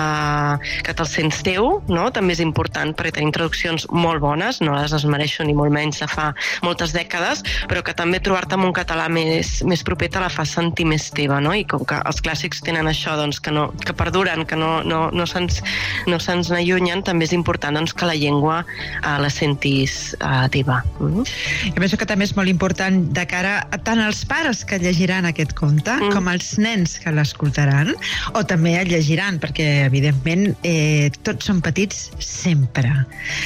que 0.85 0.95
te'l 0.95 1.09
sents 1.09 1.43
teu, 1.47 1.79
no? 1.89 2.09
també 2.14 2.35
és 2.37 2.43
important 2.45 2.95
perquè 2.97 3.19
tenim 3.19 3.33
traduccions 3.35 3.87
molt 3.95 4.23
bones, 4.25 4.61
no 4.64 4.77
les 4.77 4.95
esmereixo 4.97 5.47
ni 5.47 5.55
molt 5.57 5.73
menys 5.75 6.03
de 6.03 6.09
fa 6.11 6.31
moltes 6.64 6.95
dècades, 6.97 7.45
però 7.71 7.83
que 7.85 7.95
també 7.97 8.21
trobar-te 8.25 8.59
amb 8.59 8.69
un 8.69 8.75
català 8.77 9.09
més, 9.12 9.59
més 9.69 9.85
proper 9.87 10.11
te 10.14 10.23
la 10.23 10.31
fa 10.33 10.47
sentir 10.49 10.89
més 10.89 11.11
teva, 11.14 11.41
no? 11.45 11.55
i 11.55 11.64
com 11.69 11.85
que 11.89 12.01
els 12.09 12.23
clàssics 12.25 12.62
tenen 12.66 12.91
això 12.91 13.16
doncs, 13.19 13.41
que, 13.43 13.55
no, 13.55 13.69
que 13.85 13.97
perduren, 13.97 14.45
que 14.49 14.59
no, 14.59 14.79
no, 14.87 15.09
no 15.14 15.29
se'ns 15.29 15.62
no 16.09 16.19
se 16.23 16.35
n'allunyen, 16.39 17.03
també 17.07 17.27
és 17.29 17.35
important 17.37 17.77
doncs, 17.79 17.95
que 17.97 18.09
la 18.09 18.16
llengua 18.19 18.61
eh, 18.62 19.16
la 19.21 19.31
sentis 19.33 20.14
eh, 20.19 20.47
teva. 20.55 20.81
Mm? 21.01 21.25
I 21.73 21.75
penso 21.79 21.99
que 22.01 22.09
també 22.09 22.29
és 22.29 22.35
molt 22.37 22.51
important 22.51 23.01
de 23.14 23.25
cara 23.31 23.59
a 23.71 23.81
tant 23.85 24.01
als 24.03 24.25
pares 24.29 24.64
que 24.69 24.81
llegiran 24.83 25.29
aquest 25.29 25.55
conte 25.59 25.95
mm. 25.97 26.12
com 26.14 26.31
als 26.31 26.55
nens 26.61 26.99
que 27.03 27.12
l'escoltaran 27.14 27.95
o 28.35 28.45
també 28.49 28.77
el 28.81 28.91
llegiran, 28.93 29.41
perquè 29.43 29.69
evidentment 29.87 30.51
eh, 30.67 31.11
tots 31.27 31.49
són 31.49 31.61
petits 31.65 32.09
sempre. 32.23 32.91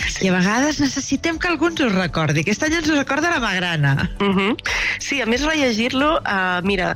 Sí. 0.09 0.27
I 0.27 0.31
a 0.31 0.37
vegades 0.37 0.81
necessitem 0.83 1.39
que 1.41 1.51
algú 1.51 1.69
ens 1.69 1.83
ho 1.85 1.89
recordi. 1.93 2.43
Aquest 2.45 2.65
any 2.67 2.79
ens 2.79 2.91
ho 2.91 2.97
recorda 2.97 3.33
la 3.33 3.41
Magrana. 3.43 4.09
Mm 4.21 4.33
-hmm. 4.37 4.57
Sí, 4.99 5.21
a 5.21 5.27
més 5.27 5.43
rellegir-lo, 5.43 6.21
uh, 6.21 6.61
mira, 6.63 6.95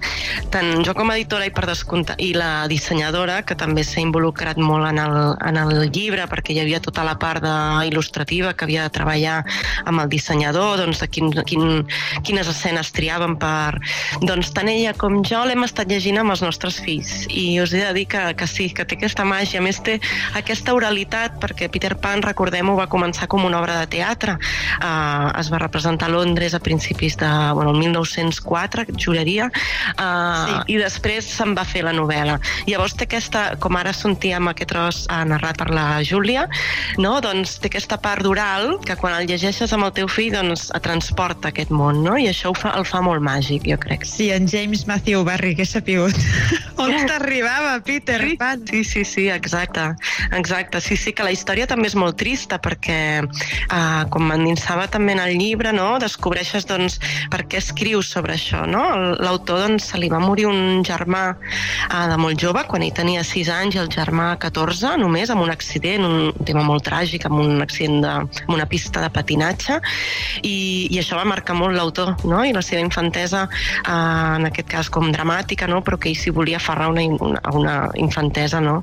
tant 0.51 0.85
jo 0.85 0.95
com 0.95 1.11
a 1.11 1.17
editora 1.17 1.47
i 1.47 1.51
per 1.51 1.67
descomptar, 1.67 2.15
i 2.19 2.33
la 2.35 2.69
dissenyadora, 2.69 3.43
que 3.43 3.55
també 3.55 3.85
s'ha 3.85 4.01
involucrat 4.01 4.57
molt 4.57 4.87
en 4.87 4.99
el, 4.99 5.37
en 5.49 5.57
el 5.57 5.91
llibre, 5.91 6.27
perquè 6.29 6.53
hi 6.53 6.61
havia 6.61 6.81
tota 6.81 7.05
la 7.05 7.17
part 7.19 7.43
de, 7.43 7.57
il·lustrativa 7.91 8.55
que 8.55 8.65
havia 8.65 8.83
de 8.83 8.91
treballar 8.91 9.45
amb 9.85 10.01
el 10.01 10.09
dissenyador, 10.09 10.79
doncs 10.79 11.01
de 11.01 11.09
quin, 11.09 11.33
quin, 11.47 11.87
quines 12.23 12.49
escenes 12.49 12.93
triaven 12.93 13.37
per... 13.37 13.81
Doncs 14.23 14.53
tant 14.53 14.69
ella 14.69 14.93
com 14.95 15.23
jo 15.25 15.45
l'hem 15.45 15.65
estat 15.65 15.89
llegint 15.89 16.19
amb 16.19 16.31
els 16.31 16.43
nostres 16.43 16.81
fills, 16.81 17.27
i 17.29 17.61
us 17.61 17.73
he 17.73 17.85
de 17.85 17.93
dir 17.93 18.07
que, 18.07 18.35
que 18.35 18.47
sí, 18.47 18.71
que 18.71 18.85
té 18.85 18.97
aquesta 18.97 19.25
màgia, 19.25 19.61
a 19.61 19.63
més 19.63 19.81
té 19.83 19.99
aquesta 20.39 20.75
oralitat, 20.77 21.39
perquè 21.43 21.69
Peter 21.73 21.95
Pan, 22.01 22.23
recordem-ho, 22.25 22.77
va 22.79 22.89
començar 22.91 23.29
com 23.31 23.45
una 23.47 23.61
obra 23.61 23.79
de 23.81 23.91
teatre, 23.97 24.37
uh, 24.37 25.31
es 25.41 25.51
va 25.53 25.61
representar 25.63 26.09
a 26.11 26.15
Londres 26.15 26.55
a 26.55 26.61
principis 26.61 27.17
de, 27.21 27.31
bueno, 27.57 27.73
el 27.73 27.81
1904, 27.81 28.87
juraria, 29.01 29.49
uh, 29.97 30.47
sí. 30.47 30.77
i 30.77 30.79
després 30.81 31.29
se'n 31.37 31.55
va 31.57 31.67
fer 31.67 31.85
la 31.87 31.95
novel·la. 31.97 32.39
Llavors 32.71 32.97
té 32.97 33.07
aquesta, 33.09 33.47
com 33.63 33.79
ara 33.79 33.95
sentíem 33.97 34.51
aquest 34.53 34.71
tros 34.73 35.03
uh, 35.07 35.23
narrat 35.29 35.61
per 35.61 35.71
la 35.71 35.87
Júlia, 36.07 36.47
no? 36.99 37.17
doncs 37.25 37.59
té 37.63 37.71
aquesta 37.71 38.01
part 38.03 38.25
d'oral 38.27 38.77
que 38.87 38.97
quan 38.99 39.15
el 39.21 39.29
llegeixes 39.31 39.73
amb 39.73 39.87
el 39.89 39.95
teu 39.97 40.11
fill 40.11 40.33
doncs 40.35 40.69
et 40.75 40.85
transporta 40.85 41.53
aquest 41.53 41.73
món, 41.75 42.03
no? 42.05 42.17
i 42.19 42.29
això 42.31 42.53
ho 42.53 42.57
fa, 42.59 42.75
el 42.79 42.87
fa 42.89 43.03
molt 43.05 43.23
màgic, 43.25 43.67
jo 43.71 43.79
crec. 43.81 44.07
Sí, 44.09 44.31
en 44.35 44.51
James 44.51 44.87
Matthew 44.91 45.25
Barry, 45.27 45.55
que 45.57 45.67
he 45.67 45.71
sapigut 45.71 46.17
On 46.83 46.93
t'arribava, 47.09 47.79
Peter 47.85 48.21
Pan? 48.39 48.63
Sí, 48.69 48.85
sí, 48.85 49.05
sí, 49.05 49.29
exacte. 49.33 49.96
Exacte, 50.37 50.81
sí, 50.81 50.97
sí, 50.97 51.13
que 51.13 51.25
la 51.27 51.33
història 51.35 51.67
també 51.71 51.89
és 51.91 51.97
molt 51.99 52.17
trista 52.19 52.59
perquè 52.63 52.99
uh, 53.23 54.03
quan 54.13 54.27
m'endinsava 54.29 54.87
també 54.93 55.15
en 55.17 55.23
el 55.23 55.37
llibre, 55.39 55.73
no?, 55.77 55.97
descobreixes, 56.03 56.67
doncs, 56.69 56.99
per 57.33 57.45
què 57.47 57.61
escrius 57.61 58.11
sobre 58.13 58.37
això, 58.37 58.65
no? 58.69 58.83
L'autor, 59.23 59.63
doncs, 59.67 59.91
se 59.93 60.01
li 60.01 60.11
va 60.13 60.21
morir 60.23 60.49
un 60.51 60.83
germà 60.87 61.25
uh, 61.37 62.05
de 62.11 62.19
molt 62.21 62.41
jove, 62.43 62.65
quan 62.69 62.85
ell 62.87 62.95
tenia 62.97 63.25
6 63.27 63.53
anys 63.55 63.79
i 63.79 63.83
el 63.83 63.91
germà 63.93 64.33
14, 64.43 64.97
només, 65.01 65.33
amb 65.33 65.47
un 65.47 65.53
accident, 65.55 66.07
un 66.07 66.47
tema 66.47 66.65
molt 66.67 66.87
tràgic, 66.87 67.29
amb 67.29 67.41
un 67.45 67.63
accident 67.65 68.03
de, 68.05 68.15
amb 68.47 68.55
una 68.57 68.69
pista 68.71 69.03
de 69.05 69.11
patinatge, 69.13 69.81
i, 70.43 70.57
i 70.91 71.01
això 71.01 71.21
va 71.21 71.29
marcar 71.29 71.57
molt 71.59 71.77
l'autor, 71.77 72.15
no?, 72.25 72.43
i 72.45 72.55
la 72.57 72.65
seva 72.65 72.83
infantesa, 72.85 73.47
uh, 73.47 74.37
en 74.37 74.51
aquest 74.51 74.71
cas 74.73 74.93
com 74.93 75.11
dramàtica, 75.15 75.71
no?, 75.71 75.83
però 75.87 76.01
que 76.01 76.11
ell 76.13 76.19
s'hi 76.19 76.35
volia 76.35 76.61
aferrar 76.61 76.91
una, 76.93 77.07
una, 77.21 77.43
una 77.57 77.77
infantesa, 78.03 78.61
no?, 78.65 78.81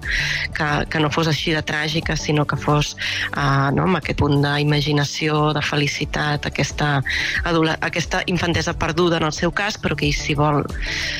que, 0.55 0.69
que 0.89 1.02
no 1.03 1.11
fos 1.13 1.29
així 1.29 1.53
de 1.55 1.61
tràgica, 1.65 2.15
sinó 2.19 2.45
que 2.49 2.57
fos 2.59 2.93
uh, 3.35 3.69
no, 3.75 3.85
amb 3.87 3.99
aquest 3.99 4.19
punt 4.21 4.39
d'imaginació, 4.43 5.51
de 5.55 5.63
felicitat, 5.63 6.47
aquesta, 6.49 6.95
aquesta 7.75 8.23
infantesa 8.31 8.75
perduda 8.79 9.19
en 9.19 9.27
el 9.27 9.35
seu 9.35 9.53
cas, 9.55 9.77
però 9.77 9.97
que 9.99 10.07
ell 10.09 10.17
s'hi 10.17 10.37
vol, 10.39 10.63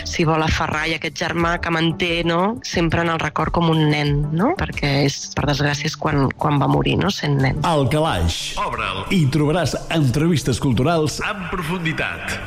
s'hi 0.10 0.26
vol 0.30 0.46
aferrar 0.46 0.86
i 0.90 0.98
aquest 0.98 1.20
germà 1.20 1.58
que 1.62 1.74
manté 1.74 2.24
no, 2.28 2.58
sempre 2.66 3.04
en 3.04 3.12
el 3.14 3.22
record 3.22 3.54
com 3.56 3.70
un 3.74 3.86
nen, 3.92 4.16
no? 4.34 4.54
perquè 4.60 4.96
és, 5.04 5.20
per 5.36 5.48
desgràcia, 5.50 5.92
és 5.92 6.00
quan, 6.00 6.28
quan 6.40 6.60
va 6.62 6.70
morir, 6.72 6.98
no? 7.02 7.12
sent 7.14 7.40
nen. 7.44 7.62
Al 7.68 7.88
Calaix. 7.92 8.42
Obre'l. 8.64 9.06
Hi 9.14 9.24
trobaràs 9.34 9.78
entrevistes 9.94 10.62
culturals 10.64 11.20
En 11.24 11.48
profunditat. 11.52 12.38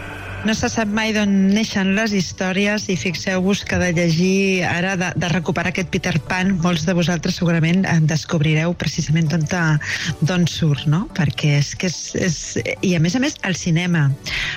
No 0.46 0.54
se 0.54 0.68
sap 0.70 0.86
mai 0.94 1.08
d'on 1.10 1.30
neixen 1.50 1.88
les 1.96 2.12
històries 2.14 2.84
i 2.92 2.94
fixeu-vos 2.94 3.64
que 3.66 3.80
de 3.80 3.88
llegir 3.96 4.62
ara, 4.62 4.92
de, 5.00 5.08
de 5.18 5.30
recuperar 5.32 5.72
aquest 5.72 5.88
Peter 5.90 6.12
Pan, 6.28 6.52
molts 6.62 6.84
de 6.86 6.94
vosaltres 6.94 7.40
segurament 7.40 7.82
en 7.90 8.06
descobrireu 8.06 8.76
precisament 8.78 9.26
d'on 9.26 10.46
surt, 10.46 10.84
no? 10.92 11.00
Perquè 11.18 11.56
és 11.58 11.72
que 11.74 11.90
és, 11.90 11.98
és... 12.28 12.38
I 12.86 12.94
a 12.94 13.02
més 13.02 13.18
a 13.18 13.24
més, 13.24 13.34
el 13.42 13.58
cinema, 13.58 14.04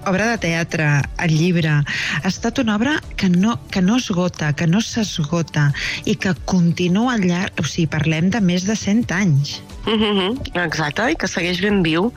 obra 0.06 0.30
de 0.30 0.38
teatre, 0.46 0.92
el 1.26 1.34
llibre, 1.34 1.80
ha 1.82 2.30
estat 2.30 2.62
una 2.62 2.78
obra 2.78 3.00
que 3.18 3.32
no, 3.34 3.58
que 3.74 3.82
no 3.82 3.98
esgota, 3.98 4.54
que 4.54 4.70
no 4.70 4.86
s'esgota 4.86 5.72
i 6.06 6.20
que 6.22 6.38
continua 6.46 7.18
al 7.18 7.26
llarg... 7.26 7.58
O 7.58 7.66
sigui, 7.66 7.90
parlem 7.90 8.30
de 8.30 8.46
més 8.46 8.70
de 8.70 8.78
100 8.78 9.08
anys. 9.18 9.58
Mm 9.90 9.98
-hmm, 9.98 10.64
exacte, 10.66 11.02
i 11.12 11.16
que 11.16 11.28
segueix 11.28 11.60
ben 11.62 11.82
viu 11.82 12.12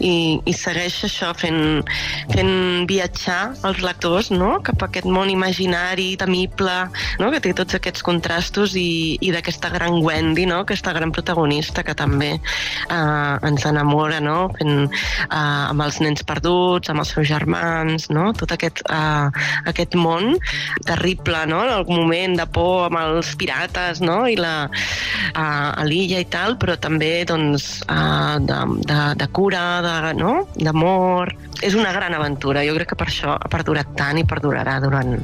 i, 0.00 0.38
i 0.44 0.52
segueix 0.52 0.98
això 1.06 1.30
fent, 1.32 1.80
fent 2.28 2.84
viatjar 2.90 3.54
els 3.64 3.80
lectors 3.80 4.28
no? 4.30 4.60
cap 4.60 4.82
a 4.82 4.88
aquest 4.90 5.06
món 5.06 5.30
imaginari, 5.32 6.16
temible, 6.20 6.74
no? 7.18 7.30
que 7.32 7.40
té 7.40 7.54
tots 7.56 7.74
aquests 7.78 8.02
contrastos 8.04 8.74
i, 8.76 9.16
i 9.20 9.30
d'aquesta 9.32 9.70
gran 9.72 10.02
Wendy, 10.04 10.44
no? 10.46 10.58
aquesta 10.60 10.92
gran 10.92 11.10
protagonista 11.10 11.82
que 11.82 11.94
també 11.94 12.34
eh, 12.34 13.48
ens 13.48 13.64
enamora 13.64 14.20
no? 14.20 14.50
fent, 14.58 14.92
eh, 15.30 15.70
amb 15.70 15.80
els 15.86 16.00
nens 16.04 16.22
perduts, 16.22 16.90
amb 16.90 17.00
els 17.00 17.14
seus 17.16 17.28
germans, 17.28 18.10
no? 18.10 18.32
tot 18.36 18.52
aquest, 18.52 18.84
eh, 18.90 19.30
aquest 19.72 19.94
món 19.94 20.36
terrible, 20.84 21.46
no? 21.46 21.64
en 21.64 21.72
algun 21.78 22.02
moment 22.02 22.36
de 22.36 22.46
por 22.46 22.90
amb 22.90 23.00
els 23.06 23.34
pirates 23.36 24.04
no? 24.04 24.26
i 24.28 24.36
la, 24.36 24.68
eh, 25.32 25.40
a 25.40 25.82
l'illa 25.84 26.20
i 26.20 26.28
tal, 26.28 26.58
però 26.60 26.76
també 26.76 27.05
doncs, 27.28 27.82
eh, 27.88 28.36
de, 28.48 28.60
de, 28.88 29.00
de 29.20 29.28
cura, 29.36 29.64
de, 29.84 30.14
no? 30.18 30.36
d'amor. 30.56 31.34
És 31.64 31.74
una 31.74 31.92
gran 31.92 32.12
aventura. 32.12 32.64
Jo 32.66 32.74
crec 32.76 32.90
que 32.92 32.98
per 33.00 33.06
això 33.08 33.36
ha 33.40 33.48
perdurat 33.52 33.88
tant 33.96 34.18
i 34.20 34.24
perdurarà 34.28 34.76
durant, 34.84 35.14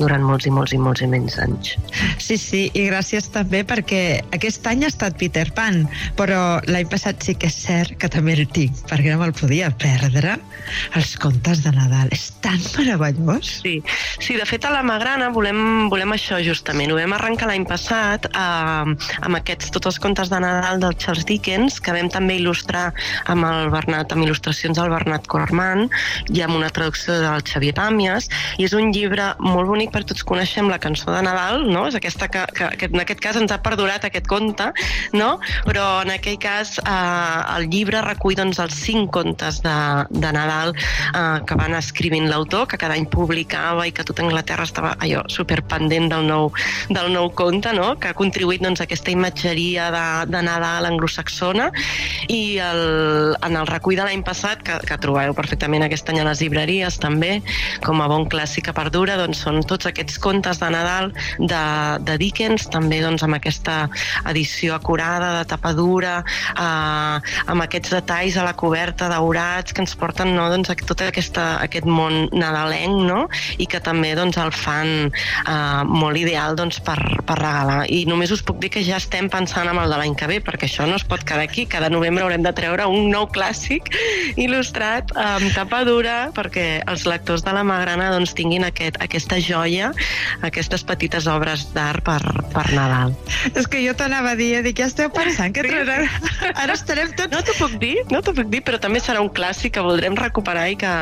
durant 0.00 0.24
molts 0.24 0.48
i 0.48 0.52
molts 0.52 0.74
i 0.76 0.80
molts 0.84 1.04
i 1.04 1.08
menys 1.08 1.38
anys. 1.40 1.72
Sí, 2.20 2.36
sí, 2.36 2.62
i 2.76 2.84
gràcies 2.90 3.30
també 3.32 3.62
perquè 3.64 4.02
aquest 4.36 4.66
any 4.68 4.84
ha 4.84 4.92
estat 4.92 5.16
Peter 5.20 5.46
Pan, 5.56 5.86
però 6.18 6.60
l'any 6.68 6.88
passat 6.92 7.24
sí 7.24 7.34
que 7.38 7.48
és 7.48 7.56
cert 7.64 7.96
que 8.00 8.10
també 8.12 8.36
el 8.36 8.44
tinc, 8.52 8.76
perquè 8.90 9.14
no 9.14 9.22
me'l 9.22 9.32
podia 9.36 9.70
perdre. 9.80 10.36
Els 10.98 11.14
contes 11.20 11.62
de 11.64 11.72
Nadal. 11.72 12.12
És 12.12 12.28
tan 12.44 12.60
meravellós. 12.76 13.54
Sí, 13.64 13.78
sí 14.20 14.36
de 14.36 14.44
fet 14.48 14.66
a 14.68 14.72
la 14.74 14.84
Magrana 14.84 15.30
volem, 15.32 15.88
volem 15.88 16.12
això 16.16 16.42
justament. 16.44 16.92
Ho 16.92 17.00
vam 17.00 17.16
arrencar 17.16 17.48
l'any 17.48 17.64
passat 17.68 18.28
eh, 18.28 18.92
amb 19.24 19.40
aquests 19.40 19.72
tots 19.72 19.88
els 19.92 20.00
contes 20.02 20.28
de 20.32 20.42
Nadal 20.44 20.84
del 20.84 20.96
Charles 21.00 21.17
Dickens, 21.26 21.80
que 21.80 21.94
vam 21.94 22.10
també 22.12 22.38
il·lustrar 22.38 22.92
amb 23.30 23.46
el 23.48 23.70
Bernat, 23.74 24.12
amb 24.12 24.26
il·lustracions 24.26 24.78
del 24.78 24.92
Bernat 24.92 25.26
Corman 25.30 25.86
i 26.34 26.42
amb 26.44 26.58
una 26.58 26.70
traducció 26.74 27.16
del 27.22 27.44
Xavier 27.46 27.74
Pàmies, 27.78 28.28
i 28.58 28.66
és 28.68 28.74
un 28.76 28.92
llibre 28.94 29.32
molt 29.42 29.68
bonic 29.70 29.92
per 29.94 30.04
tots 30.08 30.24
coneixem 30.26 30.68
la 30.70 30.80
cançó 30.82 31.12
de 31.14 31.22
Nadal, 31.24 31.66
no? 31.70 31.86
És 31.88 31.96
aquesta 31.98 32.28
que, 32.32 32.44
que, 32.54 32.70
que 32.78 32.90
en 32.92 33.02
aquest 33.02 33.22
cas 33.24 33.38
ens 33.40 33.54
ha 33.54 33.60
perdurat 33.64 34.04
aquest 34.04 34.28
conte, 34.30 34.70
no? 35.16 35.30
Però 35.66 35.86
en 36.04 36.12
aquell 36.14 36.38
cas 36.42 36.76
eh, 36.82 37.56
el 37.56 37.68
llibre 37.72 38.02
recull 38.04 38.36
doncs, 38.38 38.60
els 38.62 38.76
cinc 38.78 39.10
contes 39.14 39.62
de, 39.64 39.76
de 40.10 40.32
Nadal 40.34 40.74
eh, 40.74 41.40
que 41.46 41.58
van 41.58 41.76
escrivint 41.78 42.28
l'autor, 42.30 42.66
que 42.70 42.80
cada 42.80 42.96
any 42.98 43.08
publicava 43.10 43.86
i 43.88 43.94
que 43.94 44.06
tota 44.06 44.24
Anglaterra 44.26 44.66
estava 44.68 44.94
allò 44.98 45.24
superpendent 45.32 46.08
del 46.12 46.26
nou, 46.28 46.50
del 46.90 47.12
nou 47.14 47.30
conte, 47.36 47.72
no? 47.76 47.94
que 48.00 48.10
ha 48.10 48.18
contribuït 48.18 48.62
doncs, 48.64 48.82
a 48.82 48.88
aquesta 48.88 49.12
imatgeria 49.14 49.88
de, 49.94 50.06
de 50.32 50.42
Nadal 50.44 50.88
anglosaxona 51.08 51.70
i 52.28 52.58
el, 52.60 53.36
en 53.42 53.56
el 53.56 53.66
recull 53.66 53.96
de 53.96 54.04
l'any 54.04 54.22
passat, 54.22 54.62
que, 54.62 54.78
que 54.86 54.98
trobareu 55.00 55.34
perfectament 55.34 55.82
aquest 55.84 56.08
any 56.12 56.20
a 56.20 56.26
les 56.28 56.42
llibreries 56.42 56.98
també, 57.00 57.40
com 57.84 58.00
a 58.02 58.08
bon 58.08 58.28
clàssic 58.28 58.68
que 58.68 58.74
perdura, 58.76 59.16
doncs 59.16 59.42
són 59.44 59.62
tots 59.62 59.88
aquests 59.88 60.18
contes 60.20 60.60
de 60.60 60.70
Nadal 60.70 61.12
de, 61.38 61.62
de 62.04 62.18
Dickens, 62.20 62.68
també 62.68 63.00
doncs, 63.00 63.24
amb 63.24 63.38
aquesta 63.38 63.88
edició 64.28 64.74
acurada, 64.76 65.38
de 65.38 65.48
tapa 65.48 65.72
dura, 65.72 66.20
eh, 66.52 67.34
amb 67.48 67.64
aquests 67.64 67.94
detalls 67.96 68.36
a 68.36 68.44
la 68.46 68.54
coberta 68.58 69.08
daurats 69.08 69.72
que 69.72 69.82
ens 69.84 69.96
porten 69.98 70.34
no, 70.36 70.48
doncs, 70.52 70.70
a 70.70 70.76
tot 70.88 71.02
aquesta, 71.06 71.48
aquest 71.64 71.88
món 71.88 72.28
nadalenc 72.32 73.02
no? 73.08 73.20
i 73.58 73.66
que 73.70 73.80
també 73.84 74.14
doncs, 74.18 74.38
el 74.38 74.52
fan 74.52 75.08
eh, 75.08 75.82
molt 75.88 76.20
ideal 76.20 76.58
doncs, 76.58 76.82
per, 76.84 76.98
per 77.24 77.38
regalar. 77.40 77.80
I 77.88 78.04
només 78.10 78.32
us 78.34 78.44
puc 78.44 78.60
dir 78.62 78.72
que 78.74 78.84
ja 78.84 78.98
estem 79.00 79.30
pensant 79.32 79.70
en 79.70 79.78
el 79.78 79.92
de 79.92 80.00
l'any 80.00 80.16
que 80.18 80.28
ve, 80.30 80.40
perquè 80.44 80.68
això 80.68 80.86
no 80.88 80.97
es 80.98 81.06
pot 81.08 81.22
quedar 81.24 81.46
aquí. 81.46 81.66
Cada 81.70 81.90
novembre 81.92 82.24
haurem 82.24 82.44
de 82.44 82.52
treure 82.56 82.86
un 82.90 83.08
nou 83.12 83.28
clàssic 83.32 83.90
il·lustrat 84.38 85.12
amb 85.18 85.48
tapa 85.54 85.82
dura 85.86 86.16
perquè 86.36 86.82
els 86.90 87.06
lectors 87.08 87.44
de 87.46 87.54
la 87.54 87.64
Magrana 87.66 88.10
doncs, 88.14 88.34
tinguin 88.38 88.66
aquest, 88.66 88.98
aquesta 89.04 89.38
joia, 89.42 89.92
aquestes 90.46 90.84
petites 90.86 91.28
obres 91.30 91.68
d'art 91.74 92.04
per, 92.06 92.20
per 92.52 92.66
Nadal. 92.74 93.14
És 93.54 93.68
que 93.70 93.80
jo 93.84 93.94
t'anava 93.98 94.34
a 94.34 94.38
dir, 94.38 94.50
dic, 94.66 94.78
ja 94.80 94.88
esteu 94.90 95.10
pensant 95.14 95.54
que 95.54 95.64
traurem... 95.66 96.06
Ara 96.54 96.74
estarem 96.74 97.12
tots... 97.16 97.32
No 97.32 97.42
t'ho 97.44 97.54
puc 97.58 97.78
dir, 97.82 97.94
no 98.12 98.22
t'ho 98.24 98.34
puc 98.36 98.50
dir, 98.52 98.62
però 98.66 98.80
també 98.82 99.02
serà 99.04 99.22
un 99.24 99.30
clàssic 99.34 99.76
que 99.76 99.84
voldrem 99.84 100.16
recuperar 100.18 100.68
i 100.72 100.78
que, 100.80 100.92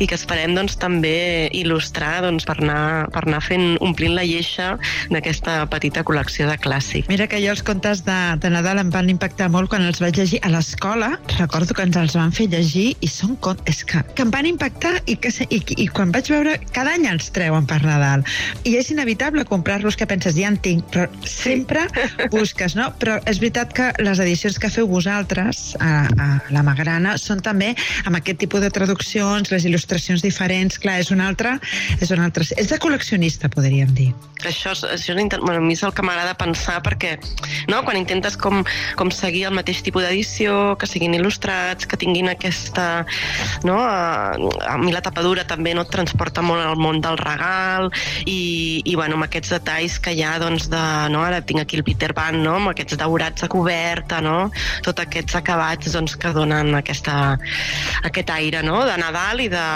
i 0.00 0.08
que 0.08 0.18
esperem 0.18 0.56
doncs, 0.56 0.78
també 0.80 1.48
il·lustrar 1.56 2.20
doncs, 2.24 2.46
per, 2.48 2.58
anar, 2.62 3.08
per 3.14 3.26
anar 3.26 3.42
fent, 3.44 3.76
omplint 3.84 4.16
la 4.16 4.24
lleixa 4.26 4.74
d'aquesta 5.12 5.58
petita 5.72 6.04
col·lecció 6.06 6.48
de 6.50 6.58
clàssics. 6.60 7.10
Mira 7.12 7.28
que 7.30 7.40
jo 7.42 7.52
els 7.54 7.64
contes 7.66 8.04
de, 8.06 8.18
de 8.42 8.52
Nadal 8.52 8.82
em 8.82 8.92
van 8.94 9.10
impactar 9.12 9.25
molt 9.50 9.68
quan 9.70 9.82
els 9.82 9.98
vaig 10.00 10.16
llegir 10.18 10.38
a 10.42 10.48
l'escola. 10.48 11.18
Recordo 11.38 11.74
que 11.74 11.82
ens 11.82 11.96
els 11.96 12.14
van 12.16 12.32
fer 12.32 12.46
llegir 12.52 12.96
i 13.00 13.08
són 13.08 13.36
contes 13.36 13.64
és 13.66 13.84
que, 13.84 14.02
que 14.14 14.22
em 14.22 14.30
van 14.30 14.46
impactar 14.46 15.00
i, 15.06 15.16
que, 15.16 15.30
i, 15.50 15.58
i 15.82 15.86
quan 15.88 16.12
vaig 16.12 16.28
veure... 16.30 16.56
Cada 16.72 16.92
any 16.94 17.06
els 17.08 17.30
treuen 17.34 17.66
per 17.66 17.80
Nadal. 17.82 18.22
I 18.64 18.76
és 18.76 18.90
inevitable 18.92 19.44
comprar-los 19.44 19.96
que 19.96 20.06
penses, 20.06 20.36
ja 20.36 20.48
en 20.48 20.58
tinc, 20.62 20.84
però 20.92 21.06
sempre 21.26 21.86
busques, 22.34 22.76
no? 22.76 22.92
Però 23.00 23.18
és 23.26 23.40
veritat 23.42 23.72
que 23.74 23.90
les 24.04 24.20
edicions 24.22 24.58
que 24.58 24.70
feu 24.70 24.86
vosaltres 24.88 25.74
a, 25.80 26.06
a 26.06 26.28
la 26.54 26.62
Magrana 26.66 27.16
són 27.18 27.42
també 27.42 27.74
amb 28.04 28.16
aquest 28.20 28.38
tipus 28.44 28.62
de 28.62 28.70
traduccions, 28.70 29.50
les 29.50 29.66
il·lustracions 29.66 30.22
diferents. 30.22 30.78
Clar, 30.78 31.00
és 31.02 31.10
un 31.10 31.20
altre... 31.24 31.56
És, 32.00 32.10
un 32.14 32.22
altre, 32.22 32.46
és 32.56 32.70
de 32.70 32.78
col·leccionista, 32.82 33.50
podríem 33.52 33.92
dir. 33.96 34.12
Això, 34.44 34.72
és- 34.76 34.84
això 34.84 35.16
és, 35.16 35.38
bueno, 35.40 35.58
a 35.58 35.64
mi 35.64 35.74
és 35.74 35.82
el 35.82 35.94
que 35.96 36.04
m'agrada 36.04 36.36
pensar 36.38 36.78
perquè 36.84 37.16
no, 37.70 37.82
quan 37.86 37.96
intentes 37.96 38.36
com, 38.36 38.62
com 38.96 39.10
seguir 39.16 39.46
el 39.48 39.56
mateix 39.56 39.82
tipus 39.86 40.04
d'edició, 40.06 40.76
que 40.80 40.88
siguin 40.88 41.16
il·lustrats, 41.16 41.88
que 41.88 41.98
tinguin 42.00 42.30
aquesta... 42.32 43.04
No, 43.66 43.78
a, 43.80 44.36
a 44.68 44.76
mi 44.80 44.92
la 44.94 45.02
tapadura 45.04 45.46
també 45.48 45.74
no 45.74 45.86
et 45.86 45.92
transporta 45.92 46.44
molt 46.44 46.62
al 46.62 46.78
món 46.80 47.00
del 47.04 47.18
regal 47.18 47.90
i, 48.24 48.82
i 48.84 48.94
bueno, 48.98 49.16
amb 49.16 49.26
aquests 49.26 49.54
detalls 49.56 49.98
que 50.02 50.14
hi 50.16 50.22
ha 50.26 50.36
doncs, 50.42 50.68
de, 50.72 50.82
no, 51.12 51.22
ara 51.24 51.42
tinc 51.46 51.62
aquí 51.62 51.80
el 51.80 51.84
Peter 51.86 52.12
Pan 52.16 52.38
no, 52.42 52.56
amb 52.60 52.72
aquests 52.72 52.98
daurats 53.00 53.46
a 53.46 53.50
coberta 53.52 54.20
no, 54.24 54.36
tots 54.86 55.04
aquests 55.04 55.38
acabats 55.40 55.92
doncs, 55.94 56.16
que 56.20 56.32
donen 56.36 56.74
aquesta, 56.78 57.36
aquest 58.06 58.32
aire 58.36 58.62
no, 58.66 58.80
de 58.88 58.96
Nadal 59.00 59.42
i 59.44 59.48
de, 59.52 59.66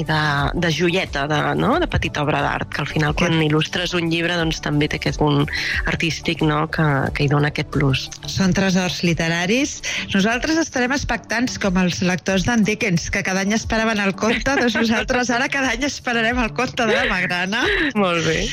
i 0.00 0.04
de, 0.08 0.20
de 0.54 0.72
joieta, 0.74 1.26
de, 1.30 1.40
no, 1.60 1.76
de 1.82 1.88
petita 1.90 2.24
obra 2.24 2.42
d'art, 2.44 2.70
que 2.72 2.84
al 2.84 2.90
final 2.90 3.16
quan 3.18 3.38
il·lustres 3.40 3.94
un 3.98 4.10
llibre 4.12 4.36
doncs, 4.40 4.60
també 4.64 4.88
té 4.90 5.00
aquest 5.00 5.20
punt 5.20 5.44
artístic 5.90 6.44
no, 6.46 6.64
que, 6.72 6.86
que 7.16 7.24
hi 7.24 7.30
dona 7.32 7.50
aquest 7.52 7.72
plus. 7.74 8.06
Són 8.30 8.54
honors 8.90 9.02
literaris. 9.02 9.82
Nosaltres 10.12 10.58
estarem 10.58 10.92
expectants 10.92 11.58
com 11.60 11.76
els 11.80 12.00
lectors 12.02 12.44
d'en 12.46 12.64
Dickens, 12.66 13.10
que 13.10 13.22
cada 13.22 13.40
any 13.44 13.54
esperaven 13.54 14.00
el 14.02 14.14
conte, 14.14 14.56
doncs 14.58 14.76
nosaltres 14.76 15.30
ara 15.30 15.48
cada 15.48 15.70
any 15.74 15.84
esperarem 15.86 16.38
el 16.38 16.52
conte 16.54 16.86
de 16.86 16.94
la 16.94 17.06
Magrana. 17.10 17.62
Molt 17.94 18.26
bé. 18.26 18.46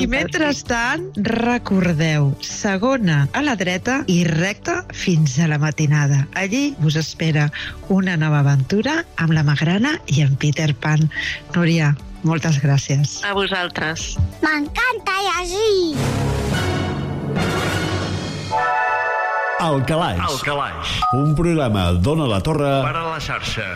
I 0.00 0.06
mentrestant, 0.10 1.10
recordeu, 1.28 2.32
segona 2.40 3.28
a 3.32 3.42
la 3.44 3.56
dreta 3.56 4.02
i 4.08 4.24
recta 4.28 4.84
fins 4.92 5.38
a 5.38 5.48
la 5.50 5.58
matinada. 5.58 6.26
Allí 6.34 6.74
us 6.84 6.96
espera 6.96 7.50
una 7.88 8.16
nova 8.16 8.40
aventura 8.40 9.04
amb 9.16 9.36
la 9.36 9.44
Magrana 9.44 9.98
i 10.06 10.22
en 10.24 10.36
Peter 10.36 10.72
Pan. 10.74 11.10
Núria, 11.56 11.94
moltes 12.24 12.60
gràcies. 12.62 13.20
A 13.26 13.34
vosaltres. 13.36 14.14
M'encanta 14.44 15.18
llegir! 15.28 15.98
El 19.62 19.84
Calaix. 19.86 20.18
El 20.18 20.40
Calaix. 20.42 20.92
Un 21.14 21.36
programa 21.38 21.92
d'Ona 21.94 22.24
la 22.26 22.40
Torre 22.42 22.70
Per 22.82 22.94
a 22.98 23.02
la 23.06 23.18
xarxa. 23.22 23.66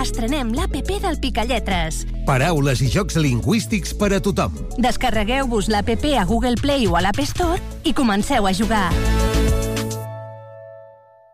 Estrenem 0.00 0.54
l'APP 0.56 0.94
del 1.04 1.20
Picalletres. 1.20 2.06
Paraules 2.24 2.80
i 2.80 2.88
jocs 2.88 3.20
lingüístics 3.20 3.92
per 4.00 4.14
a 4.16 4.22
tothom. 4.24 4.56
Descarregueu-vos 4.80 5.68
l'APP 5.68 6.14
a 6.16 6.24
Google 6.24 6.56
Play 6.56 6.88
o 6.88 6.96
a 6.96 7.04
l'App 7.04 7.20
Store 7.28 7.60
i 7.84 7.92
comenceu 7.92 8.48
a 8.48 8.56
jugar. 8.56 8.88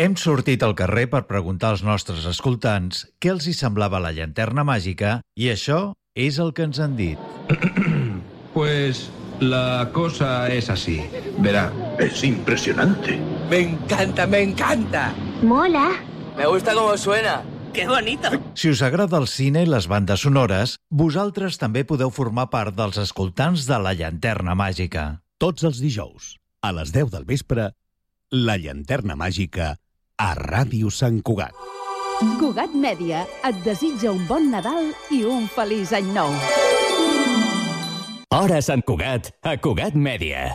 Hem 0.00 0.14
sortit 0.16 0.62
al 0.64 0.72
carrer 0.72 1.10
per 1.12 1.26
preguntar 1.28 1.74
als 1.74 1.82
nostres 1.84 2.24
escoltants 2.24 3.02
què 3.20 3.28
els 3.34 3.44
hi 3.44 3.52
semblava 3.52 3.98
la 4.00 4.14
llanterna 4.16 4.62
màgica 4.64 5.18
i 5.36 5.50
això 5.52 5.92
és 6.16 6.38
el 6.40 6.54
que 6.56 6.64
ens 6.64 6.78
han 6.80 6.96
dit. 6.96 7.20
Pues 8.54 9.10
la 9.38 9.90
cosa 9.92 10.48
es 10.50 10.70
así. 10.72 10.96
Verá, 11.38 11.66
es 12.00 12.24
impresionante. 12.24 13.18
Me 13.50 13.58
encanta, 13.60 14.26
me 14.26 14.40
encanta. 14.42 15.02
Mola. 15.42 15.84
Me 16.36 16.46
gusta 16.46 16.74
cómo 16.74 16.96
suena. 16.96 17.42
¡Qué 17.74 17.86
bonito! 17.86 18.30
Si 18.54 18.70
us 18.70 18.82
agrada 18.82 19.20
el 19.20 19.28
cine 19.28 19.62
i 19.62 19.68
les 19.68 19.86
bandes 19.86 20.24
sonores, 20.24 20.78
vosaltres 20.88 21.60
també 21.60 21.84
podeu 21.84 22.10
formar 22.10 22.48
part 22.50 22.74
dels 22.74 22.98
escoltants 23.04 23.68
de 23.68 23.78
la 23.78 23.92
llanterna 23.92 24.56
màgica. 24.56 25.20
Tots 25.38 25.68
els 25.68 25.84
dijous, 25.84 26.32
a 26.64 26.72
les 26.72 26.90
10 26.96 27.12
del 27.12 27.28
vespre, 27.28 27.70
la 28.32 28.56
llanterna 28.56 29.14
màgica 29.20 29.76
a 30.20 30.34
Ràdio 30.36 30.90
Sant 30.92 31.22
Cugat. 31.24 31.56
Cugat 32.36 32.74
Mèdia 32.76 33.22
et 33.48 33.60
desitja 33.64 34.10
un 34.12 34.26
bon 34.28 34.50
Nadal 34.52 34.90
i 35.16 35.22
un 35.24 35.46
feliç 35.48 35.94
any 35.96 36.10
nou. 36.12 36.34
Hora 38.36 38.60
Sant 38.60 38.84
Cugat, 38.84 39.32
a 39.40 39.56
Cugat 39.56 39.96
Mèdia. 39.96 40.50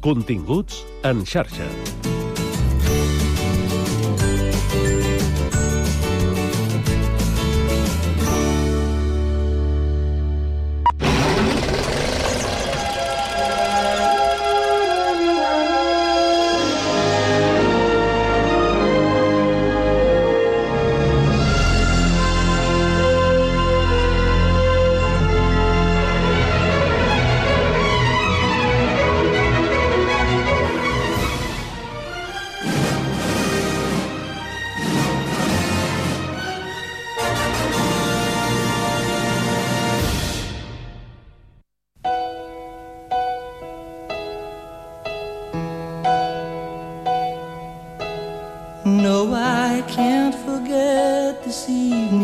Continguts 0.00 0.80
en 1.04 1.24
xarxa. 1.28 1.68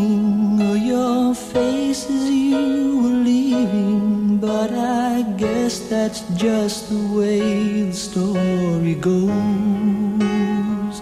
Evening 0.02 0.70
or 0.70 0.76
your 0.76 1.34
face 1.34 2.04
as 2.10 2.30
you 2.30 2.98
were 3.02 3.18
leaving. 3.30 4.38
But 4.38 4.70
I 4.72 5.22
guess 5.36 5.88
that's 5.88 6.20
just 6.36 6.88
the 6.90 7.02
way 7.16 7.82
the 7.90 7.92
story 7.92 8.94
goes. 8.94 10.96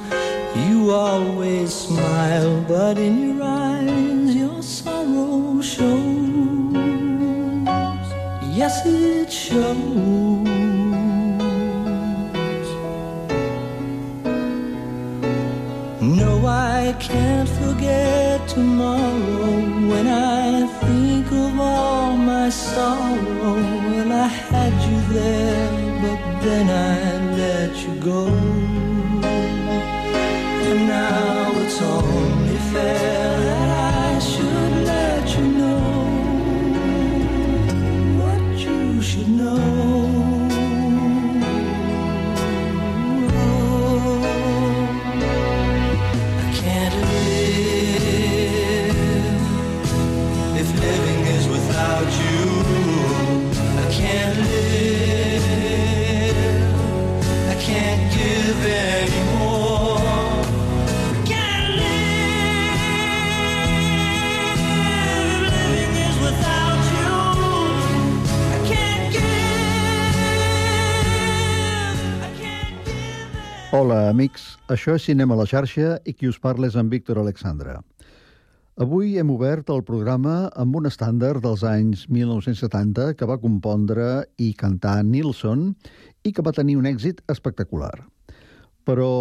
You 0.66 0.90
always 0.90 1.72
smile, 1.74 2.62
but 2.68 2.98
in 2.98 3.14
your 3.26 3.42
eyes 3.42 4.34
your 4.34 4.62
sorrow 4.62 5.61
shows. 5.62 6.74
Yes, 8.59 8.84
it 8.84 9.32
shows. 9.32 9.99
Hola, 73.80 74.10
amics. 74.10 74.42
Això 74.68 74.92
és 74.98 75.06
Cinema 75.08 75.32
a 75.32 75.38
la 75.40 75.46
xarxa 75.48 75.94
i 76.04 76.12
qui 76.12 76.28
us 76.28 76.36
parla 76.42 76.68
és 76.68 76.74
en 76.76 76.90
Víctor 76.92 77.16
Alexandra. 77.16 77.78
Avui 78.84 79.14
hem 79.16 79.30
obert 79.32 79.70
el 79.72 79.80
programa 79.88 80.34
amb 80.62 80.74
un 80.76 80.88
estàndard 80.90 81.40
dels 81.40 81.62
anys 81.64 82.02
1970 82.12 83.14
que 83.16 83.28
va 83.30 83.38
compondre 83.40 84.08
i 84.36 84.50
cantar 84.62 84.98
Nilsson 85.08 85.62
i 86.28 86.32
que 86.36 86.44
va 86.44 86.52
tenir 86.58 86.74
un 86.76 86.88
èxit 86.90 87.22
espectacular. 87.32 87.94
Però, 88.84 89.14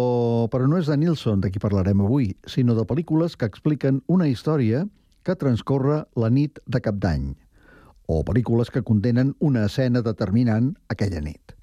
però 0.52 0.68
no 0.68 0.76
és 0.76 0.90
de 0.92 0.98
Nilsson 1.00 1.40
de 1.40 1.48
qui 1.54 1.62
parlarem 1.62 2.02
avui, 2.04 2.34
sinó 2.44 2.76
de 2.76 2.84
pel·lícules 2.90 3.38
que 3.40 3.48
expliquen 3.48 4.02
una 4.12 4.28
història 4.28 4.82
que 5.24 5.38
transcorre 5.40 6.02
la 6.20 6.28
nit 6.28 6.60
de 6.66 6.82
cap 6.84 7.00
d'any, 7.00 7.30
o 8.12 8.20
pel·lícules 8.28 8.68
que 8.68 8.84
contenen 8.84 9.32
una 9.40 9.64
escena 9.70 10.04
determinant 10.04 10.74
aquella 10.92 11.24
nit. 11.24 11.56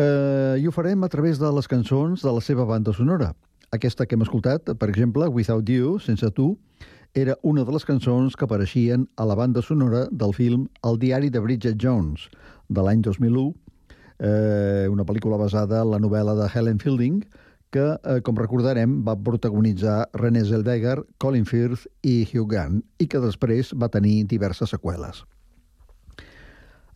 Eh, 0.00 0.56
I 0.62 0.66
ho 0.66 0.72
farem 0.72 1.02
a 1.04 1.08
través 1.12 1.38
de 1.38 1.48
les 1.52 1.66
cançons 1.68 2.22
de 2.24 2.30
la 2.32 2.40
seva 2.40 2.64
banda 2.64 2.92
sonora. 2.96 3.34
Aquesta 3.76 4.06
que 4.08 4.16
hem 4.16 4.22
escoltat, 4.24 4.70
per 4.80 4.88
exemple, 4.88 5.26
Without 5.28 5.68
You, 5.68 5.98
Sense 6.00 6.30
Tu, 6.38 6.46
era 7.12 7.34
una 7.42 7.66
de 7.68 7.74
les 7.74 7.84
cançons 7.84 8.32
que 8.32 8.46
apareixien 8.46 9.04
a 9.20 9.26
la 9.28 9.36
banda 9.36 9.60
sonora 9.60 10.06
del 10.10 10.32
film 10.32 10.68
El 10.88 10.96
diari 11.02 11.28
de 11.28 11.42
Bridget 11.44 11.76
Jones, 11.76 12.30
de 12.68 12.84
l'any 12.86 13.02
2001, 13.04 13.52
eh, 14.24 14.86
una 14.88 15.04
pel·lícula 15.04 15.36
basada 15.36 15.82
en 15.82 15.90
la 15.92 16.00
novel·la 16.00 16.36
de 16.38 16.48
Helen 16.48 16.80
Fielding, 16.80 17.20
que, 17.70 17.84
eh, 18.00 18.20
com 18.22 18.40
recordarem, 18.40 19.02
va 19.04 19.18
protagonitzar 19.20 20.08
René 20.14 20.46
Zellweger, 20.46 21.04
Colin 21.18 21.44
Firth 21.44 21.84
i 22.00 22.24
Hugh 22.24 22.48
Grant, 22.48 22.80
i 22.98 23.06
que 23.06 23.20
després 23.20 23.74
va 23.76 23.92
tenir 23.92 24.24
diverses 24.24 24.72
seqüeles. 24.72 25.26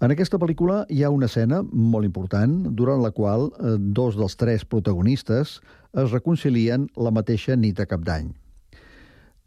En 0.04 0.12
aquesta 0.12 0.36
pel·lícula 0.36 0.82
hi 0.92 0.98
ha 1.00 1.08
una 1.08 1.30
escena 1.30 1.62
molt 1.64 2.04
important 2.04 2.50
durant 2.76 3.00
la 3.00 3.10
qual 3.16 3.46
eh, 3.48 3.70
dos 3.96 4.18
dels 4.18 4.34
tres 4.36 4.66
protagonistes 4.68 5.54
es 6.02 6.10
reconcilien 6.12 6.84
la 7.06 7.12
mateixa 7.14 7.56
nit 7.56 7.78
de 7.78 7.86
cap 7.88 8.04
d'any. 8.04 8.28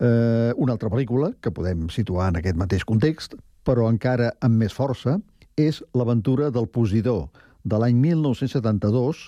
Eh, 0.01 0.55
una 0.57 0.73
altra 0.73 0.89
pel·lícula, 0.89 1.29
que 1.45 1.53
podem 1.53 1.85
situar 1.93 2.31
en 2.31 2.41
aquest 2.41 2.57
mateix 2.57 2.87
context, 2.89 3.37
però 3.69 3.85
encara 3.91 4.31
amb 4.41 4.57
més 4.63 4.73
força, 4.73 5.19
és 5.61 5.83
L'aventura 5.93 6.49
del 6.49 6.65
Posidor, 6.73 7.27
de 7.61 7.77
l'any 7.77 8.01
1972, 8.09 9.27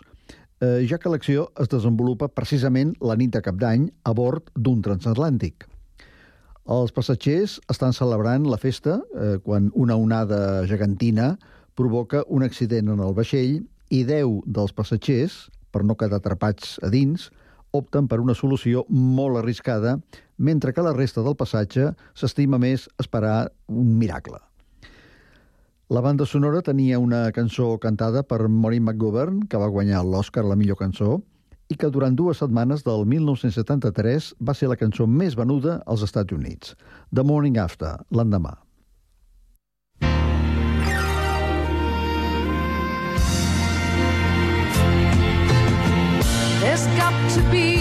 eh, 0.65 0.79
ja 0.89 0.97
que 0.97 1.13
l'acció 1.13 1.51
es 1.61 1.69
desenvolupa 1.69 2.33
precisament 2.33 2.97
la 3.05 3.19
nit 3.21 3.37
de 3.37 3.45
cap 3.45 3.61
d'any 3.61 3.91
a 4.01 4.17
bord 4.17 4.49
d'un 4.57 4.81
transatlàntic. 4.81 5.68
Els 6.69 6.91
passatgers 6.93 7.55
estan 7.73 7.95
celebrant 7.97 8.43
la 8.45 8.57
festa 8.61 8.99
eh, 9.17 9.37
quan 9.41 9.71
una 9.73 9.95
onada 9.97 10.67
gegantina 10.69 11.31
provoca 11.73 12.21
un 12.29 12.45
accident 12.45 12.91
en 12.93 12.99
el 13.01 13.15
vaixell 13.17 13.55
i 13.89 14.03
10 14.05 14.43
dels 14.45 14.75
passatgers, 14.77 15.47
per 15.73 15.81
no 15.81 15.95
quedar 15.97 16.19
atrapats 16.19 16.75
a 16.85 16.91
dins, 16.93 17.31
opten 17.73 18.05
per 18.11 18.19
una 18.21 18.35
solució 18.37 18.83
molt 18.89 19.39
arriscada, 19.41 19.95
mentre 20.37 20.73
que 20.73 20.85
la 20.85 20.93
resta 20.93 21.23
del 21.25 21.37
passatge 21.39 21.89
s'estima 22.13 22.61
més 22.61 22.85
esperar 23.01 23.49
un 23.65 23.97
miracle. 23.97 24.37
La 25.89 26.05
banda 26.05 26.29
sonora 26.29 26.61
tenia 26.61 27.01
una 27.01 27.31
cançó 27.33 27.71
cantada 27.81 28.21
per 28.21 28.43
Maureen 28.45 28.85
McGovern, 28.85 29.41
que 29.49 29.57
va 29.57 29.73
guanyar 29.73 30.05
l'Oscar 30.05 30.45
la 30.45 30.57
millor 30.59 30.77
cançó, 30.77 31.15
i 31.69 31.77
que 31.77 31.89
durant 31.93 32.15
dues 32.17 32.41
setmanes 32.41 32.81
del 32.85 33.05
1973 33.05 34.31
va 34.41 34.55
ser 34.57 34.71
la 34.71 34.77
cançó 34.79 35.05
més 35.07 35.37
venuda 35.37 35.79
als 35.85 36.03
Estats 36.07 36.33
Units, 36.33 36.75
The 37.13 37.23
Morning 37.23 37.59
After, 37.61 37.97
l'endemà. 38.09 38.57
There's 46.59 46.85
got 46.97 47.13
to 47.35 47.41
be 47.51 47.78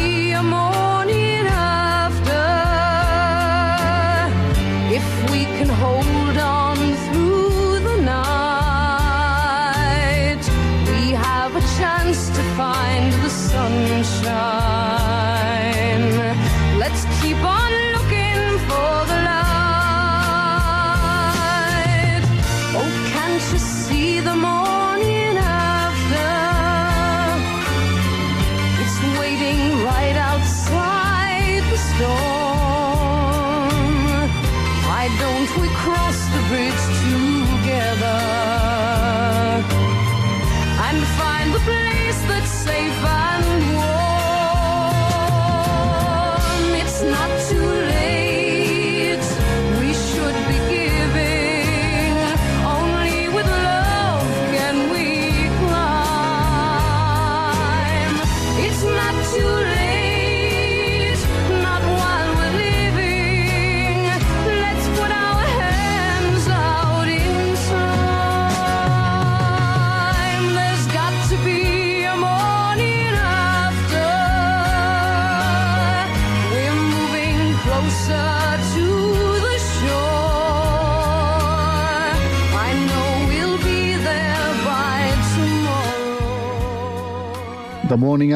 想 14.03 14.68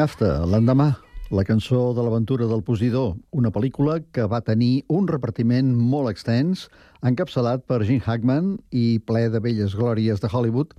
After, 0.03 0.41
l'endemà, 0.51 0.89
la 1.31 1.45
cançó 1.47 1.93
de 1.95 2.03
l'aventura 2.03 2.43
del 2.49 2.63
Posidor, 2.67 3.13
una 3.31 3.51
pel·lícula 3.55 4.01
que 4.11 4.25
va 4.27 4.41
tenir 4.43 4.83
un 4.91 5.05
repartiment 5.07 5.69
molt 5.93 6.09
extens, 6.11 6.65
encapçalat 7.07 7.63
per 7.69 7.77
Gene 7.87 8.03
Hackman 8.03 8.49
i 8.75 8.99
ple 9.07 9.21
de 9.31 9.39
velles 9.45 9.77
glòries 9.79 10.19
de 10.19 10.27
Hollywood, 10.27 10.73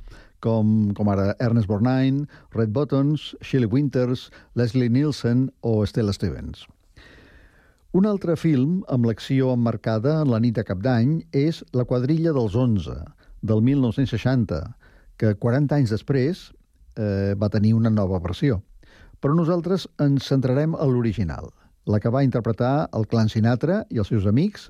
com, 0.45 0.75
com 0.99 1.09
ara 1.09 1.31
Ernest 1.41 1.71
Borgnine, 1.71 2.27
Red 2.53 2.75
Buttons, 2.77 3.31
Shirley 3.41 3.71
Winters, 3.73 4.27
Leslie 4.61 4.93
Nielsen 4.93 5.47
o 5.63 5.73
Stella 5.89 6.13
Stevens. 6.13 6.67
Un 7.97 8.11
altre 8.11 8.37
film 8.37 8.83
amb 8.93 9.09
l'acció 9.09 9.55
emmarcada 9.55 10.19
en 10.27 10.35
la 10.35 10.43
nit 10.45 10.59
de 10.59 10.67
cap 10.69 10.85
d'any 10.85 11.23
és 11.33 11.63
La 11.73 11.89
quadrilla 11.89 12.37
dels 12.37 12.59
11, 12.61 13.01
del 13.41 13.65
1960, 13.73 14.61
que 15.17 15.33
40 15.49 15.81
anys 15.81 15.97
després 15.97 16.51
eh, 16.99 17.33
va 17.41 17.53
tenir 17.57 17.73
una 17.73 17.95
nova 17.95 18.21
versió. 18.21 18.61
Però 19.25 19.33
nosaltres 19.33 19.87
ens 20.05 20.27
centrarem 20.29 20.75
a 20.77 20.85
l'original, 20.85 21.47
la 21.89 21.97
que 21.97 22.11
va 22.13 22.21
interpretar 22.27 22.91
el 22.93 23.07
clan 23.09 23.31
Sinatra 23.33 23.79
i 23.89 24.03
els 24.03 24.11
seus 24.13 24.27
amics 24.29 24.67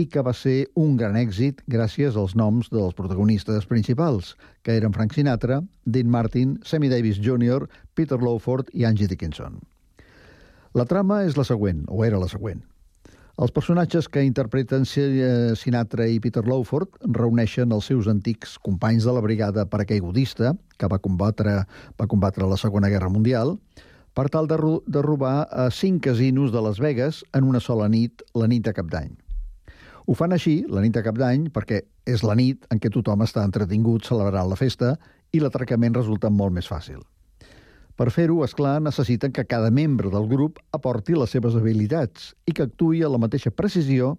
i 0.00 0.06
que 0.08 0.22
va 0.24 0.32
ser 0.32 0.70
un 0.80 0.94
gran 0.96 1.18
èxit 1.20 1.58
gràcies 1.68 2.16
als 2.16 2.32
noms 2.32 2.70
dels 2.72 2.96
protagonistes 2.96 3.66
principals, 3.68 4.30
que 4.64 4.78
eren 4.80 4.94
Frank 4.96 5.12
Sinatra, 5.12 5.58
Dean 5.84 6.08
Martin, 6.08 6.54
Sammy 6.64 6.88
Davis 6.88 7.20
Jr., 7.20 7.66
Peter 7.92 8.16
Lawford 8.16 8.70
i 8.72 8.86
Angie 8.88 9.10
Dickinson. 9.10 9.58
La 10.72 10.88
trama 10.88 11.20
és 11.28 11.36
la 11.36 11.44
següent, 11.44 11.84
o 11.92 12.00
era 12.06 12.20
la 12.22 12.30
següent. 12.32 12.62
Els 13.38 13.52
personatges 13.52 14.08
que 14.08 14.24
interpreten 14.24 14.88
eh, 14.88 15.52
Sinatra 15.52 16.08
i 16.08 16.16
Peter 16.18 16.46
Lawford 16.48 16.96
reuneixen 17.12 17.76
els 17.76 17.92
seus 17.92 18.08
antics 18.08 18.56
companys 18.64 19.04
de 19.04 19.12
la 19.12 19.20
brigada 19.20 19.66
paracaigudista, 19.68 20.54
que 20.80 20.88
va 20.88 20.98
combatre, 20.98 21.58
va 22.00 22.08
combatre 22.08 22.48
la 22.48 22.56
Segona 22.56 22.88
Guerra 22.88 23.12
Mundial, 23.12 23.58
per 24.18 24.26
tal 24.34 24.48
de, 24.50 24.56
de 24.90 25.00
robar 25.04 25.46
a 25.46 25.70
cinc 25.70 26.02
casinos 26.02 26.50
de 26.50 26.60
Las 26.60 26.80
Vegas 26.82 27.24
en 27.38 27.44
una 27.44 27.60
sola 27.60 27.86
nit, 27.88 28.24
la 28.34 28.48
nit 28.50 28.64
de 28.66 28.72
cap 28.74 28.88
d'any. 28.90 29.12
Ho 30.10 30.16
fan 30.18 30.34
així, 30.34 30.64
la 30.66 30.82
nit 30.82 30.96
de 30.96 31.04
cap 31.06 31.14
d'any, 31.20 31.44
perquè 31.54 31.84
és 32.02 32.24
la 32.26 32.34
nit 32.34 32.66
en 32.74 32.80
què 32.82 32.90
tothom 32.90 33.22
està 33.22 33.44
entretingut 33.46 34.08
celebrant 34.10 34.50
la 34.50 34.58
festa 34.58 34.96
i 35.30 35.38
l'atracament 35.38 35.94
resulta 35.94 36.32
molt 36.34 36.56
més 36.56 36.66
fàcil. 36.66 36.98
Per 37.94 38.08
fer-ho, 38.10 38.40
és 38.42 38.56
clar, 38.58 38.80
necessiten 38.82 39.30
que 39.30 39.46
cada 39.46 39.70
membre 39.70 40.10
del 40.10 40.26
grup 40.26 40.58
aporti 40.74 41.14
les 41.14 41.30
seves 41.30 41.54
habilitats 41.54 42.32
i 42.42 42.56
que 42.58 42.66
actuï 42.66 43.04
a 43.06 43.14
la 43.14 43.22
mateixa 43.22 43.54
precisió 43.54 44.16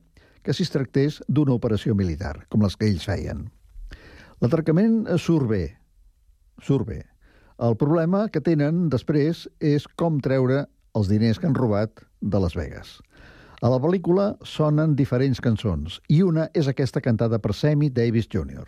que 0.48 0.56
si 0.56 0.64
es 0.64 0.72
tractés 0.72 1.20
d'una 1.28 1.60
operació 1.60 1.92
militar, 1.92 2.38
com 2.48 2.64
les 2.64 2.80
que 2.80 2.88
ells 2.88 3.04
feien. 3.12 3.50
L'atracament 4.40 5.02
surt 5.20 5.52
bé, 5.52 5.64
surt 6.64 6.88
bé. 6.88 7.02
El 7.60 7.76
problema 7.76 8.22
que 8.32 8.40
tenen 8.40 8.86
després 8.88 9.42
és 9.60 9.84
com 10.00 10.22
treure 10.24 10.62
els 10.96 11.10
diners 11.12 11.40
que 11.40 11.48
han 11.50 11.58
robat 11.58 12.06
de 12.22 12.40
Las 12.40 12.56
Vegas. 12.56 13.00
A 13.60 13.68
la 13.68 13.82
pel·lícula 13.84 14.30
sonen 14.48 14.94
diferents 14.96 15.42
cançons 15.44 15.98
i 16.08 16.22
una 16.24 16.48
és 16.56 16.70
aquesta 16.72 17.04
cantada 17.04 17.36
per 17.44 17.52
Sammy 17.52 17.90
Davis 17.92 18.32
Jr. 18.32 18.64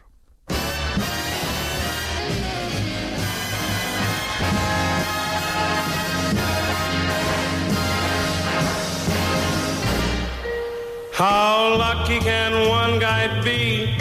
How 11.16 11.78
lucky 11.78 12.20
can 12.20 12.68
one 12.68 13.00
guy 13.00 13.30
be? 13.40 13.96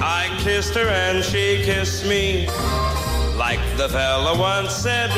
I 0.00 0.32
kissed 0.40 0.72
her 0.72 0.88
and 0.88 1.22
she 1.22 1.60
kissed 1.66 2.08
me. 2.08 2.48
Like 3.40 3.60
the 3.78 3.88
fella 3.88 4.38
once 4.38 4.70
said, 4.70 5.08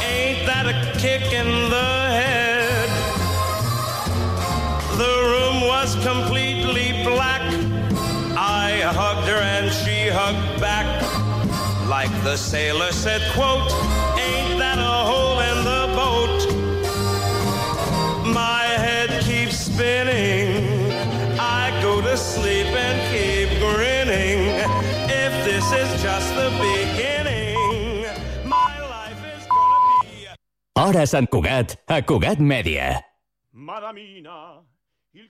ain't 0.00 0.46
that 0.46 0.66
a 0.68 0.98
kick 1.00 1.32
in 1.32 1.48
the 1.68 1.92
head? 2.20 2.88
The 4.96 5.14
room 5.30 5.66
was 5.66 5.96
completely 5.96 7.02
black. 7.02 7.42
I 8.38 8.82
hugged 8.84 9.26
her 9.26 9.42
and 9.56 9.72
she 9.72 10.08
hugged 10.08 10.60
back. 10.60 10.86
Like 11.88 12.12
the 12.22 12.36
sailor 12.36 12.92
said, 12.92 13.20
quote, 13.32 13.68
ain't 14.16 14.60
that 14.60 14.78
a 14.78 14.98
hole 15.10 15.40
in 15.50 15.58
the 15.72 15.84
boat? 15.98 16.38
My 18.32 18.62
head 18.62 19.10
keeps 19.24 19.58
spinning. 19.58 20.92
I 21.36 21.76
go 21.82 22.00
to 22.00 22.16
sleep 22.16 22.68
and 22.68 22.98
keep 23.10 23.48
grinning. 23.58 24.54
If 25.10 25.32
this 25.44 25.66
is 25.72 26.00
just 26.00 26.32
the 26.36 26.50
beginning, 26.62 27.51
Hora 30.82 31.02
Sant 31.06 31.28
Cugat, 31.30 31.76
a 31.86 32.00
Cugat 32.02 32.40
Mèdia. 32.42 32.86
Madamina. 33.54 34.38